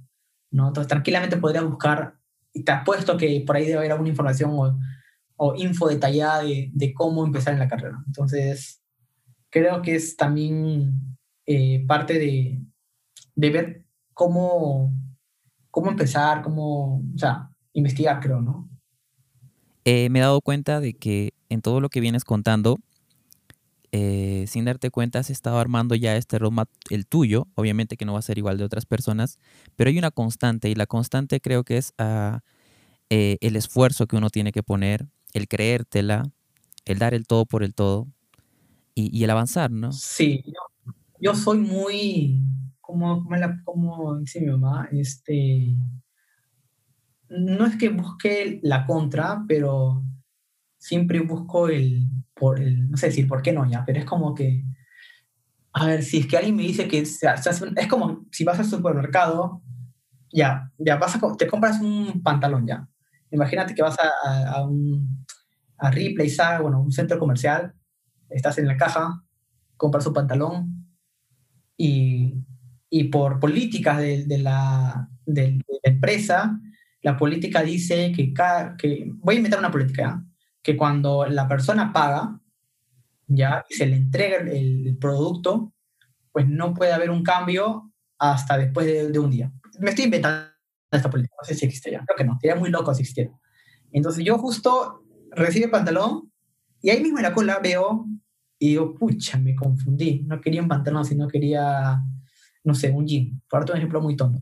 ¿no? 0.52 0.68
Entonces, 0.68 0.90
tranquilamente 0.90 1.38
podría 1.38 1.62
buscar, 1.62 2.18
y 2.52 2.64
te 2.64 2.72
apuesto 2.72 3.16
que 3.16 3.44
por 3.48 3.56
ahí 3.56 3.66
debe 3.66 3.78
haber 3.78 3.92
alguna 3.94 4.10
información 4.10 4.52
o, 4.54 4.78
o 5.38 5.56
info 5.56 5.88
detallada 5.88 6.44
de, 6.44 6.70
de, 6.74 6.94
cómo 6.94 7.26
empezar 7.26 7.54
en 7.54 7.60
la 7.60 7.68
carrera. 7.68 8.04
Entonces, 8.08 8.82
creo 9.50 9.82
que 9.82 9.96
es 9.96 10.18
también 10.18 11.18
eh, 11.46 11.86
parte 11.88 12.20
de, 12.20 12.62
de 13.36 13.50
ver 13.50 13.86
cómo 14.14 14.94
cómo 15.76 15.92
empezar, 15.92 16.42
cómo, 16.42 17.00
o 17.00 17.18
sea, 17.18 17.50
investigar, 17.74 18.22
creo, 18.22 18.40
¿no? 18.40 18.70
Eh, 19.84 20.10
me 20.10 20.20
he 20.20 20.22
dado 20.22 20.40
cuenta 20.40 20.80
de 20.80 20.94
que 20.94 21.34
en 21.50 21.62
todo 21.62 21.82
lo 21.82 21.90
que 21.90 22.00
vienes 22.00 22.24
contando, 22.24 22.78
eh, 23.98 24.46
sin 24.48 24.66
darte 24.66 24.92
cuenta, 24.92 25.20
has 25.20 25.30
estado 25.30 25.58
armando 25.58 25.96
ya 25.96 26.18
este 26.18 26.38
roadmap, 26.38 26.68
el 26.90 27.08
tuyo, 27.08 27.48
obviamente 27.56 27.96
que 27.96 28.04
no 28.04 28.12
va 28.12 28.20
a 28.20 28.24
ser 28.24 28.38
igual 28.38 28.58
de 28.58 28.66
otras 28.66 28.86
personas, 28.86 29.40
pero 29.78 29.90
hay 29.90 29.98
una 29.98 30.12
constante 30.12 30.70
y 30.70 30.76
la 30.76 30.86
constante 30.86 31.40
creo 31.40 31.64
que 31.64 31.78
es 31.78 31.94
ah, 31.98 32.42
eh, 33.10 33.38
el 33.40 33.56
esfuerzo 33.56 34.06
que 34.06 34.18
uno 34.18 34.30
tiene 34.30 34.52
que 34.52 34.64
poner, 34.64 35.08
el 35.32 35.48
creértela, 35.48 36.30
el 36.84 37.00
dar 37.00 37.14
el 37.14 37.26
todo 37.26 37.46
por 37.46 37.64
el 37.64 37.74
todo 37.74 38.10
y, 38.96 39.24
el 39.24 39.30
avanzar, 39.30 39.72
¿no? 39.72 39.94
Sí, 39.94 40.44
yo, 41.22 41.34
soy 41.34 41.60
muy, 41.60 42.44
como, 42.82 43.26
como, 43.64 44.18
dice 44.18 44.42
mi 44.42 44.48
mamá, 44.48 44.90
este, 44.92 45.74
no 47.30 47.66
es 47.66 47.78
que 47.78 47.88
busque 47.88 48.60
la 48.62 48.86
contra, 48.86 49.46
pero 49.48 50.04
siempre 50.86 51.20
busco 51.20 51.68
el, 51.68 52.08
por 52.36 52.60
el, 52.60 52.92
no 52.92 52.96
sé 52.96 53.08
decir 53.08 53.28
por 53.28 53.42
qué 53.42 53.52
no 53.52 53.68
ya, 53.68 53.84
pero 53.84 53.98
es 53.98 54.06
como 54.06 54.36
que, 54.36 54.64
a 55.74 55.88
ver, 55.88 56.04
si 56.04 56.20
es 56.20 56.28
que 56.28 56.38
alguien 56.38 56.56
me 56.56 56.62
dice 56.62 56.88
que 56.88 57.00
es 57.00 57.20
como 57.90 58.24
si 58.32 58.44
vas 58.44 58.60
al 58.60 58.66
supermercado, 58.66 59.64
ya, 60.32 60.72
ya 60.78 60.98
vas 60.98 61.16
a, 61.16 61.38
te 61.38 61.48
compras 61.48 61.82
un 61.82 62.22
pantalón 62.22 62.68
ya. 62.68 62.88
Imagínate 63.32 63.74
que 63.74 63.82
vas 63.82 63.98
a, 64.00 64.52
a, 64.52 64.64
un, 64.64 65.26
a 65.80 65.90
Ripley, 65.90 66.32
bueno, 66.62 66.82
un 66.82 66.92
centro 66.92 67.18
comercial, 67.18 67.74
estás 68.30 68.60
en 68.60 68.68
la 68.68 68.78
caja, 68.78 69.24
compras 69.78 70.06
un 70.06 70.14
pantalón 70.14 70.88
y, 71.76 72.36
y 72.92 73.06
por 73.06 73.40
políticas 73.40 73.98
de, 73.98 74.26
de, 74.26 74.38
la, 74.38 75.10
de, 75.26 75.54
la, 75.68 75.92
empresa, 75.92 76.60
la 77.02 77.18
política 77.18 77.64
dice 77.64 78.12
que, 78.16 78.32
cada, 78.34 78.78
que 78.78 79.10
voy 79.16 79.34
a 79.34 79.38
inventar 79.38 79.60
una 79.60 79.72
política, 79.72 80.24
que 80.66 80.76
cuando 80.76 81.28
la 81.28 81.48
persona 81.48 81.94
paga, 81.94 82.40
ya, 83.28 83.64
y 83.70 83.76
se 83.76 83.86
le 83.86 83.98
entrega 83.98 84.38
el, 84.38 84.98
producto, 85.00 85.74
pues 86.32 86.48
no 86.48 86.74
puede 86.74 86.92
haber 86.92 87.12
un 87.12 87.22
cambio 87.22 87.94
hasta 88.18 88.58
después 88.58 88.88
de, 88.88 89.12
de 89.12 89.20
un 89.20 89.30
día. 89.30 89.52
Me 89.80 89.92
estoy 89.92 90.06
inventando 90.06 90.50
esta 90.92 91.12
política, 91.12 91.36
no 91.40 91.46
sé 91.46 91.54
si 91.54 91.68
existe 91.68 91.92
ya, 91.92 92.04
creo 92.04 92.18
que 92.18 92.24
no, 92.24 92.40
sería 92.42 92.56
muy 92.56 92.72
loco 92.72 92.96
si 92.96 93.04
existiera. 93.04 93.32
Entonces 93.92 94.26
yo 94.26 94.40
justo 94.40 95.04
recibe 95.30 95.68
pantalón 95.68 96.32
y 96.82 96.90
ahí 96.90 97.00
mismo 97.04 97.20
en 97.20 97.24
la 97.26 97.34
cola 97.34 97.60
veo 97.60 98.08
y 98.58 98.70
digo, 98.70 98.96
pucha, 98.96 99.38
me 99.38 99.54
confundí, 99.54 100.24
no 100.24 100.42
quería 100.42 100.64
un 100.64 100.68
pantalón, 100.68 101.06
sino 101.06 101.28
quería, 101.28 102.02
no 102.64 102.74
sé, 102.74 102.90
un 102.90 103.06
jean, 103.06 103.40
por 103.48 103.70
un 103.70 103.78
ejemplo 103.78 104.02
muy 104.02 104.16
tonto. 104.16 104.40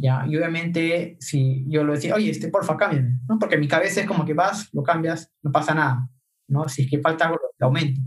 Ya, 0.00 0.24
y 0.28 0.36
obviamente 0.36 1.16
si 1.18 1.64
yo 1.68 1.82
lo 1.82 1.94
decía, 1.94 2.14
oye, 2.14 2.30
este, 2.30 2.48
porfa, 2.48 2.76
cámbiame, 2.76 3.18
¿no? 3.28 3.38
Porque 3.38 3.58
mi 3.58 3.66
cabeza 3.66 4.00
es 4.00 4.06
como 4.06 4.24
que 4.24 4.32
vas, 4.32 4.68
lo 4.72 4.84
cambias, 4.84 5.32
no 5.42 5.50
pasa 5.50 5.74
nada, 5.74 6.08
¿no? 6.46 6.68
Si 6.68 6.82
es 6.82 6.90
que 6.90 7.00
falta 7.00 7.26
algo, 7.26 7.40
lo 7.58 7.66
aumento. 7.66 8.00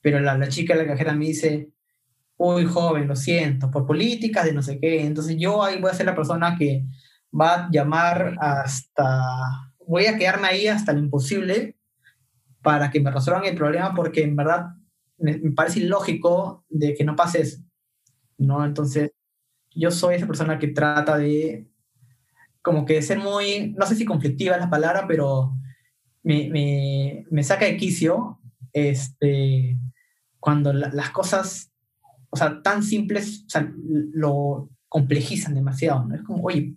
Pero 0.00 0.18
la, 0.18 0.36
la 0.36 0.48
chica 0.48 0.74
de 0.74 0.82
la 0.82 0.92
cajera 0.92 1.14
me 1.14 1.26
dice, 1.26 1.70
uy, 2.36 2.64
joven, 2.64 3.06
lo 3.06 3.14
siento, 3.14 3.70
por 3.70 3.86
políticas 3.86 4.44
de 4.44 4.52
no 4.52 4.62
sé 4.62 4.80
qué. 4.80 5.04
Entonces 5.04 5.36
yo 5.38 5.62
ahí 5.62 5.80
voy 5.80 5.90
a 5.90 5.94
ser 5.94 6.06
la 6.06 6.14
persona 6.16 6.56
que 6.58 6.86
va 7.32 7.54
a 7.54 7.70
llamar 7.70 8.36
hasta 8.40 9.22
voy 9.86 10.06
a 10.06 10.16
quedarme 10.16 10.48
ahí 10.48 10.66
hasta 10.68 10.92
lo 10.92 11.00
imposible 11.00 11.76
para 12.62 12.90
que 12.90 13.00
me 13.00 13.10
resuelvan 13.10 13.44
el 13.44 13.56
problema 13.56 13.94
porque 13.94 14.22
en 14.22 14.36
verdad 14.36 14.70
me, 15.18 15.38
parece 15.54 15.80
ilógico 15.80 16.64
de 16.68 16.94
que 16.94 17.04
no 17.04 17.16
pase 17.16 17.42
eso, 17.42 17.62
¿no? 18.38 18.64
Entonces, 18.64 19.12
yo 19.74 19.90
soy 19.90 20.16
esa 20.16 20.26
persona 20.26 20.58
que 20.58 20.68
trata 20.68 21.16
de 21.18 21.68
como 22.62 22.84
que 22.84 23.02
ser 23.02 23.18
muy, 23.18 23.74
no 23.76 23.86
sé 23.86 23.96
si 23.96 24.04
conflictiva 24.04 24.54
es 24.54 24.60
la 24.60 24.70
palabra, 24.70 25.06
pero 25.08 25.56
me, 26.22 26.48
me, 26.48 27.26
me 27.30 27.42
saca 27.42 27.64
de 27.66 27.76
quicio 27.76 28.38
este, 28.72 29.78
cuando 30.38 30.72
las 30.72 31.10
cosas, 31.10 31.72
o 32.30 32.36
sea, 32.36 32.62
tan 32.62 32.82
simples, 32.82 33.44
lo 33.84 34.70
complejizan 34.88 35.54
demasiado, 35.54 36.04
¿no? 36.04 36.14
Es 36.14 36.22
como, 36.22 36.42
oye, 36.44 36.74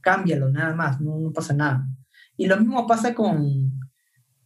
cámbialo, 0.00 0.48
nada 0.50 0.74
más, 0.74 1.00
no, 1.00 1.18
no 1.18 1.32
pasa 1.32 1.54
nada. 1.54 1.86
Y 2.36 2.46
lo 2.46 2.56
mismo 2.56 2.86
pasa 2.86 3.14
con, 3.14 3.80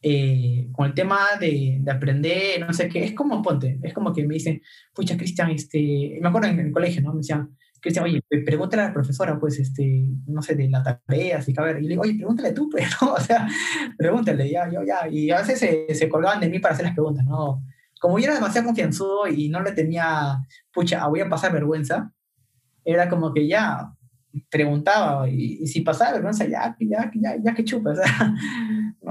eh, 0.00 0.68
con 0.72 0.86
el 0.86 0.94
tema 0.94 1.20
de, 1.40 1.78
de, 1.80 1.90
aprender, 1.90 2.60
no 2.60 2.72
sé 2.72 2.88
qué, 2.88 3.04
es 3.04 3.12
como, 3.12 3.42
ponte, 3.42 3.78
es 3.82 3.92
como 3.92 4.12
que 4.12 4.26
me 4.26 4.34
dicen, 4.34 4.62
pucha, 4.94 5.16
Cristian, 5.16 5.50
este, 5.50 6.18
me 6.20 6.28
acuerdo 6.28 6.48
en 6.48 6.60
el 6.60 6.72
colegio, 6.72 7.02
¿no? 7.02 7.12
Me 7.12 7.18
decían, 7.18 7.56
Cristian, 7.80 8.04
oye, 8.04 8.22
pregúntale 8.44 8.82
a 8.82 8.86
la 8.86 8.92
profesora, 8.92 9.38
pues, 9.38 9.58
este, 9.58 10.08
no 10.26 10.42
sé, 10.42 10.54
de 10.54 10.68
la 10.68 10.82
tarea, 10.82 11.38
así 11.38 11.52
que 11.52 11.60
a 11.60 11.64
ver, 11.64 11.78
y 11.78 11.82
le 11.82 11.88
digo, 11.90 12.02
oye, 12.02 12.14
pregúntale 12.14 12.52
tú, 12.52 12.68
pues, 12.70 12.86
¿no? 13.02 13.12
O 13.12 13.20
sea, 13.20 13.48
pregúntale, 13.96 14.48
ya, 14.50 14.70
yo, 14.70 14.82
ya, 14.84 15.08
y 15.08 15.30
a 15.30 15.38
veces 15.38 15.58
se, 15.58 15.94
se 15.94 16.08
colgaban 16.08 16.40
de 16.40 16.48
mí 16.48 16.58
para 16.58 16.74
hacer 16.74 16.86
las 16.86 16.94
preguntas, 16.94 17.24
¿no? 17.24 17.62
Como 18.00 18.18
yo 18.18 18.26
era 18.26 18.34
demasiado 18.34 18.66
confianzudo 18.66 19.26
y 19.26 19.48
no 19.48 19.60
le 19.62 19.72
tenía, 19.72 20.38
pucha, 20.72 21.06
voy 21.08 21.20
a 21.20 21.28
pasar 21.28 21.52
vergüenza, 21.52 22.12
era 22.84 23.08
como 23.08 23.34
que 23.34 23.48
ya, 23.48 23.92
preguntaba 24.50 25.28
y, 25.28 25.66
si 25.66 25.80
pasaba 25.80 26.12
vergüenza, 26.12 26.46
ya, 26.46 26.76
ya, 26.80 27.10
ya, 27.14 27.36
ya 27.42 27.54
que 27.54 27.64
chupa, 27.64 27.90
o 27.92 27.94
sea, 27.96 28.34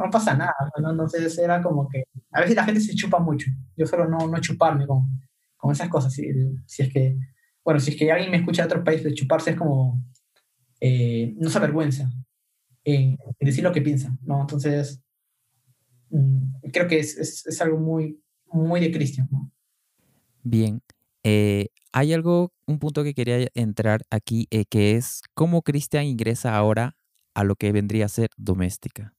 no 0.01 0.09
pasa 0.11 0.35
nada, 0.35 0.53
¿no? 0.81 0.91
Entonces 0.91 1.37
era 1.37 1.61
como 1.61 1.87
que, 1.87 2.03
a 2.31 2.41
veces 2.41 2.55
la 2.55 2.63
gente 2.63 2.81
se 2.81 2.95
chupa 2.95 3.19
mucho, 3.19 3.49
yo 3.75 3.85
solo 3.85 4.07
no, 4.07 4.27
no 4.27 4.39
chuparme 4.39 4.85
con, 4.85 5.07
con 5.55 5.71
esas 5.71 5.89
cosas, 5.89 6.13
si, 6.13 6.29
si, 6.65 6.83
es 6.83 6.93
que, 6.93 7.17
bueno, 7.63 7.79
si 7.79 7.91
es 7.91 7.97
que 7.97 8.11
alguien 8.11 8.31
me 8.31 8.37
escucha 8.37 8.63
de 8.63 8.67
otro 8.67 8.83
país 8.83 9.03
de 9.03 9.13
chuparse 9.13 9.51
es 9.51 9.55
como, 9.55 10.01
eh, 10.79 11.33
no 11.37 11.49
se 11.49 11.57
avergüenza 11.57 12.09
en, 12.83 13.17
decir 13.39 13.63
lo 13.63 13.71
que 13.71 13.81
piensa, 13.81 14.15
¿no? 14.21 14.41
Entonces, 14.41 15.01
mm, 16.09 16.69
creo 16.71 16.87
que 16.87 16.99
es, 16.99 17.17
es, 17.17 17.45
es, 17.45 17.61
algo 17.61 17.77
muy, 17.79 18.21
muy 18.51 18.79
de 18.79 18.91
Cristian. 18.91 19.27
Bien, 20.43 20.81
eh, 21.23 21.67
hay 21.91 22.13
algo, 22.13 22.53
un 22.67 22.79
punto 22.79 23.03
que 23.03 23.13
quería 23.13 23.47
entrar 23.53 24.03
aquí, 24.09 24.47
eh, 24.51 24.65
que 24.69 24.95
es 24.95 25.21
cómo 25.33 25.61
Cristian 25.61 26.05
ingresa 26.05 26.55
ahora 26.55 26.95
a 27.33 27.43
lo 27.43 27.55
que 27.55 27.71
vendría 27.71 28.05
a 28.05 28.09
ser 28.09 28.29
doméstica, 28.37 29.13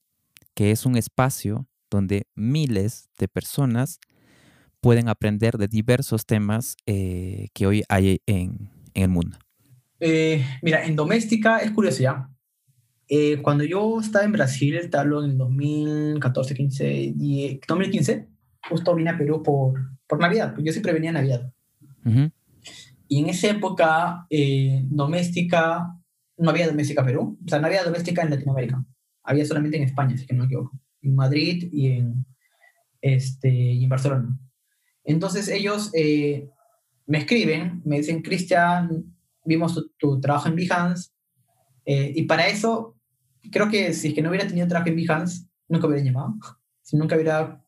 que 0.59 0.73
es 0.73 0.87
un 0.87 0.97
espacio 0.97 1.69
donde 1.89 2.27
miles 2.35 3.11
de 3.17 3.29
personas 3.29 4.01
pueden 4.81 5.09
aprender 5.09 5.57
de 5.57 5.69
diversos 5.69 6.27
temas 6.27 6.75
eh, 6.85 7.47
que 7.55 7.69
hoy 7.69 7.85
hay 7.89 8.23
en, 8.27 8.69
el 8.95 9.09
mundo. 9.09 9.39
mira, 10.01 10.85
en 10.85 10.97
doméstica 10.97 11.59
es 11.59 11.71
curioso 11.71 12.03
ya. 12.03 12.29
cuando 13.43 13.63
yo 13.63 14.01
estaba 14.01 14.25
en 14.25 14.33
Brasil, 14.33 14.91
te 14.91 14.97
hablo 14.97 15.23
en 15.23 15.31
el 15.31 15.39
2014, 15.39 16.55
15, 16.57 17.15
2015, 17.69 18.29
justo 18.69 18.97
vine 18.97 19.11
a 19.11 19.17
Perú 19.17 19.45
por, 19.45 19.79
por 20.09 20.19
Navidad, 20.19 20.55
porque 20.55 20.65
yo 20.65 20.73
siempre 20.73 20.93
venía 20.93 21.11
a 21.11 21.13
Navidad. 21.13 21.53
Y 23.07 23.21
en 23.21 23.29
esa 23.29 23.51
época, 23.51 24.27
eh, 24.29 24.83
doméstica, 24.91 25.95
no 26.37 26.51
había 26.51 26.67
doméstica 26.67 27.05
Perú, 27.05 27.39
o 27.47 27.49
sea, 27.49 27.61
no 27.61 27.69
había 27.69 27.85
doméstica 27.85 28.23
en 28.23 28.31
Latinoamérica, 28.31 28.85
había 29.29 29.45
solamente 29.45 29.77
en 29.77 29.85
España, 29.85 30.17
si 30.17 30.27
no 30.33 30.41
me 30.41 30.45
equivoco, 30.47 30.79
en 31.03 31.15
Madrid 31.15 31.69
y 31.73 31.93
en, 31.93 32.27
este, 33.01 33.51
y 33.51 33.85
en 33.85 33.91
Barcelona. 33.91 34.39
Entonces 35.05 35.49
ellos 35.49 35.91
eh, 35.95 36.49
me 37.07 37.19
escriben, 37.19 37.83
me 37.85 37.99
dicen, 37.99 38.23
Cristian, 38.23 39.17
vimos 39.45 39.89
tu, 39.99 40.21
trabajo 40.21 40.49
en 40.49 40.57
Behance, 40.57 41.11
eh, 41.85 42.13
y 42.15 42.25
para 42.25 42.49
eso, 42.49 42.97
creo 43.51 43.71
que 43.71 43.95
si 43.95 44.09
es 44.09 44.15
que 44.15 44.23
no 44.23 44.29
hubiera 44.29 44.47
tenido 44.47 44.69
trabajo 44.69 44.91
en 44.91 44.97
Behance, 44.97 45.47
nunca 45.69 45.87
me 45.87 45.95
hubiera 45.95 46.11
llamado. 46.11 46.35
Si 46.81 46.97
nunca 46.97 47.17
hubiera 47.17 47.63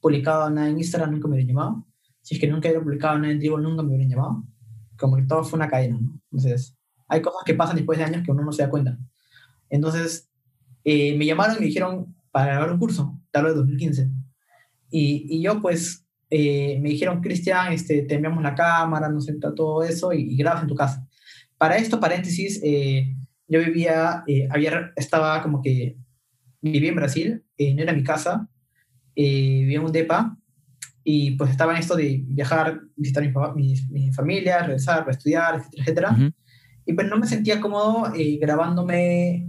publicado 0.00 0.48
nada 0.48 0.66
en 0.70 0.78
Instagram, 0.78 1.10
nunca 1.10 1.28
me 1.28 1.34
hubiera 1.34 1.48
llamado 1.48 1.86
si 2.22 2.36
es 2.36 2.40
que 2.40 2.46
nunca 2.46 2.68
hubiera 2.68 2.82
publicado 2.82 3.18
nada 3.18 3.32
en 3.32 3.38
Dribble, 3.38 3.62
nunca 3.62 3.82
me 3.82 3.88
hubieran 3.88 4.08
llamado. 4.08 4.44
Como 4.96 5.16
que 5.16 5.22
todo 5.24 5.42
fue 5.42 5.56
una 5.58 5.68
cadena, 5.68 5.98
¿no? 6.00 6.20
Entonces, 6.30 6.76
hay 7.08 7.20
cosas 7.20 7.42
que 7.44 7.54
pasan 7.54 7.76
después 7.76 7.98
de 7.98 8.04
años 8.04 8.22
que 8.24 8.30
uno 8.30 8.44
no 8.44 8.52
se 8.52 8.62
da 8.62 8.70
cuenta. 8.70 8.96
Entonces, 9.68 10.30
eh, 10.84 11.16
me 11.16 11.26
llamaron 11.26 11.56
y 11.56 11.60
me 11.60 11.66
dijeron 11.66 12.14
para 12.30 12.46
grabar 12.46 12.72
un 12.72 12.78
curso, 12.78 13.20
tal 13.30 13.44
vez 13.44 13.54
2015. 13.54 14.08
Y, 14.90 15.26
y 15.28 15.42
yo, 15.42 15.60
pues, 15.60 16.06
eh, 16.30 16.78
me 16.80 16.90
dijeron, 16.90 17.20
Cristian, 17.20 17.72
este, 17.72 18.02
te 18.02 18.14
enviamos 18.14 18.42
la 18.42 18.54
cámara, 18.54 19.08
no 19.08 19.20
sé, 19.20 19.34
todo 19.34 19.82
eso, 19.82 20.12
y, 20.12 20.32
y 20.32 20.36
grabas 20.36 20.62
en 20.62 20.68
tu 20.68 20.74
casa. 20.74 21.06
Para 21.58 21.76
esto, 21.76 22.00
paréntesis, 22.00 22.60
eh, 22.62 23.14
yo 23.48 23.60
vivía, 23.60 24.24
había, 24.50 24.92
estaba 24.96 25.42
como 25.42 25.60
que, 25.62 25.96
vivía 26.60 26.90
en 26.90 26.96
Brasil, 26.96 27.44
no 27.58 27.82
era 27.82 27.92
mi 27.92 28.02
casa, 28.02 28.48
vivía 29.14 29.78
en 29.78 29.84
un 29.84 29.92
DEPA, 29.92 30.36
y 31.04 31.32
pues 31.32 31.50
estaba 31.50 31.72
en 31.72 31.78
esto 31.78 31.96
de 31.96 32.22
viajar, 32.24 32.80
visitar 32.96 33.24
mi, 33.54 33.74
mi, 33.90 34.12
familia, 34.12 34.62
regresar, 34.62 35.04
estudiar, 35.08 35.56
etcétera, 35.56 35.82
etcétera. 35.82 36.32
Y 36.86 36.92
pues 36.92 37.08
no 37.08 37.18
me 37.18 37.26
sentía 37.26 37.60
cómodo 37.60 38.12
eh, 38.14 38.38
grabándome 38.40 39.48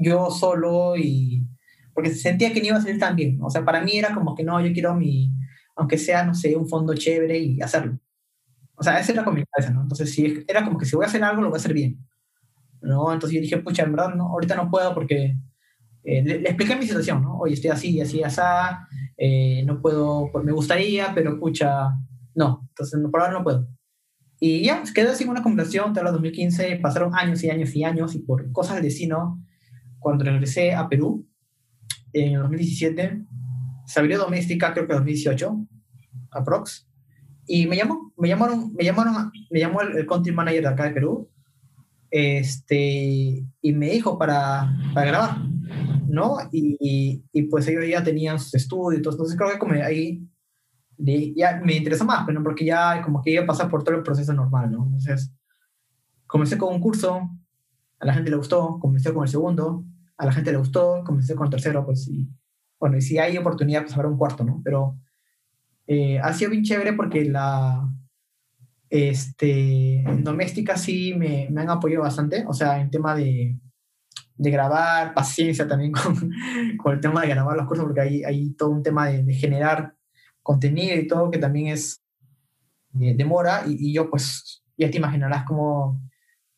yo 0.00 0.30
solo 0.30 0.96
y 0.96 1.46
porque 1.94 2.10
sentía 2.10 2.52
que 2.52 2.60
no 2.60 2.66
iba 2.66 2.76
a 2.76 2.80
salir 2.80 2.98
tan 2.98 3.16
bien. 3.16 3.38
O 3.42 3.50
sea, 3.50 3.64
para 3.64 3.82
mí 3.82 3.98
era 3.98 4.14
como 4.14 4.34
que 4.34 4.44
no, 4.44 4.60
yo 4.64 4.72
quiero 4.72 4.94
mi, 4.94 5.32
aunque 5.76 5.98
sea, 5.98 6.24
no 6.24 6.34
sé, 6.34 6.56
un 6.56 6.68
fondo 6.68 6.94
chévere 6.94 7.38
y 7.38 7.60
hacerlo. 7.60 7.98
O 8.74 8.82
sea, 8.82 8.98
esa 8.98 9.12
era 9.12 9.24
con 9.24 9.34
mi 9.34 9.44
cabeza, 9.44 9.72
¿no? 9.72 9.82
Entonces, 9.82 10.12
si 10.12 10.44
era 10.48 10.64
como 10.64 10.78
que 10.78 10.86
si 10.86 10.96
voy 10.96 11.04
a 11.04 11.08
hacer 11.08 11.22
algo, 11.22 11.42
lo 11.42 11.48
voy 11.48 11.56
a 11.56 11.60
hacer 11.60 11.74
bien. 11.74 11.98
¿no? 12.82 13.12
Entonces 13.12 13.36
yo 13.36 13.42
dije, 13.42 13.58
pucha, 13.58 13.82
en 13.82 13.92
verdad, 13.92 14.14
no, 14.14 14.28
ahorita 14.28 14.54
no 14.56 14.70
puedo 14.70 14.94
porque 14.94 15.36
eh, 16.04 16.22
le, 16.22 16.36
expliqué 16.36 16.76
mi 16.76 16.86
situación, 16.86 17.22
¿no? 17.22 17.38
Oye, 17.38 17.54
estoy 17.54 17.70
así, 17.70 18.00
así, 18.00 18.22
así, 18.22 18.40
eh, 19.16 19.62
no 19.66 19.80
puedo, 19.80 20.30
pues, 20.32 20.44
me 20.44 20.52
gustaría, 20.52 21.12
pero 21.14 21.38
pucha, 21.38 21.90
no, 22.34 22.66
entonces 22.68 23.00
por 23.10 23.20
ahora 23.20 23.34
no 23.34 23.44
puedo. 23.44 23.68
Y 24.38 24.64
ya, 24.64 24.82
quedó 24.94 25.12
así 25.12 25.24
una 25.24 25.42
conversación, 25.42 25.92
te 25.92 26.00
hablo 26.00 26.12
2015, 26.12 26.76
pasaron 26.76 27.14
años 27.14 27.44
y 27.44 27.50
años 27.50 27.76
y 27.76 27.84
años, 27.84 28.14
y 28.14 28.20
por 28.20 28.50
cosas 28.52 28.76
del 28.76 28.84
destino, 28.84 29.44
cuando 30.00 30.24
regresé 30.24 30.74
a 30.74 30.88
Perú, 30.88 31.26
en 32.12 32.40
2017, 32.40 33.22
se 33.86 34.00
abrió 34.00 34.18
doméstica, 34.18 34.72
creo 34.72 34.86
que 34.86 34.94
2018, 34.94 35.66
aprox, 36.32 36.88
y 37.46 37.66
me 37.66 37.76
llamó, 37.76 38.12
me 38.16 38.28
llamaron, 38.28 38.72
me 38.74 38.84
llamaron, 38.84 39.32
me 39.50 39.60
llamó 39.60 39.82
el, 39.82 40.06
country 40.06 40.32
manager 40.32 40.62
de 40.62 40.68
acá 40.68 40.84
de 40.84 40.90
Perú, 40.90 41.28
este, 42.10 43.44
y 43.60 43.72
me 43.72 43.90
dijo 43.90 44.18
para, 44.18 44.72
para 44.94 45.06
grabar, 45.06 45.36
¿no? 46.08 46.38
Y, 46.50 47.22
y, 47.32 47.42
pues 47.42 47.68
ellos 47.68 47.84
ya 47.88 48.02
tenían 48.02 48.38
sus 48.38 48.54
estudios, 48.54 48.98
entonces 48.98 49.36
creo 49.36 49.52
que 49.52 49.58
como 49.58 49.74
ahí 49.74 50.26
ya 51.36 51.60
me 51.64 51.74
interesa 51.74 52.04
más, 52.04 52.24
pero 52.26 52.42
porque 52.42 52.64
ya 52.64 53.02
como 53.02 53.22
que 53.22 53.32
iba 53.32 53.42
a 53.42 53.46
pasar 53.46 53.70
por 53.70 53.82
todo 53.84 53.96
el 53.96 54.02
proceso 54.02 54.32
normal, 54.32 54.70
¿no? 54.70 54.84
Entonces, 54.84 55.32
comencé 56.26 56.58
con 56.58 56.74
un 56.74 56.80
curso, 56.80 57.30
a 57.98 58.06
la 58.06 58.14
gente 58.14 58.30
le 58.30 58.36
gustó, 58.36 58.78
comencé 58.80 59.12
con 59.12 59.24
el 59.24 59.28
segundo, 59.28 59.84
a 60.20 60.26
la 60.26 60.32
gente 60.32 60.52
le 60.52 60.58
gustó, 60.58 61.02
comencé 61.04 61.34
con 61.34 61.46
el 61.46 61.50
tercero, 61.50 61.84
pues 61.84 62.04
sí. 62.04 62.28
Bueno, 62.78 62.96
y 62.96 63.00
si 63.00 63.18
hay 63.18 63.36
oportunidad, 63.38 63.82
pues 63.82 63.94
habrá 63.94 64.08
un 64.08 64.18
cuarto, 64.18 64.44
¿no? 64.44 64.60
Pero 64.62 64.98
eh, 65.86 66.18
ha 66.18 66.32
sido 66.32 66.50
bien 66.50 66.62
chévere 66.62 66.92
porque 66.92 67.24
la, 67.24 67.88
este, 68.90 70.04
doméstica 70.18 70.76
sí 70.76 71.14
me, 71.14 71.48
me, 71.50 71.62
han 71.62 71.70
apoyado 71.70 72.02
bastante, 72.02 72.44
o 72.46 72.52
sea, 72.52 72.80
en 72.80 72.90
tema 72.90 73.14
de, 73.14 73.58
de 74.36 74.50
grabar, 74.50 75.14
paciencia 75.14 75.66
también 75.66 75.92
con, 75.92 76.30
con, 76.76 76.94
el 76.94 77.00
tema 77.00 77.22
de 77.22 77.28
grabar 77.28 77.56
los 77.56 77.66
cursos, 77.66 77.86
porque 77.86 78.00
hay, 78.00 78.24
hay 78.24 78.50
todo 78.54 78.70
un 78.70 78.82
tema 78.82 79.08
de, 79.08 79.22
de 79.22 79.34
generar 79.34 79.94
contenido 80.42 80.96
y 80.96 81.06
todo 81.06 81.30
que 81.30 81.38
también 81.38 81.68
es 81.68 82.02
demora 82.92 83.62
y, 83.66 83.92
yo 83.92 84.10
pues 84.10 84.62
ya 84.76 84.90
te 84.90 84.96
imaginarás 84.96 85.44
cómo 85.44 86.00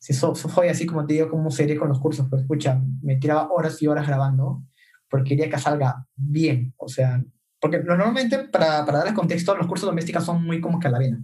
si 0.03 0.13
soy 0.13 0.67
así 0.67 0.85
como 0.85 1.05
te 1.05 1.13
digo 1.13 1.29
cómo 1.29 1.49
sería 1.49 1.77
con 1.77 1.87
los 1.87 1.99
cursos 1.99 2.27
pero 2.29 2.41
escucha 2.41 2.81
me 3.01 3.15
tiraba 3.15 3.49
horas 3.51 3.81
y 3.81 3.87
horas 3.87 4.05
grabando 4.05 4.63
porque 5.09 5.29
quería 5.29 5.49
que 5.49 5.57
salga 5.57 6.05
bien 6.15 6.73
o 6.77 6.89
sea 6.89 7.23
porque 7.59 7.79
normalmente 7.79 8.39
para, 8.39 8.85
para 8.85 8.97
darles 8.99 9.13
contexto 9.13 9.55
los 9.55 9.67
cursos 9.67 9.87
domésticos 9.87 10.25
son 10.25 10.43
muy 10.43 10.59
como 10.59 10.79
que 10.79 10.87
a 10.87 10.91
la 10.91 10.99
vena 10.99 11.23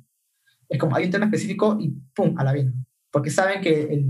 es 0.70 0.80
como 0.80 0.96
hay 0.96 1.06
un 1.06 1.12
tema 1.12 1.26
específico 1.26 1.78
y 1.80 1.90
pum 2.16 2.36
a 2.38 2.44
la 2.44 2.54
vena 2.54 2.74
porque 3.12 3.30
saben 3.30 3.62
que 3.62 3.84
el, 3.84 4.06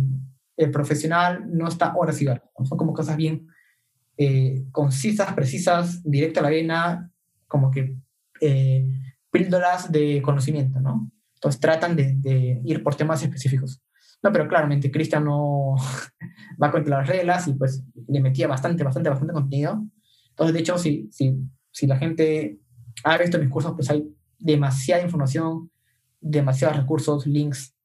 el 0.57 0.71
profesional 0.71 1.45
no 1.51 1.67
está 1.67 1.95
horas 1.95 2.21
y 2.21 2.27
horas 2.27 2.43
son 2.63 2.77
como 2.77 2.93
cosas 2.93 3.17
bien 3.17 3.47
eh, 4.17 4.65
concisas 4.71 5.33
precisas 5.33 6.03
directo 6.03 6.41
a 6.41 6.43
la 6.43 6.49
vena 6.49 7.11
como 7.47 7.71
que 7.71 7.97
eh, 8.41 8.87
píldoras 9.31 9.91
de 9.91 10.21
conocimiento, 10.21 10.79
¿no? 10.79 11.11
Entonces 11.35 11.61
tratan 11.61 11.95
de, 11.95 12.61
ir 12.65 12.83
por 12.83 12.95
temas 12.95 13.23
específicos. 13.23 13.81
No, 14.21 14.31
pero 14.31 14.47
claramente 14.47 14.91
Cristian 14.91 15.25
no 15.25 15.75
va 16.61 16.71
contra 16.71 16.99
las 16.99 17.07
reglas 17.07 17.47
y 17.47 17.53
pues 17.53 17.83
le 18.07 18.21
metía 18.21 18.47
bastante, 18.47 18.83
bastante, 18.83 19.09
bastante 19.09 19.33
contenido. 19.33 19.85
Entonces, 20.29 20.53
de 20.53 20.59
hecho, 20.59 20.77
si, 20.77 21.09
si, 21.11 21.35
si 21.71 21.87
la 21.87 21.97
gente 21.97 22.59
ha 23.03 23.17
visto 23.17 23.39
mis 23.39 23.49
cursos, 23.49 23.73
pues 23.75 23.89
hay 23.89 24.09
demasiada 24.37 25.03
información, 25.03 25.71
demasiados 26.19 26.77
recursos, 26.77 27.27
links, 27.27 27.75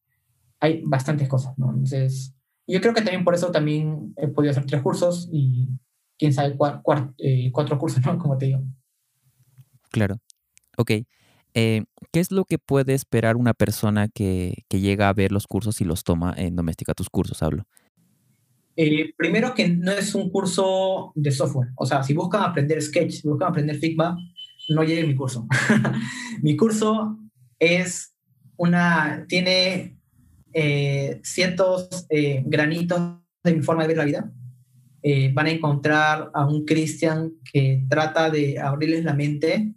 hay 0.60 0.82
bastantes 0.84 1.28
cosas, 1.28 1.56
¿no? 1.58 1.70
Entonces, 1.70 2.34
yo 2.66 2.80
creo 2.80 2.94
que 2.94 3.02
también 3.02 3.24
por 3.24 3.34
eso 3.34 3.50
también 3.50 4.14
he 4.16 4.28
podido 4.28 4.52
hacer 4.52 4.64
tres 4.66 4.82
cursos 4.82 5.28
y 5.32 5.68
quién 6.18 6.32
sabe 6.32 6.56
eh, 7.18 7.50
cuatro 7.52 7.78
cursos, 7.78 8.04
¿no? 8.04 8.18
Como 8.18 8.38
te 8.38 8.46
digo. 8.46 8.62
Claro. 9.90 10.16
Ok. 10.76 10.90
Eh, 11.54 11.84
¿Qué 12.12 12.18
es 12.18 12.32
lo 12.32 12.44
que 12.44 12.58
puede 12.58 12.94
esperar 12.94 13.36
una 13.36 13.54
persona 13.54 14.08
que, 14.08 14.64
llega 14.70 15.08
a 15.08 15.12
ver 15.12 15.30
los 15.30 15.46
cursos 15.46 15.80
y 15.80 15.84
los 15.84 16.02
toma 16.02 16.34
en 16.36 16.56
Doméstica 16.56 16.94
tus 16.94 17.08
cursos, 17.08 17.42
hablo? 17.42 17.64
Eh, 18.76 19.14
primero 19.16 19.54
que 19.54 19.68
no 19.68 19.92
es 19.92 20.16
un 20.16 20.30
curso 20.30 21.12
de 21.14 21.30
software. 21.30 21.68
O 21.76 21.86
sea, 21.86 22.02
si 22.02 22.12
buscan 22.12 22.42
aprender 22.42 22.82
Sketch, 22.82 23.12
si 23.12 23.28
buscan 23.28 23.50
aprender 23.50 23.76
Figma, 23.76 24.16
no 24.68 24.82
llegue 24.82 25.06
mi 25.06 25.14
curso. 25.14 25.46
mi 26.42 26.56
curso 26.56 27.18
es 27.60 28.16
una, 28.56 29.24
tiene 29.28 29.96
eh, 30.52 31.20
ciertos 31.22 32.06
granitos 32.44 33.20
de 33.44 33.54
mi 33.54 33.62
forma 33.62 33.82
de 33.82 33.88
ver 33.88 33.96
la 33.96 34.04
vida. 34.04 34.32
van 35.34 35.46
a 35.46 35.50
encontrar 35.50 36.30
a 36.34 36.46
un 36.46 36.64
Cristian 36.64 37.32
que 37.52 37.84
trata 37.88 38.30
de 38.30 38.58
abrirles 38.58 39.04
la 39.04 39.14
mente 39.14 39.74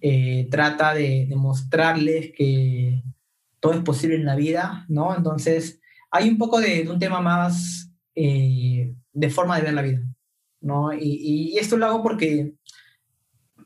eh, 0.00 0.48
trata 0.50 0.94
de, 0.94 1.26
mostrarles 1.36 2.32
que 2.36 3.02
todo 3.60 3.72
es 3.72 3.80
posible 3.80 4.16
en 4.16 4.26
la 4.26 4.36
vida, 4.36 4.84
¿no? 4.88 5.16
Entonces, 5.16 5.80
hay 6.10 6.28
un 6.28 6.38
poco 6.38 6.60
de, 6.60 6.88
un 6.88 6.98
tema 6.98 7.20
más 7.20 7.90
eh, 8.14 8.94
de 9.12 9.30
forma 9.30 9.56
de 9.56 9.62
ver 9.62 9.74
la 9.74 9.82
vida, 9.82 10.02
¿no? 10.60 10.92
Y, 10.92 11.56
esto 11.58 11.76
lo 11.76 11.86
hago 11.86 12.02
porque, 12.02 12.54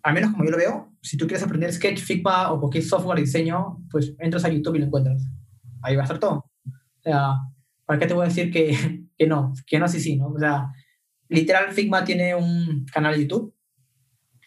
al 0.02 0.14
menos 0.14 0.30
como 0.30 0.44
yo 0.44 0.50
lo 0.50 0.56
veo, 0.56 0.92
si 1.02 1.16
tú 1.16 1.26
quieres 1.26 1.44
aprender 1.44 1.72
Sketch, 1.72 2.00
Figma 2.00 2.52
o 2.52 2.60
cualquier 2.60 2.84
software 2.84 3.16
de 3.16 3.24
diseño, 3.24 3.78
pues 3.90 4.14
entras 4.18 4.44
a 4.44 4.50
YouTube 4.50 4.76
y 4.76 4.80
lo 4.80 4.86
encuentras. 4.86 5.22
Ahí 5.82 5.96
va 5.96 6.02
a 6.02 6.04
estar 6.04 6.20
todo. 6.20 6.50
O 6.66 7.02
sea, 7.02 7.34
¿para 7.86 7.98
qué 7.98 8.06
te 8.06 8.14
voy 8.14 8.24
a 8.24 8.28
decir 8.28 8.52
que, 8.52 9.06
que 9.18 9.26
no? 9.26 9.52
Que 9.66 9.78
no, 9.78 9.88
sí, 9.88 9.98
sí, 9.98 10.16
¿no? 10.16 10.28
O 10.28 10.38
sea, 10.38 10.70
literal, 11.28 11.72
Figma 11.72 12.04
tiene 12.04 12.34
un 12.34 12.86
canal 12.92 13.14
de 13.14 13.22
YouTube 13.22 13.54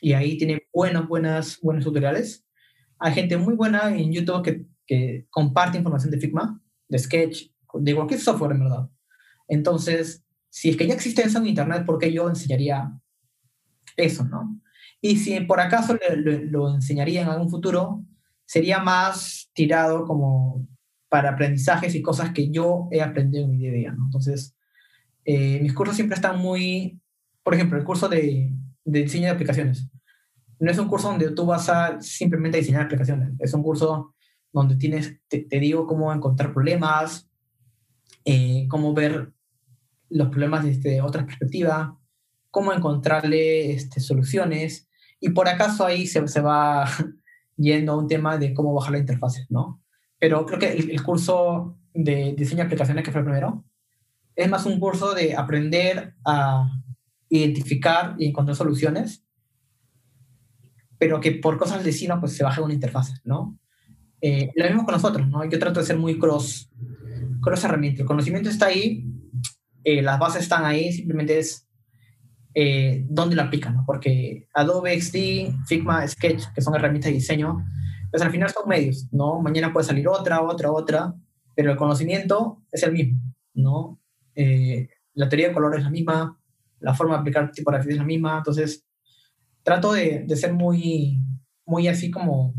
y 0.04 0.12
ahí 0.12 0.38
tiene 0.38 0.68
buenos, 0.74 1.08
buenas, 1.08 1.60
buenos 1.62 1.86
tutoriales. 1.86 2.46
Hay 3.00 3.14
gente 3.14 3.38
muy 3.38 3.56
buena 3.56 3.88
en 3.88 4.12
YouTube 4.12 4.44
que, 4.44 4.66
que 4.86 5.28
comparte 5.30 5.78
información 5.78 6.12
de 6.12 6.20
Figma, 6.20 6.62
de 6.90 7.00
Sketch, 7.00 7.50
de 7.76 7.96
cualquier 7.96 8.20
software 8.20 8.52
en 8.52 8.60
verdad. 8.60 8.90
Entonces, 9.48 10.26
si 10.50 10.70
es 10.70 10.76
que 10.76 10.88
ya 10.88 10.94
existe 10.94 11.22
eso 11.22 11.38
en 11.38 11.48
Internet, 11.48 11.86
¿por 11.86 12.00
qué 12.00 12.12
yo 12.12 12.28
enseñaría 12.28 12.92
eso, 13.96 14.26
no? 14.26 14.60
Y 15.00 15.16
si 15.16 15.40
por 15.40 15.62
acaso 15.62 15.98
lo 16.18 16.76
enseñaría 16.76 17.22
en 17.22 17.30
algún 17.30 17.50
futuro, 17.50 18.04
sería 18.46 18.80
más 18.80 19.50
tirado 19.54 20.04
como 20.04 20.68
para 21.08 21.30
aprendizajes 21.30 21.96
y 21.96 22.02
cosas 22.02 22.32
que 22.34 22.52
yo 22.52 22.90
he 22.92 23.02
aprendido 23.02 23.46
en 23.46 23.52
mi 23.52 23.58
día 23.58 23.70
a 23.70 23.74
día, 23.74 23.92
¿no? 23.94 24.04
Entonces, 24.04 24.54
eh, 25.24 25.62
mis 25.62 25.74
cursos 25.74 25.96
siempre 25.96 26.16
están 26.16 26.40
muy, 26.40 27.00
por 27.42 27.54
ejemplo, 27.54 27.78
el 27.78 27.86
curso 27.86 28.10
de, 28.10 28.52
de 28.84 29.04
diseño 29.04 29.28
de 29.28 29.32
aplicaciones 29.32 29.88
no 30.64 30.72
es 30.72 30.80
un 30.80 30.88
curso 30.88 31.10
donde 31.10 31.32
tú 31.32 31.46
vas 31.46 31.68
a 31.68 32.00
simplemente 32.02 32.58
diseñar 32.58 32.84
aplicaciones, 32.84 33.34
es 33.40 33.54
un 33.54 33.62
curso 33.62 34.16
donde 34.54 34.78
tienes, 34.78 35.20
te, 35.28 35.46
digo 35.60 35.86
cómo 35.86 36.14
encontrar 36.14 36.54
problemas, 36.54 37.30
eh, 38.24 38.66
cómo 38.70 38.94
ver 38.94 39.34
los 40.10 40.30
problemas 40.30 40.64
desde 40.64 41.02
otra 41.02 41.26
perspectiva, 41.26 42.00
cómo 42.50 42.72
encontrarle 42.72 43.74
este, 43.74 44.00
soluciones, 44.00 44.88
y 45.20 45.32
por 45.32 45.50
acaso 45.50 45.86
ahí 45.86 46.08
se, 46.08 46.26
se 46.30 46.40
va 46.40 46.86
yendo 47.58 47.92
a 47.92 47.98
un 47.98 48.08
tema 48.08 48.38
de 48.38 48.54
cómo 48.54 48.74
bajar 48.74 48.94
la 48.94 49.00
interfaz, 49.00 49.46
¿no? 49.50 49.82
Pero 50.18 50.46
creo 50.46 50.60
que 50.60 50.72
el, 50.72 50.92
el 50.92 51.04
curso 51.04 51.78
de 51.94 52.36
diseño 52.38 52.60
de 52.60 52.68
aplicaciones, 52.68 53.04
que 53.04 53.12
fue 53.12 53.20
el 53.20 53.26
primero, 53.26 53.66
es 54.34 54.50
más 54.50 54.66
un 54.66 54.80
curso 54.80 55.14
de 55.14 55.36
aprender 55.36 56.16
a 56.24 56.70
identificar 57.28 58.16
y 58.18 58.28
encontrar 58.28 58.56
soluciones 58.56 59.26
pero 61.04 61.20
que 61.20 61.34
por 61.34 61.58
cosas 61.58 61.80
del 61.80 61.88
destino 61.88 62.18
pues 62.18 62.32
se 62.32 62.46
baja 62.46 62.62
una 62.62 62.74
interfaz, 62.74 63.12
¿no? 63.26 63.60
Eh, 64.22 64.52
lo 64.56 64.64
mismo 64.64 64.86
con 64.86 64.94
nosotros, 64.94 65.28
¿no? 65.28 65.44
Yo 65.44 65.60
trato 65.60 65.82
de 65.82 65.86
ser 65.86 65.98
muy 65.98 66.18
cross, 66.18 66.72
cross 67.42 67.66
herramienta. 67.66 68.04
El 68.04 68.08
conocimiento 68.08 68.50
está 68.50 68.68
ahí, 68.68 69.06
eh, 69.84 70.02
las 70.02 70.18
bases 70.18 70.44
están 70.44 70.64
ahí, 70.64 70.94
simplemente 70.94 71.40
es 71.40 71.68
eh, 72.54 73.06
dónde 73.10 73.36
lo 73.36 73.42
aplican, 73.42 73.76
¿no? 73.76 73.84
Porque 73.86 74.48
Adobe 74.54 74.98
XD, 74.98 75.66
Figma, 75.68 76.08
Sketch, 76.08 76.46
que 76.56 76.62
son 76.62 76.74
herramientas 76.74 77.10
de 77.10 77.16
diseño, 77.16 77.66
pues 78.10 78.24
al 78.24 78.32
final 78.32 78.50
son 78.50 78.70
medios, 78.70 79.10
¿no? 79.12 79.42
Mañana 79.42 79.74
puede 79.74 79.86
salir 79.86 80.08
otra, 80.08 80.42
otra, 80.42 80.72
otra, 80.72 81.14
pero 81.54 81.72
el 81.72 81.78
conocimiento 81.78 82.64
es 82.72 82.82
el 82.84 82.94
mismo, 82.94 83.20
¿no? 83.56 84.00
Eh, 84.36 84.88
la 85.16 85.28
teoría 85.28 85.50
de 85.50 85.54
color 85.54 85.76
es 85.76 85.84
la 85.84 85.90
misma, 85.90 86.40
la 86.80 86.94
forma 86.94 87.16
de 87.16 87.20
aplicar 87.20 87.52
tipografía 87.52 87.92
es 87.92 87.98
la 87.98 88.06
misma, 88.06 88.38
entonces 88.38 88.86
trato 89.64 89.94
de, 89.94 90.24
de 90.28 90.36
ser 90.36 90.54
muy, 90.54 91.20
muy 91.66 91.88
así 91.88 92.12
como 92.12 92.54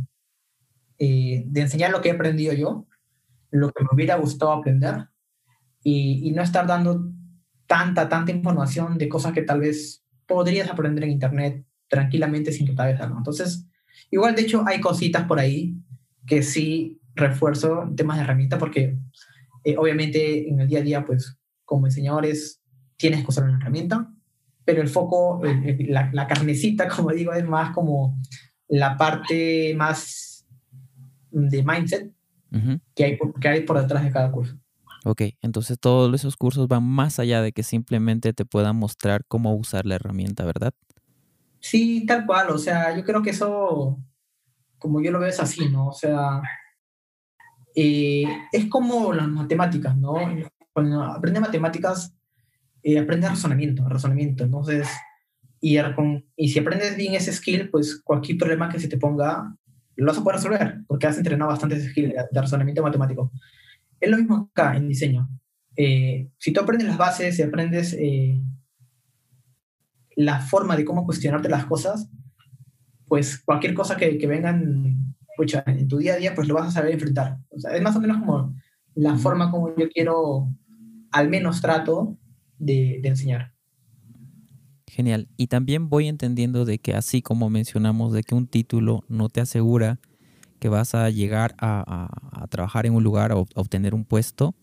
eh, 0.99 1.45
de 1.47 1.61
enseñar 1.61 1.91
lo 1.91 2.01
que 2.01 2.09
he 2.09 2.13
aprendido 2.13 2.53
yo, 2.53 2.87
lo 3.51 3.71
que 3.73 3.85
me 3.85 3.91
hubiera 3.93 4.17
gustado 4.17 4.53
aprender 4.53 5.09
y, 5.83 6.27
y, 6.27 6.33
no 6.33 6.43
estar 6.43 6.67
dando 6.67 7.13
tanta, 7.67 8.09
tanta 8.09 8.33
información 8.33 8.99
de 8.99 9.09
cosas 9.09 9.33
que 9.33 9.43
tal 9.43 9.61
vez 9.61 10.03
podrías 10.27 10.71
aprender 10.71 11.05
en 11.05 11.11
Internet 11.11 11.65
tranquilamente 11.89 12.53
sin 12.53 12.67
que 12.67 12.73
te 12.73 12.83
vez 12.83 13.01
algo. 13.01 13.19
Entonces, 13.19 13.67
igual 14.11 14.35
de 14.35 14.43
hecho 14.43 14.65
hay 14.67 14.81
cositas 14.81 15.27
por 15.27 15.39
ahí 15.39 15.77
que 16.27 16.43
sí 16.43 17.01
refuerzo 17.15 17.93
temas 17.97 18.17
de 18.17 18.25
herramienta 18.25 18.59
porque 18.59 18.99
eh, 19.65 19.77
obviamente 19.77 20.49
en 20.49 20.61
el 20.61 20.69
día 20.69 20.81
a 20.81 20.83
día, 20.83 21.05
pues 21.05 21.39
como 21.65 21.87
diseñadores 21.87 22.63
tienes 22.97 23.23
que 23.23 23.29
usar 23.29 23.45
una 23.45 23.59
herramienta 23.59 24.11
pero 24.65 24.83
el 24.83 24.89
foco, 24.89 25.41
la, 25.43 26.11
la, 26.12 26.27
carnecita, 26.27 26.89
como 26.95 27.11
digo, 27.11 27.33
es 27.33 27.45
más 27.45 27.75
como 27.75 28.19
la 28.69 28.97
parte 28.97 29.75
más 29.77 30.47
de 31.31 31.62
mindset 31.62 32.12
que, 32.95 33.05
hay, 33.05 33.19
que 33.41 33.49
hay 33.49 33.61
por 33.62 33.81
detrás 33.81 34.05
de 34.05 34.12
cada 34.12 34.31
curso. 34.31 34.57
Ok, 35.05 35.23
entonces 35.43 35.79
todos 35.79 36.15
esos 36.15 36.37
cursos 36.37 36.67
van 36.67 36.83
más 36.83 37.19
allá 37.19 37.43
de 37.43 37.53
que 37.53 37.62
simplemente 37.62 38.33
te 38.33 38.47
puedan 38.47 38.77
mostrar 38.77 39.25
cómo 39.29 39.55
usar 39.55 39.85
la 39.85 39.97
herramienta, 39.97 40.45
¿verdad? 40.45 40.73
Sí, 41.61 42.07
tal 42.07 42.25
cual, 42.25 42.51
o 42.51 42.59
sea, 42.59 42.97
yo 42.97 43.05
creo 43.05 43.23
que 43.23 43.31
eso, 43.31 43.99
como 44.79 45.03
yo 45.03 45.11
lo 45.11 45.19
veo, 45.19 45.29
es 45.29 45.41
así, 45.41 45.69
¿no? 45.69 45.89
O 45.89 45.93
sea, 45.93 46.41
eh, 47.75 48.25
es 48.53 48.67
como 48.67 49.12
las 49.12 49.29
matemáticas, 49.29 49.97
¿no? 49.97 50.15
Cuando 50.73 51.03
aprendes 51.03 51.43
matemáticas, 51.43 52.15
eh, 52.85 52.99
aprendes 52.99 53.30
razonamiento, 53.30 53.89
razonamiento, 53.89 54.45
entonces, 54.45 54.87
y, 55.61 55.78
y 56.37 56.49
si 56.49 56.59
aprendes 56.59 56.97
bien 56.97 57.14
ese 57.14 57.32
skill, 57.32 57.70
pues 57.70 58.01
cualquier 58.05 58.37
problema 58.37 58.68
que 58.68 58.78
se 58.78 58.89
te 58.89 58.99
ponga, 58.99 59.57
lo 59.97 60.07
vas 60.07 60.18
a 60.18 60.22
poder 60.22 60.37
resolver, 60.37 60.80
porque 60.87 61.07
has 61.07 61.16
entrenado 61.16 61.51
bastante 61.51 61.76
ese 61.76 61.89
skill 61.89 62.14
de 62.30 62.41
razonamiento 62.41 62.82
matemático. 62.82 63.32
Es 63.99 64.11
lo 64.11 64.18
mismo 64.18 64.51
acá 64.51 64.76
en 64.76 64.89
diseño. 64.89 65.30
Eh, 65.76 66.28
si 66.37 66.53
tú 66.53 66.61
aprendes 66.61 66.87
las 66.87 66.99
bases, 66.99 67.37
si 67.37 67.43
aprendes 67.43 67.95
eh, 67.99 68.43
la 70.16 70.41
forma 70.41 70.76
de 70.76 70.85
cómo 70.85 71.07
cuestionarte 71.07 71.49
las 71.49 71.64
cosas, 71.64 72.11
pues 73.09 73.43
cualquier 73.43 73.72
cosa 73.72 73.97
que, 73.97 74.18
que 74.18 74.26
vengan 74.26 75.14
en 75.66 75.89
tu 75.89 75.97
día 75.97 76.14
a 76.14 76.16
día, 76.16 76.35
pues 76.35 76.49
lo 76.49 76.55
vas 76.55 76.68
a 76.68 76.70
saber 76.70 76.93
enfrentar. 76.93 77.39
O 77.49 77.59
sea, 77.59 77.74
es 77.74 77.82
más 77.82 77.97
o 77.97 78.01
menos 78.01 78.18
como 78.18 78.55
la 78.95 79.16
forma 79.16 79.51
como 79.51 79.74
yo 79.74 79.89
quiero, 79.89 80.55
al 81.11 81.30
menos 81.30 81.61
trato 81.62 82.18
de, 82.65 83.01
de 83.03 83.09
enseñar. 83.09 83.55
Genial. 84.95 85.27
Y 85.37 85.49
también 85.49 85.89
voy 85.89 86.07
entendiendo 86.07 86.65
de 86.65 86.79
que 86.79 86.95
así 86.95 87.21
como 87.21 87.51
mencionamos 87.51 88.12
de 88.12 88.23
que 88.23 88.37
un 88.37 88.47
título 88.47 89.05
no 89.09 89.29
te 89.29 89.41
asegura 89.41 89.99
que 90.61 90.69
vas 90.69 90.95
a 90.95 91.11
llegar 91.11 91.55
a, 91.59 92.47
trabajar 92.49 92.87
en 92.87 92.95
un 92.95 93.03
lugar 93.03 93.33
o 93.33 93.47
obtener 93.55 93.93
un 93.93 94.05
puesto, 94.05 94.55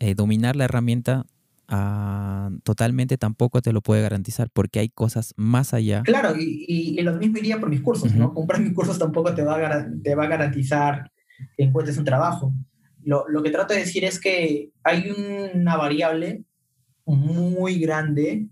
eh, 0.00 0.14
dominar 0.14 0.56
la 0.56 0.64
herramienta 0.64 1.26
ah, 1.68 2.50
totalmente 2.62 3.18
tampoco 3.18 3.60
te 3.60 3.72
lo 3.72 3.82
puede 3.82 4.00
garantizar 4.00 4.48
porque 4.50 4.80
hay 4.80 4.88
cosas 4.88 5.34
más 5.36 5.74
allá. 5.74 6.02
Claro, 6.02 6.34
y, 6.36 7.00
lo 7.02 7.12
mismo 7.12 7.38
iría 7.38 7.60
por 7.60 7.68
mis 7.68 7.82
cursos, 7.82 8.14
¿no? 8.14 8.32
Comprar 8.32 8.60
mis 8.60 8.72
cursos 8.72 8.98
tampoco 8.98 9.34
te 9.34 9.42
va 9.42 9.56
a, 9.56 9.86
te 10.02 10.14
va 10.14 10.24
a 10.24 10.28
garantizar 10.28 11.12
que 11.56 11.64
encuentres 11.64 11.98
un 11.98 12.04
trabajo. 12.04 12.54
Lo, 13.02 13.28
lo 13.28 13.42
que 13.42 13.50
trato 13.50 13.74
de 13.74 13.80
decir 13.80 14.04
es 14.04 14.18
que 14.18 14.70
hay 14.82 15.12
una 15.54 15.76
variable 15.76 16.44
muy 17.06 17.78
grande 17.78 18.48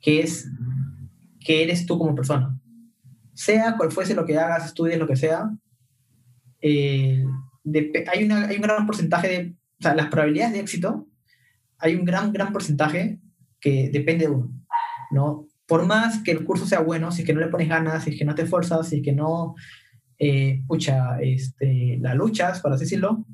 que 0.00 0.20
es 0.20 0.48
que 1.40 1.62
eres 1.62 1.86
tú 1.86 1.98
como 1.98 2.14
persona. 2.14 2.58
Sea 3.34 3.76
cual 3.76 3.90
fuese 3.90 4.14
lo 4.14 4.24
que 4.24 4.38
hagas, 4.38 4.66
estudies, 4.66 4.98
lo 4.98 5.06
que 5.06 5.16
sea, 5.16 5.50
eh, 6.60 7.24
hay, 8.12 8.24
una, 8.24 8.46
hay 8.46 8.56
un 8.56 8.62
gran 8.62 8.86
porcentaje 8.86 9.28
de, 9.28 9.54
o 9.80 9.82
sea, 9.82 9.94
las 9.94 10.08
probabilidades 10.08 10.54
de 10.54 10.60
éxito, 10.60 11.08
hay 11.78 11.96
un 11.96 12.04
gran, 12.04 12.32
gran 12.32 12.52
porcentaje 12.52 13.20
que 13.60 13.90
depende 13.92 14.26
de 14.26 14.30
uno, 14.30 14.52
¿no? 15.10 15.48
Por 15.66 15.86
más 15.86 16.22
que 16.22 16.32
el 16.32 16.44
curso 16.44 16.66
sea 16.66 16.80
bueno, 16.80 17.10
si 17.10 17.22
es 17.22 17.26
que 17.26 17.34
no 17.34 17.40
le 17.40 17.48
pones 17.48 17.68
ganas, 17.68 18.04
si 18.04 18.10
es 18.10 18.18
que 18.18 18.24
no 18.24 18.34
te 18.34 18.42
esfuerzas, 18.42 18.88
si 18.88 18.96
es 18.96 19.02
que 19.02 19.12
no, 19.12 19.54
eh, 20.18 20.62
pucha, 20.66 21.20
este, 21.20 21.98
la 22.00 22.14
luchas, 22.14 22.60
por 22.60 22.72
así 22.72 22.84
decirlo, 22.84 23.24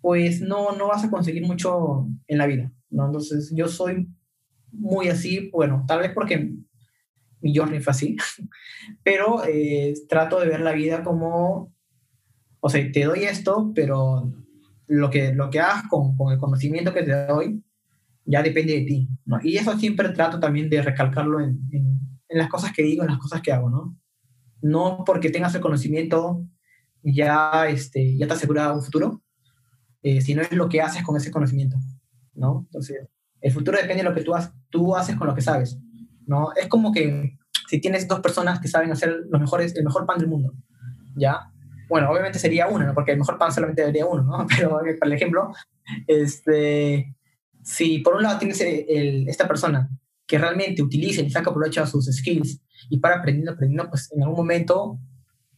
pues 0.00 0.40
no, 0.40 0.72
no 0.72 0.88
vas 0.88 1.04
a 1.04 1.10
conseguir 1.10 1.46
mucho 1.46 2.06
en 2.26 2.38
la 2.38 2.46
vida, 2.46 2.72
¿no? 2.90 3.06
Entonces, 3.06 3.52
yo 3.54 3.68
soy 3.68 4.08
muy 4.70 5.08
así, 5.08 5.50
bueno, 5.50 5.84
tal 5.86 6.00
vez 6.00 6.12
porque 6.12 6.54
mi 7.40 7.56
journey 7.56 7.80
fue 7.80 7.90
así, 7.92 8.16
pero 9.02 9.44
eh, 9.44 9.94
trato 10.08 10.40
de 10.40 10.48
ver 10.48 10.60
la 10.60 10.72
vida 10.72 11.02
como 11.02 11.72
o 12.60 12.68
sea, 12.68 12.90
te 12.92 13.04
doy 13.04 13.24
esto, 13.24 13.72
pero 13.74 14.32
lo 14.86 15.10
que, 15.10 15.32
lo 15.32 15.50
que 15.50 15.60
hagas 15.60 15.84
con, 15.88 16.16
con 16.16 16.32
el 16.32 16.38
conocimiento 16.38 16.92
que 16.92 17.02
te 17.02 17.26
doy 17.26 17.62
ya 18.24 18.42
depende 18.42 18.74
de 18.74 18.84
ti, 18.84 19.08
¿no? 19.24 19.38
Y 19.42 19.56
eso 19.56 19.78
siempre 19.78 20.10
trato 20.10 20.38
también 20.38 20.68
de 20.68 20.82
recalcarlo 20.82 21.40
en, 21.40 21.60
en, 21.70 21.98
las 22.28 22.50
cosas 22.50 22.72
que 22.72 22.82
digo, 22.82 23.02
en 23.02 23.08
las 23.08 23.18
cosas 23.18 23.40
que 23.40 23.52
hago, 23.52 23.70
¿no? 23.70 23.96
No 24.60 25.02
porque 25.06 25.30
tengas 25.30 25.54
el 25.54 25.62
conocimiento 25.62 26.44
ya, 27.02 27.66
este, 27.68 28.18
ya 28.18 28.26
te 28.26 28.34
asegura 28.34 28.72
un 28.72 28.82
futuro, 28.82 29.22
eh, 30.02 30.20
sino 30.20 30.42
es 30.42 30.52
lo 30.52 30.68
que 30.68 30.82
haces 30.82 31.02
con 31.02 31.16
ese 31.16 31.30
conocimiento, 31.30 31.78
¿no? 32.38 32.64
Entonces, 32.66 33.08
el 33.40 33.52
futuro 33.52 33.76
depende 33.76 34.02
de 34.02 34.08
lo 34.08 34.14
que 34.14 34.22
tú, 34.22 34.32
tú 34.70 34.96
haces 34.96 35.16
con 35.16 35.26
lo 35.26 35.34
que 35.34 35.42
sabes, 35.42 35.78
¿no? 36.26 36.52
Es 36.54 36.68
como 36.68 36.92
que 36.92 37.36
si 37.68 37.80
tienes 37.80 38.08
dos 38.08 38.20
personas 38.20 38.60
que 38.60 38.68
saben 38.68 38.90
hacer 38.90 39.26
los 39.28 39.40
mejores, 39.40 39.76
el 39.76 39.84
mejor 39.84 40.06
pan 40.06 40.18
del 40.18 40.28
mundo, 40.28 40.54
¿ya? 41.16 41.52
bueno, 41.88 42.10
obviamente 42.10 42.38
sería 42.38 42.68
uno, 42.68 42.86
¿no? 42.86 42.94
porque 42.94 43.12
el 43.12 43.18
mejor 43.18 43.38
pan 43.38 43.52
solamente 43.52 43.80
debería 43.82 44.06
uno, 44.06 44.22
¿no? 44.22 44.46
Pero, 44.56 44.84
eh, 44.86 44.94
por 44.94 45.12
ejemplo, 45.12 45.52
este, 46.06 47.14
si 47.62 47.98
por 48.00 48.14
un 48.14 48.22
lado 48.22 48.38
tienes 48.38 48.60
el, 48.60 49.28
esta 49.28 49.48
persona 49.48 49.88
que 50.26 50.38
realmente 50.38 50.82
utiliza 50.82 51.22
y 51.22 51.30
saca 51.30 51.52
provecho 51.52 51.82
a 51.82 51.86
sus 51.86 52.04
skills 52.06 52.60
y 52.90 52.98
para 52.98 53.16
aprendiendo, 53.16 53.52
aprendiendo, 53.52 53.88
pues 53.88 54.12
en 54.12 54.22
algún 54.22 54.36
momento 54.36 54.98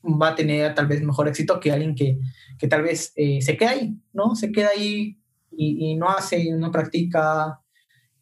va 0.05 0.29
a 0.29 0.35
tener 0.35 0.75
tal 0.75 0.87
vez 0.87 1.03
mejor 1.03 1.29
éxito 1.29 1.59
que 1.59 1.73
alguien 1.73 1.95
que, 1.95 2.19
que 2.57 2.69
tal 2.69 2.83
vez 2.83 3.13
eh, 3.17 3.43
se 3.43 3.57
queda 3.57 3.71
ahí, 3.71 3.99
¿no? 4.13 4.37
Se 4.37 4.53
queda 4.53 4.69
ahí 4.75 5.20
y, 5.51 5.93
y 5.93 5.97
no 5.97 6.09
hace, 6.09 6.53
no 6.53 6.71
practica, 6.71 7.61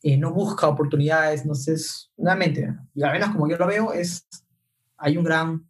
eh, 0.02 0.16
no 0.16 0.32
busca 0.32 0.68
oportunidades, 0.68 1.42
entonces, 1.42 2.10
nuevamente, 2.16 2.74
y 2.94 3.02
al 3.02 3.12
menos 3.12 3.30
como 3.30 3.48
yo 3.48 3.56
lo 3.56 3.66
veo, 3.66 3.92
es, 3.92 4.26
hay 4.96 5.16
un 5.16 5.24
gran 5.24 5.68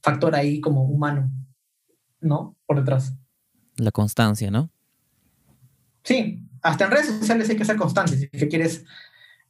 factor 0.00 0.34
ahí 0.34 0.60
como 0.60 0.84
humano 0.84 1.30
¿no? 2.24 2.56
Por 2.66 2.78
detrás. 2.78 3.14
La 3.76 3.90
constancia, 3.90 4.50
¿no? 4.50 4.70
Sí, 6.02 6.46
hasta 6.62 6.84
en 6.84 6.90
redes 6.90 7.06
sociales 7.06 7.48
hay 7.48 7.56
que 7.56 7.64
ser 7.64 7.76
constante 7.76 8.16
si 8.16 8.48
quieres 8.48 8.84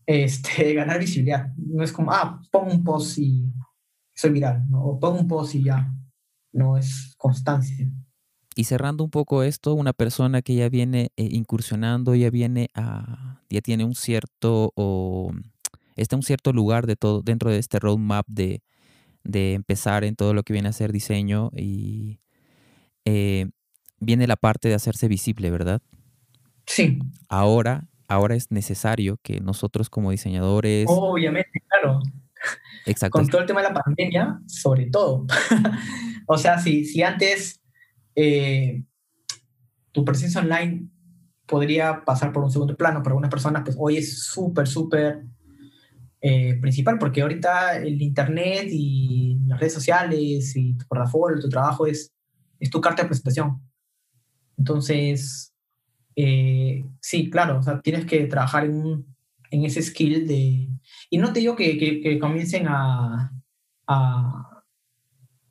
este, 0.07 0.75
ganar 0.75 0.99
visibilidad. 0.99 1.49
No 1.57 1.83
es 1.83 1.93
como, 1.93 2.13
ah, 2.13 2.41
pongo 2.51 2.71
un 2.71 2.85
post 2.85 3.19
y 3.19 3.53
soy 4.15 4.31
viral, 4.31 4.69
¿no? 4.69 4.85
O 4.85 5.01
pongo 5.01 5.21
un 5.21 5.29
post 5.29 5.55
y 5.55 5.65
ya. 5.65 5.91
No 6.53 6.77
es 6.77 7.15
constancia. 7.17 7.89
Y 8.55 8.65
cerrando 8.65 9.03
un 9.03 9.11
poco 9.11 9.43
esto, 9.43 9.75
una 9.75 9.93
persona 9.93 10.43
que 10.43 10.55
ya 10.55 10.69
viene 10.69 11.11
eh, 11.17 11.29
incursionando, 11.31 12.15
ya 12.15 12.31
viene 12.31 12.71
a, 12.75 13.41
ya 13.51 13.61
tiene 13.61 13.85
un 13.85 13.95
cierto, 13.95 14.73
o 14.77 15.33
está 15.97 16.15
en 16.17 16.19
un 16.19 16.23
cierto 16.23 16.53
lugar 16.53 16.87
de 16.87 16.97
todo, 16.97 17.23
dentro 17.23 17.51
de 17.51 17.59
este 17.59 17.81
roadmap 17.81 18.27
de, 18.29 18.63
de 19.25 19.55
empezar 19.55 20.05
en 20.05 20.15
todo 20.15 20.35
lo 20.35 20.43
que 20.45 20.53
viene 20.53 20.69
a 20.69 20.73
ser 20.73 20.93
diseño 20.93 21.51
y 21.57 22.21
eh, 23.05 23.49
viene 23.99 24.27
la 24.27 24.37
parte 24.37 24.69
de 24.69 24.75
hacerse 24.75 25.09
visible, 25.09 25.51
¿verdad? 25.51 25.83
Sí. 26.67 26.99
Ahora, 27.29 27.89
ahora 28.09 28.37
es 28.37 28.51
necesario 28.51 29.19
que 29.23 29.41
nosotros 29.41 29.91
como 29.91 30.11
diseñadores... 30.11 30.87
Obviamente, 30.89 31.61
claro. 31.69 32.01
Exacto. 32.87 33.19
Con 33.19 33.29
todo 33.29 33.41
el 33.41 33.47
tema 33.47 33.63
de 33.63 33.69
la 33.69 33.75
pandemia, 33.75 34.41
sobre 34.47 34.87
todo. 34.87 35.27
o 36.27 36.39
sea, 36.39 36.59
si, 36.59 36.85
si 36.85 37.03
antes 37.03 37.61
eh, 38.17 38.85
tu 39.93 40.05
presencia 40.05 40.41
online 40.41 40.89
podría 41.47 42.05
pasar 42.05 42.33
por 42.33 42.43
un 42.45 42.51
segundo 42.51 42.77
plano 42.77 43.03
para 43.03 43.13
algunas 43.13 43.31
personas, 43.31 43.63
pues 43.65 43.77
hoy 43.79 43.99
es 43.99 44.23
súper, 44.25 44.67
súper 44.67 45.25
eh, 46.21 46.59
principal, 46.61 46.99
porque 46.99 47.23
ahorita 47.23 47.77
el 47.77 48.01
Internet 48.01 48.67
y 48.71 49.39
las 49.47 49.61
redes 49.61 49.75
sociales 49.75 50.57
y 50.57 50.75
tu 50.75 50.87
portafolio, 50.87 51.41
tu 51.41 51.49
trabajo 51.49 51.87
es 51.87 52.15
es 52.65 52.71
tu 52.71 52.81
carta 52.81 53.03
de 53.03 53.09
presentación. 53.09 53.61
Entonces, 54.57 55.55
eh, 56.17 56.85
sí, 57.01 57.31
claro, 57.31 57.59
o 57.59 57.63
sea, 57.63 57.81
tienes 57.81 58.07
que 58.07 58.25
trabajar 58.27 58.65
en, 58.65 59.05
en, 59.51 59.65
ese 59.65 59.83
skill 59.83 60.27
de... 60.27 60.71
Y 61.11 61.19
no 61.19 61.33
te 61.33 61.41
digo 61.41 61.57
que, 61.57 61.77
que, 61.79 62.19
comiencen 62.19 62.67
a, 62.69 63.33
a, 63.87 64.65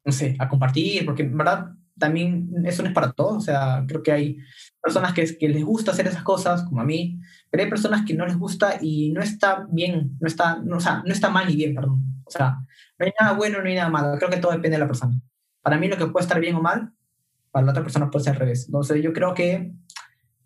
no 0.06 0.12
sé, 0.12 0.36
a 0.40 0.50
compartir, 0.50 1.06
porque 1.06 1.24
en 1.24 1.38
verdad 1.38 1.74
también 1.98 2.50
eso 2.66 2.82
no 2.82 2.90
es 2.90 2.94
para 2.94 3.12
todos, 3.12 3.38
o 3.38 3.42
sea, 3.42 3.84
creo 3.88 4.02
que 4.02 4.12
hay 4.12 4.38
personas 4.82 5.14
que, 5.14 5.36
les 5.48 5.64
gusta 5.64 5.92
hacer 5.92 6.08
esas 6.08 6.24
cosas, 6.24 6.64
como 6.64 6.82
a 6.82 6.86
mí, 6.86 7.20
pero 7.50 7.64
hay 7.64 7.70
personas 7.70 8.06
que 8.06 8.14
no 8.14 8.26
les 8.26 8.38
gusta 8.38 8.78
y 8.82 9.12
no 9.12 9.22
está 9.22 9.68
bien, 9.72 10.18
no 10.20 10.28
está, 10.28 10.58
no, 10.64 10.78
o 10.78 10.80
no 10.80 11.14
está 11.14 11.30
mal 11.30 11.48
ni 11.48 11.56
bien, 11.56 11.76
perdón. 11.76 12.04
O 12.26 12.32
sea, 12.32 12.58
no 12.98 13.06
hay 13.06 13.12
nada 13.20 13.34
bueno, 13.34 13.62
no 13.62 13.68
hay 13.68 13.76
nada 13.76 13.90
malo, 13.90 14.18
creo 14.18 14.30
que 14.30 14.38
todo 14.38 14.52
depende 14.52 14.76
de 14.76 14.80
la 14.80 14.88
persona. 14.88 15.20
Para 15.62 15.78
mí 15.78 15.88
lo 15.88 15.98
que 15.98 16.08
puede 16.08 16.24
estar 16.24 16.40
bien 16.40 16.56
o 16.56 16.62
mal 16.62 16.92
para 17.52 17.66
la 17.66 17.72
otra 17.72 17.84
persona 17.84 18.10
puede 18.10 18.26
ser 18.26 18.34
al 18.34 18.40
revés. 18.40 18.66
Entonces 18.66 19.02
yo 19.04 19.14
creo 19.14 19.34
que 19.34 19.72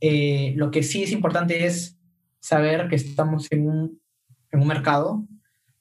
eh, 0.02 0.54
lo 0.58 0.70
que 0.70 0.84
sí 0.84 1.04
es 1.04 1.12
importante 1.12 1.66
es 1.66 1.98
saber 2.40 2.90
que 2.90 2.96
estamos 2.96 3.48
en 3.52 3.68
un, 3.68 4.02
en 4.52 4.60
un 4.60 4.68
mercado 4.68 5.26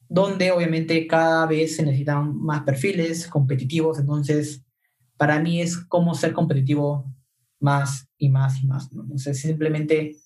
donde 0.08 0.52
obviamente 0.52 1.06
cada 1.06 1.46
vez 1.46 1.76
se 1.76 1.82
necesitan 1.82 2.36
más 2.36 2.62
perfiles 2.62 3.26
competitivos, 3.26 3.98
entonces 3.98 4.64
para 5.16 5.40
mí 5.40 5.60
es 5.60 5.76
cómo 5.76 6.14
ser 6.14 6.32
competitivo 6.32 7.12
más 7.60 8.08
y 8.18 8.28
más 8.28 8.62
y 8.62 8.66
más. 8.66 8.92
¿no? 8.92 9.02
Entonces 9.02 9.40
simplemente 9.40 10.16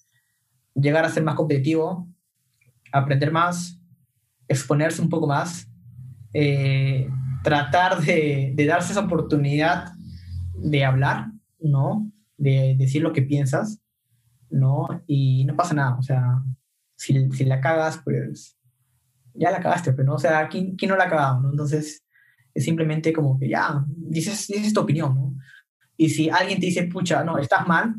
llegar 0.74 1.04
a 1.04 1.10
ser 1.10 1.22
más 1.22 1.34
competitivo, 1.34 2.08
aprender 2.92 3.30
más 3.30 3.80
exponerse 4.50 5.00
un 5.00 5.08
poco 5.08 5.28
más, 5.28 5.70
eh, 6.34 7.08
tratar 7.44 8.00
de, 8.00 8.52
de, 8.54 8.66
darse 8.66 8.92
esa 8.92 9.02
oportunidad 9.02 9.92
de 10.54 10.84
hablar, 10.84 11.28
¿no? 11.60 12.10
De 12.36 12.74
decir 12.76 13.00
lo 13.00 13.12
que 13.12 13.22
piensas, 13.22 13.80
¿no? 14.50 14.88
Y 15.06 15.44
no 15.44 15.54
pasa 15.54 15.72
nada, 15.74 15.96
o 15.96 16.02
sea, 16.02 16.42
si, 16.96 17.30
si 17.30 17.44
la 17.44 17.60
cagas, 17.60 18.00
pues 18.04 18.58
ya 19.34 19.52
la 19.52 19.60
cagaste, 19.60 19.92
pero 19.92 20.06
no, 20.06 20.14
o 20.14 20.18
sea, 20.18 20.48
¿quién, 20.48 20.74
quién 20.74 20.90
no 20.90 20.96
la 20.96 21.04
ha 21.04 21.10
cagado, 21.10 21.40
¿no? 21.42 21.50
Entonces, 21.50 22.02
simplemente 22.60 23.12
como 23.12 23.38
que 23.38 23.48
ya, 23.48 23.84
dices, 23.96 24.46
dices 24.48 24.72
tu 24.72 24.80
opinión, 24.80 25.14
¿no? 25.14 25.36
Y 25.96 26.08
si 26.08 26.30
alguien 26.30 26.58
te 26.58 26.66
dice, 26.66 26.84
pucha, 26.84 27.22
no, 27.24 27.36
estás 27.38 27.66
mal, 27.66 27.94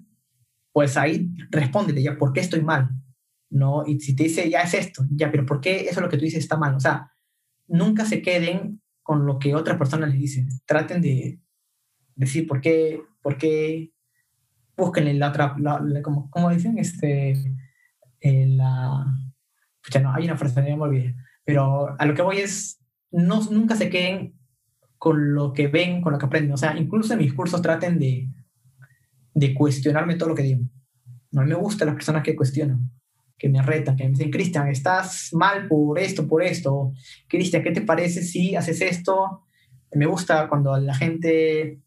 pues 0.72 0.98
ahí 0.98 1.30
respóndele 1.52 2.02
ya, 2.02 2.18
¿por 2.18 2.34
qué 2.34 2.40
estoy 2.40 2.62
mal? 2.64 2.90
¿No? 3.50 3.86
Y 3.86 4.00
si 4.00 4.16
te 4.16 4.24
dice, 4.24 4.50
ya 4.50 4.62
es 4.62 4.74
esto, 4.74 5.06
ya, 5.12 5.30
pero 5.30 5.46
¿por 5.46 5.62
qué 5.62 5.82
eso 5.82 6.00
es 6.00 6.02
lo 6.02 6.10
que 6.10 6.18
tú 6.18 6.26
dices 6.26 6.40
está 6.40 6.58
mal? 6.58 6.74
O 6.74 6.80
sea, 6.80 7.12
nunca 7.68 8.06
se 8.06 8.22
queden 8.22 8.82
con 9.04 9.26
lo 9.26 9.38
que 9.40 9.54
otra 9.54 9.78
persona 9.78 10.08
les 10.08 10.20
dice. 10.20 10.48
Traten 10.66 11.02
de 11.02 11.42
decir 12.16 12.48
por 12.48 12.62
qué, 12.62 13.02
por 13.22 13.38
qué, 13.38 13.92
búsquenle 14.76 15.14
la 15.14 15.30
otra, 15.30 15.56
la, 15.60 16.02
como, 16.02 16.30
¿cómo 16.32 16.50
dicen? 16.50 16.78
Este, 16.78 17.34
eh, 18.20 18.48
la, 18.48 19.06
pucha, 19.84 20.00
no, 20.00 20.14
hay 20.14 20.26
una 20.26 20.38
frase, 20.38 20.62
me 20.62 20.74
olvidé. 20.74 21.16
Pero 21.44 21.96
a 22.00 22.06
lo 22.06 22.16
que 22.16 22.22
voy 22.22 22.38
es, 22.38 22.80
no, 23.12 23.42
nunca 23.52 23.76
se 23.76 23.90
queden 23.90 24.41
con 25.02 25.34
lo 25.34 25.52
que 25.52 25.68
ven, 25.68 26.00
con 26.00 26.14
lo 26.14 26.20
que 26.20 26.28
aprenden. 26.28 26.54
O 26.54 26.58
sea, 26.58 26.78
incluso 26.78 27.14
en 27.14 27.20
mis 27.20 27.34
cursos 27.34 27.60
traten 27.60 27.98
de, 27.98 28.30
de 29.34 29.56
cuestionarme 29.56 30.14
todo 30.14 30.30
lo 30.30 30.36
que 30.36 30.44
digo. 30.44 30.62
No 31.32 31.44
me 31.44 31.56
gustan 31.56 31.88
las 31.88 31.96
personas 31.96 32.22
que 32.22 32.36
cuestionan, 32.36 32.92
que 33.36 33.50
me 33.50 33.64
retan, 33.64 33.96
que 33.96 34.04
me 34.04 34.12
dicen, 34.12 34.30
Cristian, 34.30 34.68
estás 34.68 35.30
mal 35.34 35.68
por 35.68 35.98
esto, 35.98 36.28
por 36.28 36.44
esto. 36.44 36.94
Cristian, 37.28 37.64
¿qué 37.64 37.72
te 37.72 37.82
parece 37.82 38.22
si 38.22 38.56
haces 38.56 38.80
esto? 38.82 39.48
Me 39.92 40.06
gusta 40.06 40.48
cuando 40.48 40.78
la 40.78 40.94
gente 40.94 41.82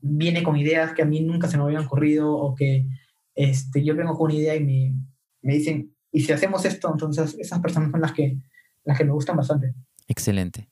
viene 0.00 0.44
con 0.44 0.56
ideas 0.56 0.92
que 0.92 1.02
a 1.02 1.06
mí 1.06 1.20
nunca 1.20 1.48
se 1.48 1.58
me 1.58 1.64
habían 1.64 1.86
ocurrido 1.86 2.32
o 2.32 2.54
que 2.54 2.86
este, 3.34 3.82
yo 3.82 3.96
vengo 3.96 4.16
con 4.16 4.26
una 4.26 4.34
idea 4.34 4.54
y 4.54 4.62
me, 4.62 4.94
me 5.40 5.54
dicen, 5.54 5.96
y 6.12 6.20
si 6.20 6.30
hacemos 6.30 6.64
esto, 6.64 6.92
entonces 6.92 7.36
esas 7.40 7.58
personas 7.58 7.90
son 7.90 8.00
las 8.00 8.12
que, 8.12 8.38
las 8.84 8.96
que 8.96 9.04
me 9.04 9.10
gustan 9.10 9.36
bastante. 9.36 9.74
Excelente. 10.06 10.68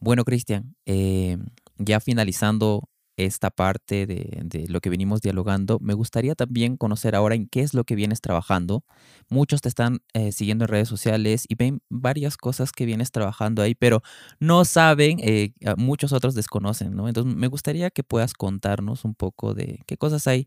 Bueno, 0.00 0.24
Cristian, 0.24 0.74
eh, 0.86 1.36
ya 1.76 2.00
finalizando 2.00 2.88
esta 3.16 3.50
parte 3.50 4.06
de, 4.06 4.64
lo 4.68 4.80
que 4.80 4.88
venimos 4.88 5.20
dialogando, 5.20 5.78
me 5.80 5.92
gustaría 5.92 6.34
también 6.34 6.78
conocer 6.78 7.14
ahora 7.14 7.34
en 7.34 7.46
qué 7.46 7.60
es 7.60 7.74
lo 7.74 7.84
que 7.84 7.94
vienes 7.94 8.22
trabajando. 8.22 8.82
Muchos 9.28 9.60
te 9.60 9.68
están 9.68 10.00
eh, 10.14 10.32
siguiendo 10.32 10.64
en 10.64 10.68
redes 10.68 10.88
sociales 10.88 11.44
y 11.46 11.54
ven 11.54 11.82
varias 11.90 12.38
cosas 12.38 12.72
que 12.72 12.86
vienes 12.86 13.10
trabajando 13.10 13.60
ahí, 13.60 13.74
pero 13.74 14.02
no 14.38 14.64
saben, 14.64 15.18
eh, 15.20 15.52
muchos 15.76 16.14
otros 16.14 16.34
desconocen, 16.34 16.96
¿no? 16.96 17.08
Entonces 17.08 17.34
me 17.34 17.48
gustaría 17.48 17.90
que 17.90 18.02
puedas 18.02 18.32
contarnos 18.32 19.04
un 19.04 19.14
poco 19.14 19.52
de 19.52 19.80
qué 19.86 19.98
cosas 19.98 20.26
hay, 20.26 20.46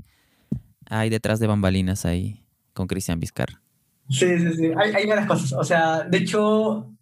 hay 0.89 1.11
detrás 1.11 1.39
de 1.39 1.45
bambalinas 1.45 2.05
ahí 2.05 2.43
con 2.73 2.87
Cristian 2.87 3.19
Vizcarra. 3.19 3.61
Sí, 4.09 4.37
sí, 4.39 4.53
sí, 4.55 4.71
hay, 4.75 4.93
hay 4.93 5.05
varias 5.05 5.27
cosas. 5.27 5.53
O 5.53 5.63
sea, 5.63 6.03
de 6.03 6.17
hecho, 6.17 6.92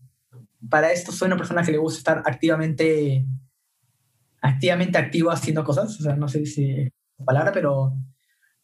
para 0.69 0.91
esto 0.91 1.11
soy 1.11 1.27
una 1.27 1.37
persona 1.37 1.63
que 1.63 1.71
le 1.71 1.77
gusta 1.77 1.97
estar 1.97 2.23
activamente, 2.25 3.25
activamente 4.41 4.97
activo 4.97 5.31
haciendo 5.31 5.63
cosas. 5.63 5.99
O 5.99 6.03
sea, 6.03 6.15
no 6.15 6.27
sé 6.27 6.45
si 6.45 6.71
es 6.71 6.91
palabra, 7.25 7.51
pero 7.51 7.93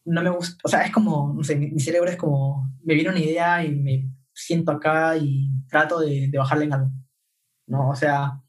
no 0.04 0.22
me 0.22 0.30
gusta. 0.30 0.56
O 0.64 0.68
sea, 0.68 0.82
es 0.82 0.92
como, 0.92 1.34
no 1.34 1.42
sé, 1.44 1.56
mi, 1.56 1.78
cerebro 1.80 2.10
es 2.10 2.16
como, 2.16 2.70
me 2.84 2.94
viene 2.94 3.10
una 3.10 3.20
idea 3.20 3.64
y 3.64 3.74
me 3.74 4.10
siento 4.32 4.72
acá 4.72 5.16
y 5.16 5.50
trato 5.68 6.00
de, 6.00 6.28
de 6.28 6.38
bajarle 6.38 6.64
en 6.66 6.72
algo. 6.72 6.90
¿no? 7.66 7.90
O 7.90 7.94
sea, 7.94 8.40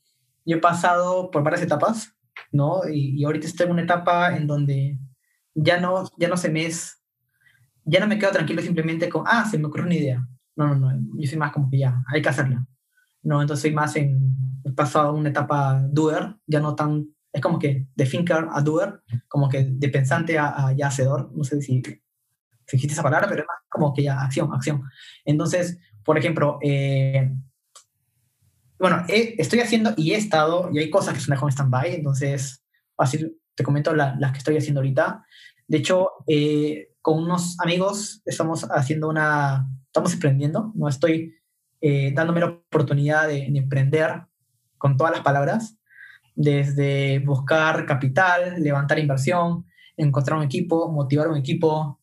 yo 0.45 0.57
he 0.57 0.61
pasado 0.61 1.29
por 1.29 1.43
varias 1.43 1.61
etapas, 1.61 2.15
¿no? 2.51 2.81
Y, 2.89 3.19
y, 3.19 3.25
ahorita 3.25 3.47
estoy 3.47 3.65
en 3.65 3.73
una 3.73 3.83
etapa 3.83 4.35
en 4.35 4.47
donde 4.47 4.97
ya 5.53 5.79
no, 5.79 6.09
ya 6.17 6.29
no 6.29 6.37
se 6.37 6.49
me 6.49 6.65
es, 6.65 7.01
ya 7.83 7.99
no 7.99 8.07
me 8.07 8.17
quedo 8.17 8.31
tranquilo 8.31 8.61
simplemente 8.61 9.09
con, 9.09 9.23
ah, 9.27 9.45
se 9.45 9.57
me 9.57 9.67
ocurrió 9.67 9.85
una 9.85 9.95
idea. 9.95 10.27
No, 10.55 10.75
no, 10.75 10.91
no, 10.91 10.99
yo 11.17 11.29
soy 11.29 11.37
más 11.37 11.51
como 11.51 11.69
que 11.69 11.79
ya, 11.79 12.01
hay 12.13 12.21
que 12.21 12.29
hacerla. 12.29 12.65
¿No? 13.23 13.41
Entonces 13.41 13.61
soy 13.61 13.71
más 13.71 13.95
en, 13.95 14.35
he 14.63 14.71
pasado 14.71 15.13
una 15.13 15.29
etapa 15.29 15.81
doer, 15.89 16.35
ya 16.45 16.59
no 16.59 16.75
tan, 16.75 17.07
es 17.31 17.41
como 17.41 17.59
que 17.59 17.87
de 17.95 18.05
thinker 18.05 18.47
a 18.51 18.61
doer, 18.61 19.01
como 19.27 19.49
que 19.49 19.63
de 19.69 19.89
pensante 19.89 20.37
a, 20.37 20.73
ya 20.75 20.87
hacedor, 20.87 21.31
no 21.35 21.43
sé 21.43 21.61
si, 21.61 21.81
si 22.65 22.87
esa 22.87 23.03
palabra, 23.03 23.27
pero 23.27 23.41
es 23.41 23.47
más 23.47 23.57
como 23.69 23.93
que 23.93 24.03
ya 24.03 24.21
acción, 24.21 24.53
acción. 24.53 24.83
Entonces, 25.25 25.79
por 26.03 26.17
ejemplo, 26.17 26.59
eh, 26.61 27.31
bueno, 28.79 29.03
estoy 29.07 29.59
haciendo 29.59 29.93
y 29.97 30.13
he 30.13 30.15
estado, 30.15 30.69
y 30.71 30.79
hay 30.79 30.89
cosas 30.89 31.13
que 31.13 31.19
se 31.19 31.29
me 31.29 31.35
dejan 31.35 31.49
en 31.49 31.53
stand-by, 31.53 31.95
entonces, 31.95 32.63
así 32.97 33.37
te 33.55 33.63
comento 33.63 33.93
las 33.93 34.31
que 34.31 34.37
estoy 34.37 34.57
haciendo 34.57 34.79
ahorita. 34.79 35.25
De 35.67 35.77
hecho, 35.77 36.11
eh, 36.27 36.93
con 37.01 37.23
unos 37.23 37.59
amigos 37.59 38.21
estamos 38.25 38.65
haciendo 38.71 39.09
una, 39.09 39.67
estamos 39.85 40.13
emprendiendo, 40.13 40.71
no 40.75 40.87
estoy 40.87 41.38
eh, 41.81 42.11
dándome 42.13 42.41
la 42.41 42.47
oportunidad 42.47 43.27
de, 43.27 43.45
emprender 43.45 44.23
con 44.77 44.97
todas 44.97 45.13
las 45.13 45.21
palabras, 45.21 45.77
desde 46.35 47.19
buscar 47.19 47.85
capital, 47.85 48.61
levantar 48.61 48.99
inversión, 48.99 49.65
encontrar 49.97 50.37
un 50.37 50.45
equipo, 50.45 50.91
motivar 50.91 51.27
un 51.27 51.37
equipo, 51.37 51.99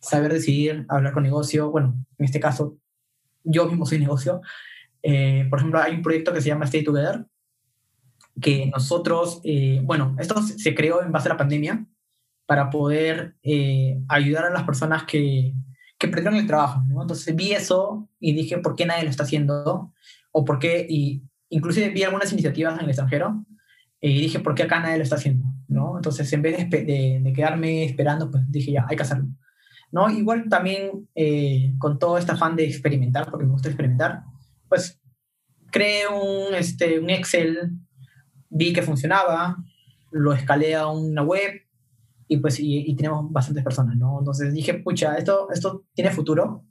saber 0.00 0.32
decidir, 0.32 0.86
hablar 0.88 1.12
con 1.12 1.22
negocio. 1.22 1.70
Bueno, 1.70 1.94
en 2.18 2.24
este 2.24 2.40
caso, 2.40 2.76
yo 3.42 3.66
mismo 3.66 3.86
soy 3.86 3.98
negocio. 3.98 4.40
Eh, 5.02 5.46
por 5.50 5.58
ejemplo, 5.58 5.80
hay 5.80 5.94
un 5.94 6.02
proyecto 6.02 6.32
que 6.32 6.40
se 6.40 6.48
llama 6.48 6.66
Stay 6.66 6.84
Together, 6.84 7.26
que 8.40 8.66
nosotros, 8.66 9.40
eh, 9.44 9.80
bueno, 9.84 10.14
esto 10.18 10.40
se 10.42 10.74
creó 10.74 11.02
en 11.02 11.12
base 11.12 11.28
a 11.28 11.32
la 11.32 11.38
pandemia 11.38 11.86
para 12.46 12.70
poder 12.70 13.36
ayudar 14.08 14.44
a 14.44 14.50
las 14.50 14.64
personas 14.64 15.04
que, 15.04 15.54
que 16.00 16.08
perdieron 16.08 16.36
el 16.36 16.46
trabajo, 16.46 16.82
¿no? 16.88 17.02
Entonces 17.02 17.36
vi 17.36 17.52
eso 17.52 18.08
y 18.18 18.32
dije, 18.32 18.56
¿por 18.56 18.74
qué 18.74 18.86
nadie 18.86 19.04
lo 19.04 19.10
está 19.10 19.24
haciendo? 19.24 19.92
O 20.32 20.44
por 20.46 20.58
qué, 20.58 20.86
y 20.88 21.22
inclusive 21.50 21.90
vi 21.90 22.02
algunas 22.02 22.32
iniciativas 22.32 22.74
en 22.74 22.84
el 22.84 22.88
extranjero 22.88 23.44
y 24.00 24.22
dije, 24.22 24.40
¿por 24.40 24.54
qué 24.54 24.62
acá 24.62 24.80
nadie 24.80 24.96
lo 24.96 25.02
está 25.02 25.16
haciendo? 25.16 25.44
¿no? 25.68 25.96
Entonces, 25.96 26.32
en 26.32 26.40
vez 26.40 26.70
de, 26.70 27.20
de, 27.22 27.32
quedarme 27.34 27.84
esperando, 27.84 28.30
pues 28.30 28.42
dije, 28.48 28.72
ya, 28.72 28.86
hay 28.88 28.96
que 28.96 29.02
hacerlo. 29.02 29.26
¿no? 29.92 30.08
Igual 30.08 30.48
también 30.48 31.06
eh, 31.14 31.74
con 31.76 31.98
todo 31.98 32.16
este 32.16 32.32
afán 32.32 32.56
de 32.56 32.64
experimentar, 32.64 33.30
porque 33.30 33.44
me 33.44 33.52
gusta 33.52 33.68
experimentar, 33.68 34.22
pues 34.70 34.98
creé 35.70 36.08
un, 36.08 36.54
este, 36.54 36.98
un 36.98 37.10
Excel, 37.10 37.72
vi 38.48 38.72
que 38.72 38.80
funcionaba, 38.80 39.58
lo 40.12 40.32
escalé 40.32 40.74
a 40.74 40.86
una 40.86 41.22
web, 41.22 41.60
y 42.30 42.36
pues 42.36 42.60
y, 42.60 42.94
tenemos 42.94 43.30
bastantes 43.32 43.64
personas, 43.64 43.96
¿no? 43.96 44.20
Entonces 44.20 44.54
dije, 44.54 44.74
pucha, 44.74 45.16
esto, 45.16 45.48
esto 45.52 45.86
tiene 45.92 46.12
futuro, 46.12 46.64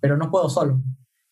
pero 0.00 0.16
no 0.16 0.30
puedo 0.30 0.48
solo, 0.48 0.80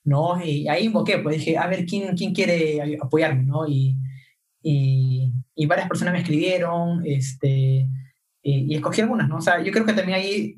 ¿no? 0.05 0.39
Y 0.45 0.69
ahí 0.69 0.85
invoqué, 0.85 1.19
pues 1.21 1.39
dije, 1.39 1.57
a 1.57 1.67
ver, 1.67 1.87
¿quién, 1.87 2.15
quién 2.15 2.35
quiere 2.35 2.99
apoyarme, 3.01 3.45
¿no? 3.45 3.67
Y, 3.67 3.97
y, 4.63 5.33
y 5.55 5.65
varias 5.65 5.89
personas 5.89 6.13
me 6.13 6.21
escribieron, 6.21 7.07
este, 7.07 7.89
y, 8.43 8.75
escogí 8.75 9.01
algunas, 9.01 9.31
¿no? 9.31 9.37
O 9.39 9.41
sea, 9.41 9.63
yo 9.63 9.73
creo 9.73 9.87
que 9.87 9.95
también 9.95 10.19
ahí 10.19 10.57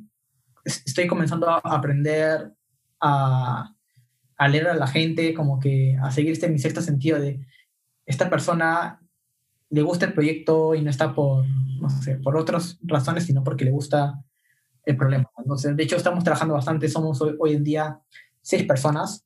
estoy 0.65 1.07
comenzando 1.07 1.49
a 1.49 1.59
aprender 1.59 2.55
a, 3.01 3.73
a 4.37 4.49
leer 4.49 4.67
a 4.67 4.75
la 4.75 4.89
gente, 4.89 5.33
como 5.33 5.61
que 5.61 5.97
a 6.03 6.11
seguir 6.11 6.33
este 6.33 6.49
mi 6.49 6.59
sexto 6.59 6.81
sentido 6.81 7.21
de 7.21 7.47
esta 8.05 8.29
persona 8.29 9.01
le 9.71 9.83
gusta 9.83 10.07
el 10.07 10.13
proyecto 10.13 10.75
y 10.75 10.83
no 10.83 10.91
está 10.91 11.15
por, 11.15 11.45
no 11.81 11.91
sé, 11.91 12.17
por 12.17 12.37
otras 12.37 12.79
razones, 12.83 13.25
sino 13.25 13.43
porque 13.43 13.65
le 13.65 13.71
gusta 13.71 14.23
el 14.85 14.97
problema. 14.97 15.29
Entonces, 15.39 15.77
de 15.77 15.83
hecho, 15.83 15.97
estamos 15.97 16.23
trabajando 16.25 16.55
bastante, 16.55 16.89
somos 16.89 17.21
hoy, 17.21 17.55
en 17.55 17.65
día 17.65 18.01
seis 18.41 18.65
personas 18.65 19.25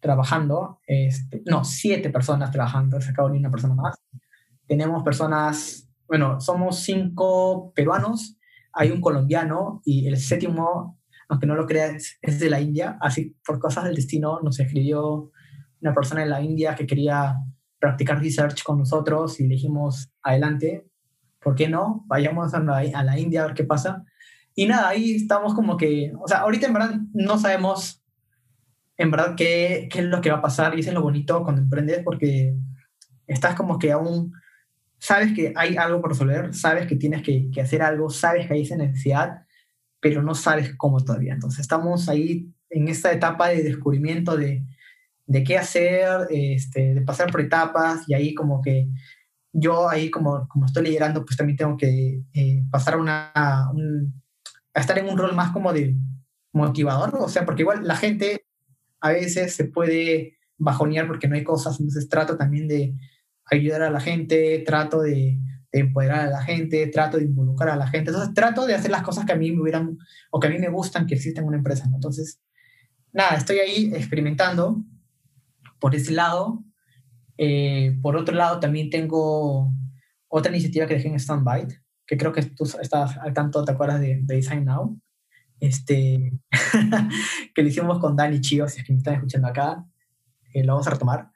trabajando, 0.00 0.80
este, 0.86 1.42
no, 1.46 1.64
siete 1.64 2.10
personas 2.10 2.50
trabajando, 2.50 3.00
se 3.00 3.10
acabó 3.10 3.28
ni 3.28 3.38
una 3.38 3.50
persona 3.50 3.74
más. 3.74 4.02
Tenemos 4.66 5.04
personas, 5.04 5.88
bueno, 6.08 6.40
somos 6.40 6.80
cinco 6.80 7.72
peruanos, 7.74 8.36
hay 8.72 8.90
un 8.90 9.00
colombiano 9.00 9.80
y 9.84 10.08
el 10.08 10.16
séptimo, 10.16 10.98
aunque 11.28 11.46
no 11.46 11.54
lo 11.54 11.66
creas, 11.66 12.16
es 12.20 12.40
de 12.40 12.50
la 12.50 12.60
India, 12.60 12.98
así 13.00 13.36
por 13.46 13.60
cosas 13.60 13.84
del 13.84 13.94
destino 13.94 14.40
nos 14.42 14.58
escribió 14.58 15.30
una 15.80 15.92
persona 15.92 16.22
en 16.22 16.30
la 16.30 16.42
India 16.42 16.74
que 16.74 16.86
quería 16.86 17.36
practicar 17.82 18.20
research 18.20 18.62
con 18.62 18.78
nosotros 18.78 19.40
y 19.40 19.48
dijimos, 19.48 20.08
adelante, 20.22 20.86
¿por 21.40 21.56
qué 21.56 21.68
no? 21.68 22.04
Vayamos 22.06 22.54
a 22.54 22.60
la, 22.60 22.78
a 22.78 23.02
la 23.02 23.18
India 23.18 23.42
a 23.42 23.46
ver 23.48 23.56
qué 23.56 23.64
pasa. 23.64 24.04
Y 24.54 24.66
nada, 24.66 24.88
ahí 24.88 25.16
estamos 25.16 25.52
como 25.52 25.76
que, 25.76 26.12
o 26.22 26.28
sea, 26.28 26.42
ahorita 26.42 26.68
en 26.68 26.74
verdad 26.74 26.94
no 27.12 27.38
sabemos 27.40 28.00
en 28.96 29.10
verdad 29.10 29.34
qué, 29.36 29.88
qué 29.90 29.98
es 29.98 30.04
lo 30.04 30.20
que 30.20 30.30
va 30.30 30.36
a 30.36 30.42
pasar 30.42 30.76
y 30.76 30.80
eso 30.80 30.90
es 30.90 30.94
lo 30.94 31.02
bonito 31.02 31.42
cuando 31.42 31.60
emprendes 31.60 32.02
porque 32.04 32.54
estás 33.26 33.56
como 33.56 33.80
que 33.80 33.90
aún 33.90 34.32
sabes 35.00 35.32
que 35.32 35.52
hay 35.56 35.76
algo 35.76 36.00
por 36.00 36.10
resolver, 36.10 36.54
sabes 36.54 36.86
que 36.86 36.94
tienes 36.94 37.22
que, 37.22 37.50
que, 37.50 37.62
hacer 37.62 37.82
algo, 37.82 38.10
sabes 38.10 38.46
que 38.46 38.54
hay 38.54 38.62
esa 38.62 38.76
necesidad, 38.76 39.42
pero 39.98 40.22
no 40.22 40.36
sabes 40.36 40.72
cómo 40.76 41.00
todavía. 41.00 41.34
Entonces 41.34 41.58
estamos 41.58 42.08
ahí 42.08 42.48
en 42.70 42.86
esta 42.86 43.10
etapa 43.10 43.48
de 43.48 43.64
descubrimiento 43.64 44.36
de, 44.36 44.62
de 45.32 45.42
qué 45.42 45.56
hacer, 45.56 46.26
este, 46.28 46.94
de 46.94 47.00
pasar 47.00 47.32
por 47.32 47.40
etapas 47.40 48.02
y 48.06 48.12
ahí 48.12 48.34
como 48.34 48.60
que 48.60 48.88
yo 49.50 49.88
ahí 49.88 50.10
como, 50.10 50.46
como 50.46 50.66
estoy 50.66 50.84
liderando, 50.84 51.24
pues 51.24 51.38
también 51.38 51.56
tengo 51.56 51.76
que 51.78 52.22
eh, 52.34 52.64
pasar 52.70 52.98
una, 52.98 53.32
a 53.34 53.72
estar 54.74 54.98
en 54.98 55.08
un 55.08 55.16
rol 55.16 55.34
más 55.34 55.50
como 55.52 55.72
de 55.72 55.96
motivador, 56.52 57.16
o 57.16 57.28
sea, 57.28 57.46
porque 57.46 57.62
igual 57.62 57.86
la 57.86 57.96
gente 57.96 58.44
a 59.00 59.10
veces 59.10 59.54
se 59.54 59.64
puede 59.64 60.36
bajonear 60.58 61.06
porque 61.06 61.28
no 61.28 61.34
hay 61.34 61.44
cosas, 61.44 61.80
entonces 61.80 62.10
trato 62.10 62.36
también 62.36 62.68
de 62.68 62.94
ayudar 63.46 63.82
a 63.82 63.90
la 63.90 64.00
gente, 64.00 64.62
trato 64.66 65.00
de, 65.00 65.38
empoderar 65.74 66.26
a 66.26 66.30
la 66.30 66.42
gente, 66.42 66.86
trato 66.88 67.16
de 67.16 67.24
involucrar 67.24 67.70
a 67.70 67.76
la 67.76 67.86
gente, 67.86 68.10
entonces 68.10 68.34
trato 68.34 68.66
de 68.66 68.74
hacer 68.74 68.90
las 68.90 69.02
cosas 69.02 69.24
que 69.24 69.32
a 69.32 69.36
mí 69.36 69.50
me 69.52 69.62
hubieran 69.62 69.96
o 70.30 70.38
que 70.38 70.48
a 70.48 70.50
mí 70.50 70.58
me 70.58 70.68
gustan 70.68 71.06
que 71.06 71.14
existen 71.14 71.44
en 71.44 71.48
una 71.48 71.56
empresa, 71.56 71.86
entonces, 71.86 72.42
nada, 73.10 73.36
estoy 73.36 73.58
ahí 73.60 73.90
experimentando 73.94 74.84
por 75.82 75.96
ese 75.96 76.12
lado. 76.12 76.62
Eh, 77.36 77.98
por 78.00 78.16
otro 78.16 78.36
lado, 78.36 78.60
también 78.60 78.88
tengo 78.88 79.74
otra 80.28 80.52
iniciativa 80.52 80.86
que 80.86 80.94
dejé 80.94 81.08
en 81.08 81.18
Standby, 81.18 81.66
que 82.06 82.16
creo 82.16 82.32
que 82.32 82.42
tú 82.42 82.64
estás 82.80 83.18
al 83.18 83.34
tanto, 83.34 83.64
¿te 83.64 83.72
acuerdas 83.72 84.00
de, 84.00 84.20
Design 84.22 84.64
Now? 84.64 84.96
Este, 85.58 86.32
que 87.54 87.62
lo 87.62 87.68
hicimos 87.68 87.98
con 87.98 88.14
Dani 88.14 88.40
Chio, 88.40 88.68
si 88.68 88.78
es 88.78 88.86
que 88.86 88.92
me 88.92 88.98
están 88.98 89.14
escuchando 89.14 89.48
acá, 89.48 89.84
eh, 90.54 90.62
lo 90.62 90.74
vamos 90.74 90.86
a 90.86 90.90
retomar. 90.90 91.30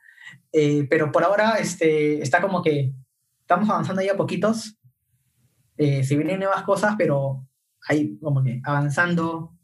Eh, 0.52 0.86
pero 0.88 1.10
por 1.10 1.24
ahora 1.24 1.56
este, 1.58 2.22
está 2.22 2.40
como 2.40 2.62
que 2.62 2.94
estamos 3.40 3.68
avanzando 3.68 4.00
ahí 4.00 4.08
a 4.08 4.16
poquitos. 4.16 4.78
se 5.76 6.16
vienen 6.16 6.38
nuevas 6.38 6.62
cosas, 6.62 6.94
pero 6.96 7.44
ahí 7.88 8.16
como 8.20 8.44
que 8.44 8.60
avanzando 8.64 9.56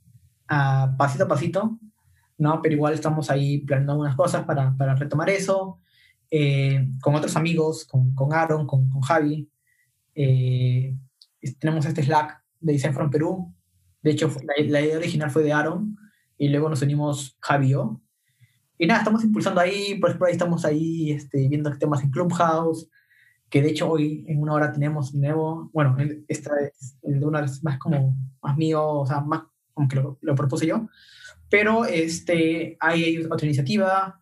a 0.49 0.97
pasito 0.99 1.25
a 1.25 1.29
pasito. 1.29 1.79
¿No? 2.43 2.61
Pero 2.61 2.75
igual 2.75 2.93
estamos 2.93 3.31
ahí 3.31 3.59
planeando 3.59 3.93
algunas 3.93 4.17
cosas 4.17 4.45
para, 4.45 4.77
para 4.77 4.97
retomar 4.97 5.31
eso, 5.31 5.79
eh, 6.31 6.89
con 7.01 7.15
otros 7.15 7.37
amigos, 7.37 7.85
con, 7.85 8.15
con 8.15 8.35
Aaron, 8.35 8.67
con, 8.67 8.91
con 8.91 9.01
Javi. 9.01 9.49
Eh, 10.15 10.97
tenemos 11.59 11.87
este 11.87 12.03
Slack 12.03 12.43
de 12.61 12.73
Design 12.73 12.95
from 12.95 13.11
Perú. 13.11 13.55
De 14.03 14.11
hecho, 14.11 14.31
la, 14.45 14.81
idea 14.81 14.99
original 14.99 15.31
fue 15.31 15.45
de 15.45 15.53
Aaron 15.53 15.97
y 16.37 16.49
luego 16.49 16.69
nos 16.69 16.83
unimos 16.83 17.39
Javi 17.41 17.67
y 17.69 17.71
yo. 17.71 18.01
Nada, 18.81 18.99
estamos 18.99 19.23
impulsando 19.23 19.61
ahí, 19.61 20.01
por 20.01 20.11
ahí 20.27 20.33
estamos 20.33 20.65
ahí 20.65 21.13
este, 21.13 21.47
viendo 21.47 21.71
temas 21.79 22.03
en 22.03 22.11
Clubhouse, 22.11 22.89
que 23.49 23.63
de 23.63 23.69
hecho 23.71 23.89
hoy 23.89 24.25
en 24.27 24.43
una 24.43 24.55
hora 24.55 24.73
tenemos 24.73 25.15
nuevo, 25.15 25.71
bueno, 25.73 25.97
esta 26.27 26.51
es 26.59 26.99
el 27.03 27.21
de 27.21 27.27
una 27.27 27.43
vez 27.43 27.63
más 27.63 27.79
como 27.79 28.17
más 28.43 28.57
mío, 28.57 28.85
o 28.85 29.07
sea, 29.07 29.21
más 29.21 29.45
como 29.73 29.87
que 29.87 30.03
lo 30.21 30.35
propuse 30.35 30.67
yo, 30.67 30.89
pero 31.53 31.85
este, 31.85 32.79
hay 32.81 33.27
otra 33.31 33.45
iniciativa. 33.45 34.19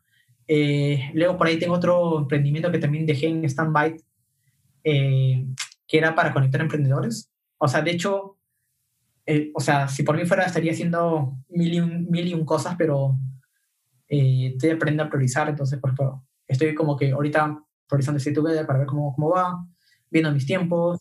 Eh, 0.49 1.13
luego 1.15 1.39
por 1.39 1.47
ahí 1.47 1.61
tengo 1.61 1.75
otro 1.75 2.19
emprendimiento 2.19 2.73
que 2.73 2.81
también 2.81 3.07
dejé 3.07 3.29
en 3.29 3.45
stand-by, 3.45 3.95
eh, 4.83 5.47
que 5.87 5.99
era 5.99 6.13
para 6.17 6.33
conectar 6.33 6.61
emprendedores. 6.61 7.31
O 7.57 7.69
sea, 7.69 7.83
de 7.83 7.93
hecho, 7.93 8.37
eh, 9.27 9.53
o 9.55 9.61
sea, 9.61 9.87
si 9.87 10.03
por 10.03 10.17
mí 10.17 10.27
fuera 10.27 10.43
estaría 10.43 10.73
haciendo 10.73 11.39
mil 11.51 11.73
y 11.73 11.79
un, 11.79 12.11
mil 12.11 12.27
y 12.27 12.35
un 12.35 12.45
cosas, 12.45 12.75
pero 12.77 13.17
estoy 14.09 14.71
aprendiendo 14.71 15.05
a 15.05 15.09
priorizar. 15.09 15.49
Entonces, 15.49 15.79
por 15.79 15.91
ejemplo, 15.91 16.25
estoy 16.49 16.75
como 16.75 16.97
que 16.97 17.13
ahorita 17.13 17.63
priorizando 17.87 18.19
este 18.19 18.35
YouTube 18.35 18.67
para 18.67 18.81
ver 18.81 18.89
cómo, 18.89 19.15
cómo 19.15 19.31
va, 19.31 19.65
viendo 20.11 20.33
mis 20.33 20.47
tiempos. 20.47 20.99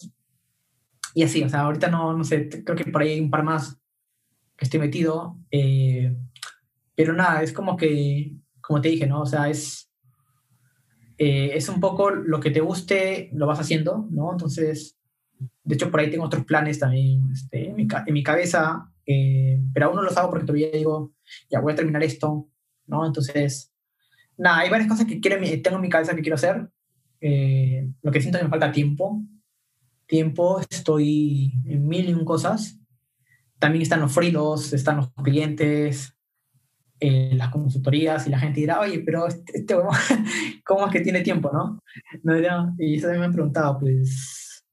Y 1.15 1.23
así, 1.23 1.41
o 1.41 1.49
sea, 1.49 1.61
ahorita 1.61 1.89
no, 1.89 2.15
no 2.15 2.23
sé, 2.23 2.47
creo 2.63 2.77
que 2.77 2.86
por 2.86 3.01
ahí 3.01 3.13
hay 3.13 3.19
un 3.19 3.32
par 3.32 3.41
más 3.41 3.80
que 4.60 4.66
estoy 4.66 4.80
metido. 4.82 5.38
Eh, 5.49 6.14
pero 6.93 7.14
nada, 7.14 7.41
es 7.41 7.53
como 7.53 7.78
que, 7.78 8.36
como 8.60 8.82
te 8.82 8.89
dije, 8.89 9.07
¿no? 9.07 9.22
O 9.22 9.26
sea, 9.26 9.49
es, 9.49 9.89
eh, 11.18 11.51
es 11.53 11.70
un 11.70 11.80
poco 11.80 12.12
lo 12.12 12.41
que 12.41 12.51
te 12.51 12.60
guste, 12.60 13.30
lo 13.34 13.47
vas 13.47 13.60
haciendo, 13.60 14.07
¿no? 14.12 14.32
Entonces, 14.34 14.97
de 15.64 15.76
hecho, 15.76 15.89
por 15.89 16.01
ahí 16.01 16.12
tengo 16.12 16.26
otros 16.26 16.43
planes 16.43 16.78
también 16.78 17.30
este, 17.32 17.70
en, 17.70 17.76
mi, 17.78 17.88
en, 18.05 18.14
mi, 18.14 18.22
cabeza, 18.22 18.91
eh, 19.05 19.62
pero 19.74 19.88
aún 19.88 19.95
no 19.95 20.01
los 20.01 20.18
hago 20.18 20.30
porque 20.30 20.45
todavía 20.45 20.72
digo, 20.72 21.14
ya 21.49 21.62
voy 21.62 21.72
a 21.72 21.78
terminar 21.78 22.03
esto, 22.03 22.49
¿no? 22.86 23.05
Entonces, 23.05 23.74
nada, 24.38 24.60
hay 24.60 24.70
varias 24.70 24.89
cosas 24.89 25.05
que 25.05 25.22
quiero, 25.22 25.41
tengo 25.64 25.78
en 25.78 25.82
mi 25.82 25.89
cabeza 25.89 26.14
que 26.16 26.22
quiero 26.22 26.36
hacer. 26.36 26.70
lo 28.01 28.12
que 28.12 28.22
siento 28.22 28.39
que 28.39 28.43
me 28.43 28.49
falta 28.49 28.74
tiempo. 28.74 29.24
Tiempo, 30.05 30.60
estoy 30.70 31.53
en 31.66 31.88
mil 31.88 32.10
y 32.10 32.14
un 32.14 32.26
cosas 32.26 32.80
también 33.60 33.84
están 33.84 33.99
los 33.99 34.12
frilos, 34.12 34.74
están 34.74 34.97
los 34.97 35.12
clientes, 35.14 36.16
eh, 37.01 37.32
las 37.36 37.49
consultorías 37.49 38.28
y 38.28 38.30
la 38.30 38.39
gente 38.39 38.62
dirá, 38.62 38.80
oye, 38.80 38.99
pero 39.05 39.28
este, 39.28 39.60
este 39.60 39.76
¿cómo 40.66 40.86
es 40.86 40.91
que 40.91 41.01
tiene 41.01 41.22
tiempo, 41.22 41.51
no? 41.51 41.80
y 42.78 42.95
eso 42.95 43.03
también 43.03 43.22
me 43.22 43.26
han 43.28 43.34
preguntado, 43.34 43.80
pues 43.80 44.66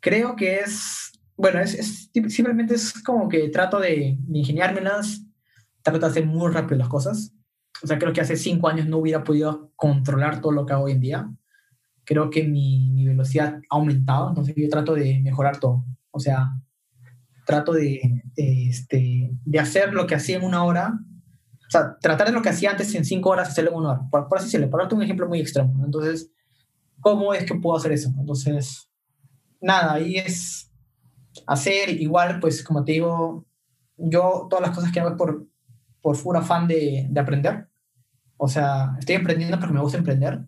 creo 0.00 0.34
que 0.34 0.60
es, 0.60 1.12
bueno, 1.36 1.60
es, 1.60 2.10
simplemente 2.28 2.74
es 2.74 3.02
como 3.02 3.28
que 3.28 3.48
trato 3.50 3.78
de, 3.78 4.16
de 4.18 4.38
ingeniármelas, 4.38 5.24
trato 5.82 6.00
de 6.00 6.06
hacer 6.06 6.26
muy 6.26 6.50
rápido 6.50 6.78
las 6.78 6.88
cosas. 6.88 7.34
O 7.82 7.86
sea, 7.86 7.98
creo 7.98 8.12
que 8.12 8.20
hace 8.20 8.36
cinco 8.36 8.68
años 8.68 8.86
no 8.86 8.98
hubiera 8.98 9.24
podido 9.24 9.72
controlar 9.76 10.40
todo 10.40 10.52
lo 10.52 10.66
que 10.66 10.72
hago 10.72 10.84
hoy 10.84 10.92
en 10.92 11.00
día. 11.00 11.30
Creo 12.04 12.28
que 12.30 12.42
mi, 12.42 12.90
mi 12.90 13.06
velocidad 13.06 13.60
ha 13.70 13.76
aumentado, 13.76 14.28
entonces 14.28 14.54
yo 14.56 14.68
trato 14.68 14.94
de 14.94 15.20
mejorar 15.20 15.58
todo. 15.58 15.84
O 16.10 16.18
sea, 16.18 16.50
trato 17.50 17.72
de, 17.72 18.00
este, 18.36 19.32
de 19.44 19.58
hacer 19.58 19.92
lo 19.92 20.06
que 20.06 20.14
hacía 20.14 20.36
en 20.36 20.44
una 20.44 20.62
hora, 20.62 21.00
o 21.66 21.70
sea, 21.70 21.96
tratar 22.00 22.28
de 22.28 22.32
lo 22.32 22.42
que 22.42 22.48
hacía 22.48 22.70
antes 22.70 22.94
en 22.94 23.04
cinco 23.04 23.30
horas, 23.30 23.48
hacerlo 23.48 23.72
en 23.72 23.78
una 23.78 23.90
hora, 23.90 24.08
por, 24.08 24.38
así 24.38 24.46
decirlo, 24.46 24.70
por 24.70 24.80
darte 24.80 24.94
un 24.94 25.02
ejemplo 25.02 25.26
muy 25.26 25.40
extremo. 25.40 25.84
Entonces, 25.84 26.30
¿cómo 27.00 27.34
es 27.34 27.44
que 27.44 27.56
puedo 27.56 27.76
hacer 27.76 27.90
eso? 27.90 28.12
Entonces, 28.20 28.88
nada, 29.60 29.94
ahí 29.94 30.14
es 30.16 30.72
hacer 31.48 31.90
igual, 32.00 32.38
pues 32.38 32.62
como 32.62 32.84
te 32.84 32.92
digo, 32.92 33.46
yo 33.96 34.46
todas 34.48 34.64
las 34.64 34.74
cosas 34.74 34.92
que 34.92 35.00
hago 35.00 35.10
es 35.10 35.16
por, 35.16 35.48
por 36.00 36.22
puro 36.22 36.38
afán 36.38 36.68
de, 36.68 37.08
de 37.10 37.20
aprender. 37.20 37.68
O 38.36 38.46
sea, 38.46 38.94
estoy 39.00 39.16
emprendiendo 39.16 39.58
porque 39.58 39.74
me 39.74 39.80
gusta 39.80 39.98
emprender, 39.98 40.46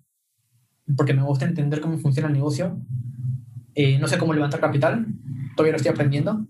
porque 0.96 1.14
me 1.14 1.24
gusta 1.24 1.46
entender 1.46 1.80
cómo 1.80 1.98
funciona 1.98 2.28
el 2.28 2.34
negocio. 2.34 2.80
Eh, 3.74 3.98
no 3.98 4.07
sé 4.07 4.18
cómo 4.18 4.34
levantar 4.34 4.61
capital, 4.61 5.07
todavía 5.57 5.72
lo 5.72 5.78
estoy 5.78 5.90
aprendiendo. 5.90 6.46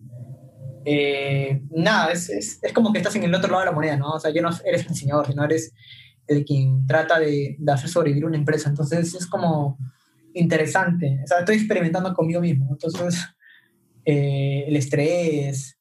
Eh, 0.84 1.62
nada, 1.70 2.12
es, 2.12 2.28
es, 2.30 2.58
es, 2.62 2.72
como 2.72 2.92
que 2.92 2.98
estás 2.98 3.14
en 3.16 3.24
el 3.24 3.34
otro 3.34 3.50
lado 3.50 3.60
de 3.60 3.66
la 3.66 3.72
moneda, 3.72 3.96
¿no? 3.96 4.12
O 4.12 4.20
sea, 4.20 4.32
ya 4.32 4.42
no 4.42 4.50
eres 4.64 4.82
el 4.82 4.88
diseñador, 4.88 5.26
sino 5.26 5.44
eres 5.44 5.72
el 6.26 6.44
quien 6.44 6.86
trata 6.86 7.18
de, 7.18 7.56
de, 7.58 7.72
hacer 7.72 7.88
sobrevivir 7.88 8.24
una 8.24 8.36
empresa. 8.36 8.68
Entonces 8.68 9.14
es 9.14 9.26
como 9.26 9.78
interesante. 10.34 11.20
O 11.24 11.26
sea, 11.26 11.40
estoy 11.40 11.56
experimentando 11.56 12.12
conmigo 12.14 12.40
mismo. 12.40 12.68
Entonces, 12.70 13.20
eh, 14.04 14.64
el 14.66 14.76
estrés, 14.76 15.78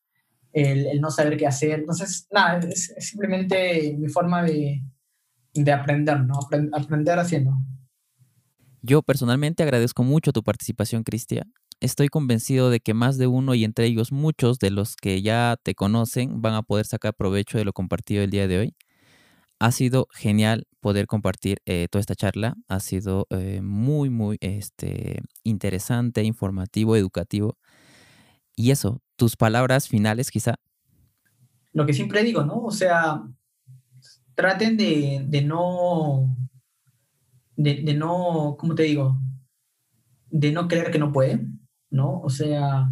el, 0.54 0.88
el, 0.88 1.02
no 1.02 1.10
saber 1.10 1.38
qué 1.38 1.48
hacer. 1.48 1.80
Entonces, 1.80 2.28
nada, 2.32 2.60
es, 2.60 2.90
es 2.96 3.08
simplemente 3.08 3.96
mi 3.98 4.10
forma 4.10 4.44
de, 4.44 4.82
de 5.54 5.72
aprender, 5.72 6.22
¿no? 6.22 6.40
aprender 6.74 7.20
haciendo. 7.20 7.54
Yo 8.82 9.02
personalmente 9.02 9.64
agradezco 9.64 10.04
mucho 10.04 10.32
tu 10.32 10.44
participación, 10.44 11.04
Cristian. 11.04 11.54
Estoy 11.82 12.10
convencido 12.10 12.70
de 12.70 12.80
que 12.80 12.94
más 12.94 13.18
de 13.18 13.26
uno 13.26 13.56
y 13.56 13.64
entre 13.64 13.86
ellos 13.86 14.12
muchos 14.12 14.60
de 14.60 14.70
los 14.70 14.96
que 14.96 15.24
ya 15.24 15.58
te 15.64 15.74
conocen 15.74 16.40
van 16.40 16.54
a 16.54 16.62
poder 16.62 16.86
sacar 16.86 17.16
provecho 17.16 17.58
de 17.58 17.66
lo 17.66 17.74
compartido 17.74 18.22
el 18.22 18.30
día 18.30 18.48
de 18.48 18.60
hoy. 18.60 18.76
Ha 19.58 19.72
sido 19.72 20.06
genial 20.14 20.68
poder 20.80 21.08
compartir 21.08 21.58
eh, 21.66 21.88
toda 21.90 22.02
esta 22.02 22.14
charla. 22.14 22.54
Ha 22.68 22.80
sido 22.82 23.26
eh, 23.32 23.62
muy, 23.64 24.12
muy 24.12 24.38
este, 24.42 25.24
interesante, 25.44 26.24
informativo, 26.24 26.96
educativo. 26.96 27.58
Y 28.56 28.70
eso, 28.70 29.02
tus 29.16 29.36
palabras 29.36 29.88
finales 29.88 30.30
quizá. 30.30 30.58
Lo 31.74 31.88
que 31.88 31.94
siempre 31.94 32.24
digo, 32.24 32.44
¿no? 32.44 32.60
O 32.62 32.72
sea, 32.72 33.24
traten 34.36 34.78
de, 34.78 35.26
de 35.28 35.42
no, 35.42 36.36
de, 37.56 37.82
de, 37.82 37.94
no, 37.96 38.56
¿cómo 38.60 38.76
te 38.76 38.84
digo? 38.84 39.20
De 40.30 40.52
no 40.52 40.68
creer 40.68 40.92
que 40.92 41.00
no 41.00 41.12
pueden. 41.12 41.61
¿No? 41.92 42.20
O 42.22 42.30
sea, 42.30 42.90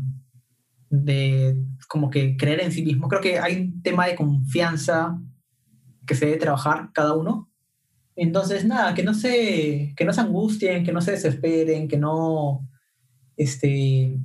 de 0.89 1.57
como 1.87 2.09
que 2.09 2.37
creer 2.37 2.61
en 2.61 2.71
sí 2.71 2.83
mismo. 2.83 3.07
Creo 3.07 3.21
que 3.21 3.39
hay 3.39 3.55
un 3.61 3.81
tema 3.81 4.05
de 4.05 4.15
confianza 4.15 5.19
que 6.05 6.15
se 6.15 6.25
debe 6.25 6.37
trabajar 6.37 6.91
cada 6.93 7.15
uno. 7.15 7.49
Entonces, 8.15 8.65
nada, 8.65 8.93
que 8.93 9.03
no 9.03 9.13
se, 9.13 9.93
que 9.95 10.05
no 10.05 10.11
se 10.11 10.21
angustien, 10.21 10.83
que 10.83 10.91
no 10.91 11.01
se 11.01 11.11
desesperen, 11.11 11.87
que 11.87 11.97
no, 11.97 12.67
este, 13.37 14.19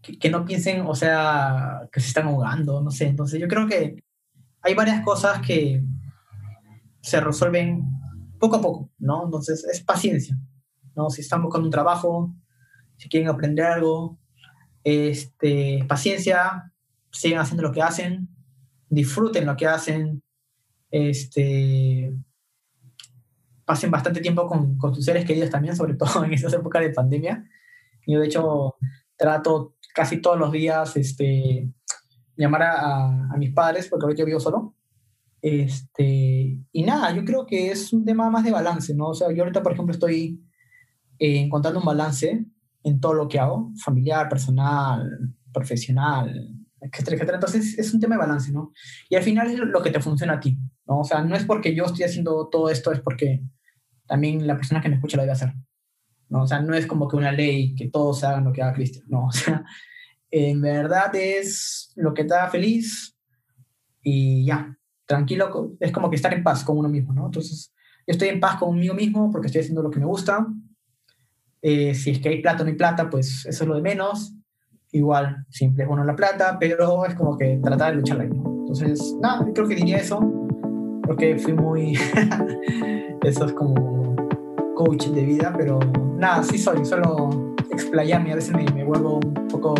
que, 0.00 0.30
no 0.30 0.44
piensen, 0.44 0.82
o 0.82 0.94
sea, 0.94 1.88
que 1.90 2.00
se 2.00 2.08
están 2.08 2.28
ahogando, 2.28 2.80
no 2.80 2.90
sé. 2.90 3.08
Entonces, 3.08 3.40
yo 3.40 3.48
creo 3.48 3.66
que 3.66 4.04
hay 4.62 4.74
varias 4.74 5.04
cosas 5.04 5.40
que 5.44 5.82
se 7.00 7.20
resuelven 7.20 7.82
poco 8.38 8.56
a 8.56 8.60
poco, 8.60 8.90
¿no? 8.98 9.24
Entonces, 9.24 9.64
es 9.64 9.82
paciencia, 9.82 10.38
¿no? 10.94 11.10
Si 11.10 11.22
están 11.22 11.42
buscando 11.42 11.66
un 11.66 11.72
trabajo, 11.72 12.34
si 12.96 13.08
quieren 13.08 13.28
aprender 13.28 13.64
algo, 13.66 14.18
este, 14.84 15.84
paciencia, 15.88 16.72
sigan 17.10 17.40
haciendo 17.40 17.62
lo 17.62 17.72
que 17.72 17.82
hacen, 17.82 18.28
disfruten 18.88 19.46
lo 19.46 19.56
que 19.56 19.66
hacen, 19.66 20.22
este, 20.90 22.14
pasen 23.64 23.90
bastante 23.90 24.20
tiempo 24.20 24.46
con, 24.46 24.78
con 24.78 24.94
sus 24.94 25.04
seres 25.04 25.24
queridos 25.24 25.50
también, 25.50 25.76
sobre 25.76 25.94
todo 25.94 26.24
en 26.24 26.32
estas 26.32 26.54
épocas 26.54 26.82
de 26.82 26.90
pandemia. 26.90 27.44
Yo, 28.06 28.20
de 28.20 28.26
hecho, 28.26 28.76
trato 29.16 29.74
casi 29.94 30.20
todos 30.20 30.38
los 30.38 30.52
días 30.52 30.96
este, 30.96 31.68
llamar 32.36 32.62
a, 32.62 33.32
a 33.32 33.36
mis 33.36 33.52
padres, 33.52 33.88
porque 33.88 34.04
ahorita 34.04 34.20
yo 34.20 34.26
vivo 34.26 34.40
solo. 34.40 34.74
Este, 35.42 36.58
y 36.72 36.82
nada, 36.82 37.14
yo 37.14 37.24
creo 37.24 37.46
que 37.46 37.70
es 37.70 37.92
un 37.92 38.04
tema 38.04 38.30
más 38.30 38.44
de 38.44 38.50
balance, 38.50 38.94
¿no? 38.94 39.08
O 39.08 39.14
sea, 39.14 39.32
yo 39.32 39.42
ahorita, 39.42 39.62
por 39.62 39.72
ejemplo, 39.72 39.92
estoy 39.92 40.40
eh, 41.18 41.40
encontrando 41.40 41.80
un 41.80 41.86
balance 41.86 42.44
en 42.86 43.00
todo 43.00 43.14
lo 43.14 43.26
que 43.26 43.40
hago, 43.40 43.72
familiar, 43.82 44.28
personal, 44.28 45.34
profesional, 45.52 46.28
etcétera, 46.80 47.16
etcétera. 47.16 47.36
Entonces 47.38 47.76
es 47.76 47.92
un 47.92 47.98
tema 47.98 48.14
de 48.14 48.20
balance, 48.20 48.52
¿no? 48.52 48.72
Y 49.08 49.16
al 49.16 49.24
final 49.24 49.50
es 49.50 49.58
lo 49.58 49.82
que 49.82 49.90
te 49.90 50.00
funciona 50.00 50.34
a 50.34 50.40
ti, 50.40 50.56
¿no? 50.86 51.00
O 51.00 51.04
sea, 51.04 51.20
no 51.22 51.34
es 51.34 51.44
porque 51.44 51.74
yo 51.74 51.84
estoy 51.84 52.04
haciendo 52.04 52.48
todo 52.48 52.70
esto, 52.70 52.92
es 52.92 53.00
porque 53.00 53.42
también 54.06 54.46
la 54.46 54.56
persona 54.56 54.80
que 54.80 54.88
me 54.88 54.94
escucha 54.94 55.16
lo 55.16 55.24
debe 55.24 55.32
hacer, 55.32 55.52
¿no? 56.28 56.42
O 56.42 56.46
sea, 56.46 56.60
no 56.60 56.74
es 56.74 56.86
como 56.86 57.08
que 57.08 57.16
una 57.16 57.32
ley 57.32 57.74
que 57.74 57.90
todos 57.90 58.22
hagan 58.22 58.44
lo 58.44 58.52
que 58.52 58.62
haga 58.62 58.74
Cristian, 58.74 59.04
no, 59.08 59.26
o 59.26 59.32
sea, 59.32 59.64
en 60.30 60.60
verdad 60.60 61.12
es 61.16 61.92
lo 61.96 62.14
que 62.14 62.22
te 62.22 62.34
da 62.34 62.48
feliz 62.48 63.18
y 64.00 64.44
ya, 64.46 64.78
tranquilo, 65.06 65.76
es 65.80 65.90
como 65.90 66.08
que 66.08 66.16
estar 66.16 66.32
en 66.32 66.44
paz 66.44 66.62
con 66.62 66.78
uno 66.78 66.88
mismo, 66.88 67.12
¿no? 67.12 67.26
Entonces, 67.26 67.74
yo 68.06 68.12
estoy 68.12 68.28
en 68.28 68.38
paz 68.38 68.58
conmigo 68.60 68.94
mismo 68.94 69.32
porque 69.32 69.46
estoy 69.46 69.62
haciendo 69.62 69.82
lo 69.82 69.90
que 69.90 69.98
me 69.98 70.06
gusta. 70.06 70.46
Eh, 71.68 71.94
si 71.94 72.12
es 72.12 72.20
que 72.20 72.28
hay 72.28 72.40
plata 72.40 72.62
o 72.62 72.64
no 72.64 72.70
hay 72.70 72.76
plata, 72.76 73.10
pues 73.10 73.44
eso 73.44 73.64
es 73.64 73.68
lo 73.68 73.74
de 73.74 73.82
menos. 73.82 74.32
Igual, 74.92 75.44
siempre 75.50 75.82
es 75.82 75.88
bueno 75.88 76.04
la 76.04 76.14
plata, 76.14 76.58
pero 76.60 77.04
es 77.04 77.16
como 77.16 77.36
que 77.36 77.58
tratar 77.60 77.90
de 77.90 77.96
luchar 77.96 78.20
ahí, 78.20 78.28
¿no? 78.28 78.44
Entonces, 78.60 79.16
nada, 79.20 79.44
creo 79.52 79.66
que 79.66 79.74
diría 79.74 79.96
eso, 79.96 80.20
porque 81.02 81.36
fui 81.36 81.54
muy... 81.54 81.98
eso 83.24 83.46
es 83.46 83.52
como 83.54 84.14
coach 84.76 85.08
de 85.08 85.24
vida, 85.24 85.52
pero 85.58 85.80
nada, 86.16 86.44
sí 86.44 86.56
soy, 86.56 86.84
solo 86.84 87.56
explayarme, 87.72 88.30
a 88.30 88.36
veces 88.36 88.54
me, 88.54 88.64
me 88.72 88.84
vuelvo 88.84 89.16
un 89.16 89.48
poco 89.48 89.74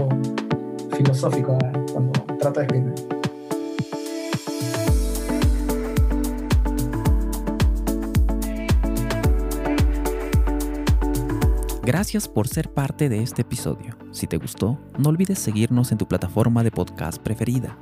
filosófico 0.97 1.57
cuando 1.93 2.11
trato 2.37 2.59
de 2.59 2.67
escribir. 2.67 3.16
Gracias 11.87 12.27
por 12.27 12.49
ser 12.49 12.75
parte 12.75 13.09
de 13.09 13.23
este 13.23 13.43
episodio. 13.43 13.97
Si 14.11 14.27
te 14.27 14.39
gustó, 14.39 14.77
no 14.99 15.11
olvides 15.11 15.39
seguirnos 15.39 15.93
en 15.93 15.99
tu 15.99 16.09
plataforma 16.09 16.65
de 16.65 16.73
podcast 16.73 17.23
preferida. 17.23 17.79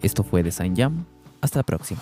Esto 0.00 0.24
fue 0.24 0.42
Design 0.42 0.74
Jam. 0.74 1.04
Hasta 1.42 1.58
la 1.58 1.62
próxima. 1.62 2.00